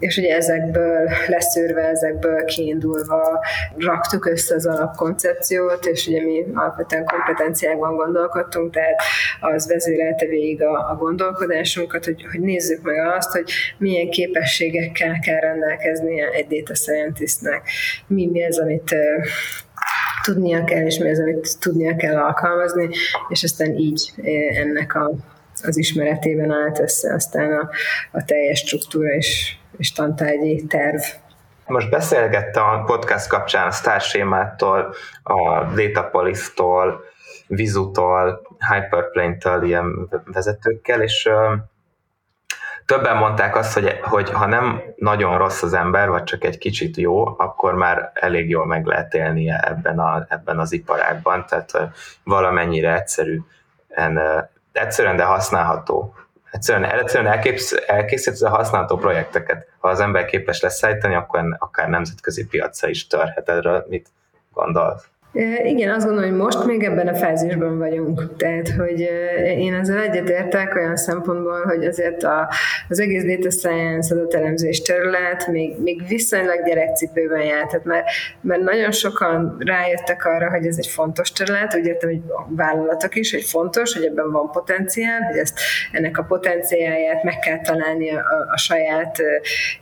és 0.01 0.16
ugye 0.16 0.34
ezekből 0.34 1.09
leszűrve, 1.26 1.82
ezekből 1.82 2.44
kiindulva 2.44 3.44
raktuk 3.76 4.26
össze 4.26 4.55
az 4.55 4.66
alapkoncepciót, 4.66 5.86
és 5.86 6.07
ugye 6.07 6.22
mi 6.22 6.46
alapvetően 6.55 7.05
kompetenciákban 7.05 7.96
gondolkodtunk, 7.96 8.72
tehát 8.72 9.01
az 9.40 9.68
vezérelte 9.68 10.26
végig 10.26 10.62
a, 10.62 10.90
a 10.90 10.96
gondolkodásunkat, 10.96 12.05
hogy, 12.05 12.26
hogy 12.30 12.40
nézzük 12.40 12.82
meg 12.82 13.07
azt, 13.16 13.32
hogy 13.32 13.51
milyen 13.78 14.11
képességekkel 14.11 15.18
kell 15.18 15.40
rendelkeznie 15.40 16.28
egy 16.28 16.46
data 16.46 16.74
scientistnek, 16.74 17.68
mi, 18.07 18.26
mi 18.26 18.44
az, 18.44 18.59
amit 18.59 18.94
tudnia 20.22 20.64
kell, 20.64 20.86
és 20.86 20.98
mi 20.98 21.11
az, 21.11 21.18
amit 21.18 21.59
tudnia 21.61 21.96
kell 21.96 22.16
alkalmazni, 22.16 22.88
és 23.28 23.42
aztán 23.42 23.74
így 23.74 24.12
ennek 24.55 24.94
a, 24.94 25.12
az 25.62 25.78
ismeretében 25.78 26.51
állt 26.51 26.80
össze 26.80 27.14
aztán 27.14 27.53
a, 27.53 27.70
a 28.12 28.24
teljes 28.24 28.59
struktúra 28.59 29.09
és 29.09 29.59
és 29.81 29.93
tantárgyi 29.93 30.66
terv. 30.66 31.01
Most 31.66 31.91
beszélgettem 31.91 32.64
a 32.64 32.85
podcast 32.85 33.28
kapcsán 33.28 33.66
a 33.66 33.70
Starsémától, 33.70 34.95
a 35.22 35.64
Datapolis-tól, 35.64 37.05
Vizutól, 37.47 38.41
Hyperplane-től 38.70 39.62
ilyen 39.64 40.09
vezetőkkel, 40.24 41.03
és 41.03 41.28
többen 42.87 43.16
mondták 43.16 43.57
azt, 43.57 43.72
hogy, 43.72 43.99
hogy 44.03 44.31
ha 44.31 44.47
nem 44.47 44.83
nagyon 44.97 45.39
rossz 45.39 45.62
az 45.62 45.72
ember, 45.74 46.09
vagy 46.09 46.24
csak 46.24 46.45
egy 46.45 46.59
kicsit 46.59 46.97
jó, 46.97 47.39
akkor 47.39 47.74
már 47.74 48.11
elég 48.14 48.49
jól 48.49 48.66
meg 48.66 48.87
lehet 48.87 49.14
élnie 49.14 49.59
ebben, 49.59 49.99
a, 49.99 50.26
ebben 50.28 50.59
az 50.59 50.72
iparágban, 50.72 51.45
tehát 51.49 51.93
valamennyire 52.24 52.95
egyszerű, 52.95 53.41
egyszerűen, 54.72 55.16
de 55.16 55.24
használható 55.24 56.14
egyszerűen, 56.51 56.90
egyszerűen 56.90 57.32
elképsz, 57.32 57.74
elkészítesz 57.86 58.42
a 58.42 58.48
használható 58.48 58.96
projekteket. 58.96 59.68
Ha 59.78 59.88
az 59.88 60.01
ember 60.01 60.24
képes 60.24 60.61
lesz 60.61 60.76
szállítani, 60.76 61.14
akkor 61.14 61.57
akár 61.59 61.88
nemzetközi 61.88 62.46
piacra 62.46 62.88
is 62.88 63.07
törhet. 63.07 63.48
Erről 63.48 63.86
mit 63.88 64.09
gondolsz? 64.53 65.09
Igen, 65.64 65.91
azt 65.95 66.07
gondolom, 66.07 66.31
hogy 66.31 66.39
most 66.39 66.64
még 66.64 66.83
ebben 66.83 67.09
a 67.09 67.14
fázisban 67.14 67.78
vagyunk. 67.78 68.37
Tehát, 68.37 68.68
hogy 68.68 69.01
én 69.57 69.74
ezzel 69.74 70.03
egyetértek 70.03 70.74
olyan 70.74 70.97
szempontból, 70.97 71.62
hogy 71.62 71.85
azért 71.85 72.22
a, 72.22 72.49
az 72.89 73.01
egész 73.01 73.24
data 73.24 73.51
science 73.51 74.14
adatelemzés 74.14 74.83
terület 74.83 75.47
még, 75.47 75.81
még 75.83 76.07
viszonylag 76.09 76.66
gyerekcipőben 76.66 77.43
jár. 77.43 77.66
Tehát 77.66 77.85
mert, 77.85 78.05
mert 78.41 78.61
nagyon 78.61 78.91
sokan 78.91 79.57
rájöttek 79.59 80.24
arra, 80.24 80.51
hogy 80.51 80.66
ez 80.66 80.76
egy 80.78 80.87
fontos 80.87 81.33
terület, 81.33 81.76
úgy 81.76 81.87
értem, 81.87 82.09
hogy 82.09 82.22
a 82.28 82.55
vállalatok 82.57 83.14
is, 83.14 83.33
hogy 83.33 83.45
fontos, 83.45 83.95
hogy 83.95 84.05
ebben 84.05 84.31
van 84.31 84.51
potenciál, 84.51 85.20
hogy 85.20 85.37
ezt, 85.37 85.61
ennek 85.93 86.18
a 86.18 86.22
potenciáját 86.22 87.22
meg 87.22 87.39
kell 87.39 87.61
találni 87.61 88.11
a, 88.11 88.18
a, 88.18 88.53
a 88.53 88.59
saját 88.59 89.18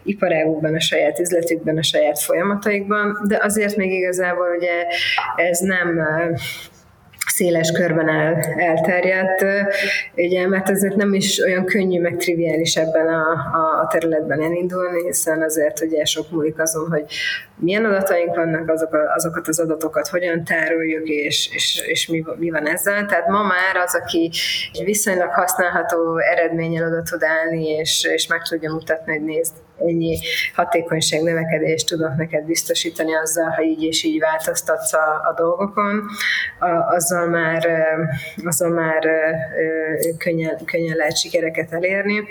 iparágukban, 0.03 0.75
a 0.75 0.81
saját 0.81 1.19
üzletükben, 1.19 1.77
a 1.77 1.83
saját 1.83 2.19
folyamataikban, 2.19 3.19
de 3.29 3.39
azért 3.43 3.77
még 3.77 3.93
igazából 3.93 4.47
ugye 4.59 4.87
ez 5.39 5.59
nem 5.59 6.01
széles 7.39 7.73
körben 7.73 8.09
el, 8.09 8.41
elterjedt, 8.57 9.45
ugye, 10.17 10.47
mert 10.49 10.69
ezért 10.69 10.97
nem 10.97 11.15
is 11.15 11.39
olyan 11.39 11.65
könnyű, 11.65 12.01
meg 12.01 12.17
triviális 12.17 12.77
ebben 12.77 13.07
a, 13.07 13.31
a, 13.33 13.81
a 13.81 13.87
területben 13.91 14.43
elindulni, 14.43 15.03
hiszen 15.07 15.43
azért 15.43 15.81
ugye 15.81 16.05
sok 16.05 16.31
múlik 16.31 16.61
azon, 16.61 16.91
hogy 16.91 17.05
milyen 17.57 17.85
adataink 17.85 18.35
vannak, 18.35 18.71
azok 18.71 18.93
a, 18.93 19.15
azokat 19.15 19.49
az 19.49 19.61
adatokat 19.61 20.09
hogyan 20.09 20.45
tároljuk, 20.45 21.09
és, 21.09 21.51
és, 21.53 21.83
és 21.87 22.09
mi, 22.09 22.25
mi 22.37 22.51
van 22.51 22.69
ezzel. 22.69 23.07
Tehát 23.07 23.29
ma 23.29 23.43
már 23.43 23.77
az, 23.85 23.95
aki 23.95 24.31
viszonylag 24.85 25.31
használható 25.31 26.19
eredménnyel 26.19 26.87
oda 26.87 27.03
tud 27.03 27.23
állni, 27.23 27.69
és, 27.69 28.09
és 28.13 28.27
meg 28.27 28.43
tudja 28.43 28.73
mutatni, 28.73 29.13
hogy 29.13 29.25
nézd, 29.25 29.55
ennyi 29.79 30.19
hatékonyság 30.55 31.23
növekedést 31.23 31.87
tudok 31.87 32.17
neked 32.17 32.45
biztosítani 32.45 33.15
azzal, 33.15 33.51
ha 33.51 33.63
így 33.63 33.83
és 33.83 34.05
így 34.05 34.19
változtatsz 34.19 34.93
a, 34.93 35.29
a 35.31 35.35
dolgokon, 35.37 36.05
a, 36.59 36.67
azzal 36.67 37.27
már, 37.27 37.69
azzal 38.45 38.71
már 38.71 39.09
könnyen, 40.19 40.65
könnyen 40.65 40.97
lehet 40.97 41.19
sikereket 41.19 41.73
elérni. 41.73 42.29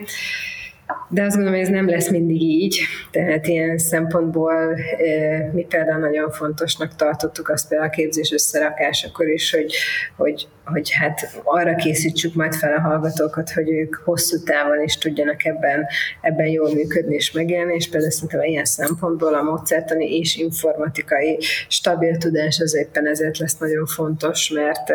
De 1.10 1.24
azt 1.24 1.36
gondolom, 1.36 1.60
hogy 1.60 1.68
ez 1.68 1.74
nem 1.74 1.90
lesz 1.90 2.10
mindig 2.10 2.42
így, 2.42 2.80
tehát 3.12 3.48
ilyen 3.48 3.78
szempontból 3.78 4.78
mi 5.54 5.66
például 5.70 6.00
nagyon 6.00 6.32
fontosnak 6.32 6.96
tartottuk 6.96 7.50
azt 7.50 7.68
például 7.68 7.90
a 7.90 7.94
képzés 7.94 8.32
összerakásakor 8.32 9.28
is, 9.28 9.52
hogy, 9.52 9.74
hogy, 10.16 10.48
hogy 10.66 10.92
hát 10.92 11.42
arra 11.44 11.76
készítsük 11.76 12.34
majd 12.34 12.54
fel 12.54 12.74
a 12.74 12.82
hallgatókat, 12.82 13.52
hogy 13.52 13.70
ők 13.70 13.96
hosszú 13.96 14.44
távon 14.44 14.84
is 14.84 14.98
tudjanak 14.98 15.46
ebben, 15.46 15.86
ebben 16.22 16.48
jól 16.48 16.74
működni 16.74 17.16
és 17.16 17.32
megélni, 17.32 17.76
és 17.76 17.90
például 17.90 18.12
szerintem 18.12 18.42
ilyen 18.42 18.66
szempontból 18.66 19.36
a 19.36 19.42
módszertani 19.42 20.18
és 20.18 20.38
informatikai 20.38 21.38
stabil 21.68 22.18
tudás 22.18 22.60
az 22.60 22.76
éppen 22.76 23.08
ezért 23.08 23.38
lesz 23.38 23.58
nagyon 23.58 23.86
fontos, 23.86 24.50
mert 24.50 24.92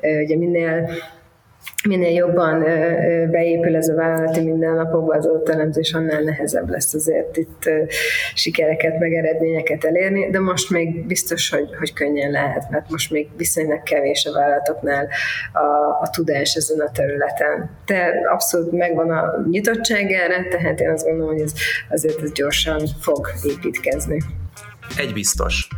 ugye 0.00 0.36
minél 0.36 0.90
minél 1.88 2.14
jobban 2.14 2.62
beépül 3.30 3.76
ez 3.76 3.88
a 3.88 3.94
vállalati 3.94 4.40
mindennapokba 4.40 5.14
az 5.14 5.28
elemzés, 5.50 5.92
annál 5.92 6.22
nehezebb 6.22 6.68
lesz 6.68 6.94
azért 6.94 7.36
itt 7.36 7.70
sikereket, 8.34 8.98
meg 8.98 9.12
eredményeket 9.12 9.84
elérni, 9.84 10.30
de 10.30 10.40
most 10.40 10.70
még 10.70 11.06
biztos, 11.06 11.50
hogy, 11.50 11.68
hogy 11.78 11.92
könnyen 11.92 12.30
lehet, 12.30 12.70
mert 12.70 12.90
most 12.90 13.10
még 13.10 13.28
viszonylag 13.36 13.82
kevés 13.82 14.24
a 14.24 14.32
vállalatoknál 14.32 15.08
a, 15.52 16.00
a 16.02 16.10
tudás 16.10 16.54
ezen 16.54 16.80
a 16.80 16.90
területen. 16.90 17.70
De 17.86 18.12
abszolút 18.32 18.72
megvan 18.72 19.10
a 19.10 19.44
nyitottság 19.50 20.10
erre, 20.10 20.48
tehát 20.50 20.80
én 20.80 20.90
azt 20.90 21.04
gondolom, 21.04 21.32
hogy 21.32 21.42
ez, 21.42 21.52
azért 21.90 22.22
ez 22.22 22.32
gyorsan 22.32 22.80
fog 23.00 23.28
építkezni. 23.42 24.22
Egy 24.96 25.12
biztos. 25.12 25.68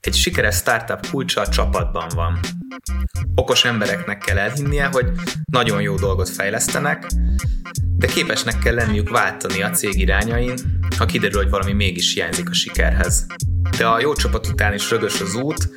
Egy 0.00 0.14
sikeres 0.14 0.56
startup 0.56 1.06
kulcsa 1.10 1.40
a 1.40 1.48
csapatban 1.48 2.08
van. 2.14 2.40
Okos 3.34 3.64
embereknek 3.64 4.18
kell 4.18 4.38
elhinnie, 4.38 4.86
hogy 4.86 5.06
nagyon 5.52 5.80
jó 5.80 5.96
dolgot 5.96 6.28
fejlesztenek, 6.28 7.06
de 7.96 8.06
képesnek 8.06 8.58
kell 8.58 8.74
lenniük 8.74 9.08
váltani 9.08 9.62
a 9.62 9.70
cég 9.70 9.98
irányain, 9.98 10.54
ha 10.98 11.04
kiderül, 11.04 11.42
hogy 11.42 11.50
valami 11.50 11.72
mégis 11.72 12.14
hiányzik 12.14 12.50
a 12.50 12.54
sikerhez. 12.54 13.26
De 13.78 13.86
a 13.86 14.00
jó 14.00 14.14
csapat 14.14 14.46
után 14.46 14.74
is 14.74 14.90
rögös 14.90 15.20
az 15.20 15.34
út, 15.34 15.68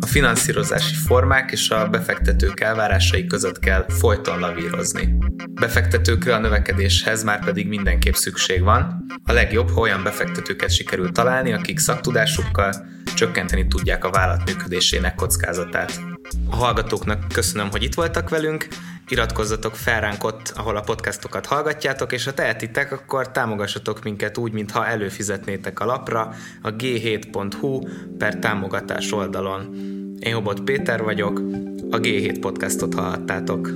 a 0.00 0.06
finanszírozási 0.06 0.94
formák 0.94 1.52
és 1.52 1.70
a 1.70 1.88
befektetők 1.88 2.60
elvárásai 2.60 3.26
között 3.26 3.58
kell 3.58 3.86
folyton 3.88 4.38
lavírozni. 4.38 5.16
Befektetőkre 5.52 6.34
a 6.34 6.38
növekedéshez 6.38 7.22
már 7.22 7.44
pedig 7.44 7.68
mindenképp 7.68 8.14
szükség 8.14 8.62
van. 8.62 9.06
A 9.24 9.32
legjobb, 9.32 9.70
ha 9.70 9.80
olyan 9.80 10.02
befektetőket 10.02 10.70
sikerül 10.70 11.12
találni, 11.12 11.52
akik 11.52 11.78
szaktudásukkal 11.84 12.86
csökkenteni 13.14 13.66
tudják 13.66 14.04
a 14.04 14.10
vállalat 14.10 14.44
működésének 14.44 15.14
kockázatát. 15.14 16.00
A 16.50 16.56
hallgatóknak 16.56 17.28
köszönöm, 17.32 17.70
hogy 17.70 17.82
itt 17.82 17.94
voltak 17.94 18.28
velünk, 18.28 18.68
iratkozzatok 19.08 19.76
fel 19.76 20.00
ránk 20.00 20.24
ott, 20.24 20.52
ahol 20.56 20.76
a 20.76 20.80
podcastokat 20.80 21.46
hallgatjátok, 21.46 22.12
és 22.12 22.24
ha 22.24 22.32
tehetitek, 22.32 22.92
akkor 22.92 23.30
támogassatok 23.30 24.02
minket 24.02 24.38
úgy, 24.38 24.52
mintha 24.52 24.86
előfizetnétek 24.86 25.80
a 25.80 25.84
lapra 25.84 26.34
a 26.62 26.70
g7.hu 26.70 27.80
per 28.18 28.38
támogatás 28.38 29.12
oldalon. 29.12 29.74
Én 30.20 30.34
Hobot 30.34 30.60
Péter 30.60 31.02
vagyok, 31.02 31.38
a 31.90 31.96
G7 31.96 32.36
podcastot 32.40 32.94
hallhattátok. 32.94 33.70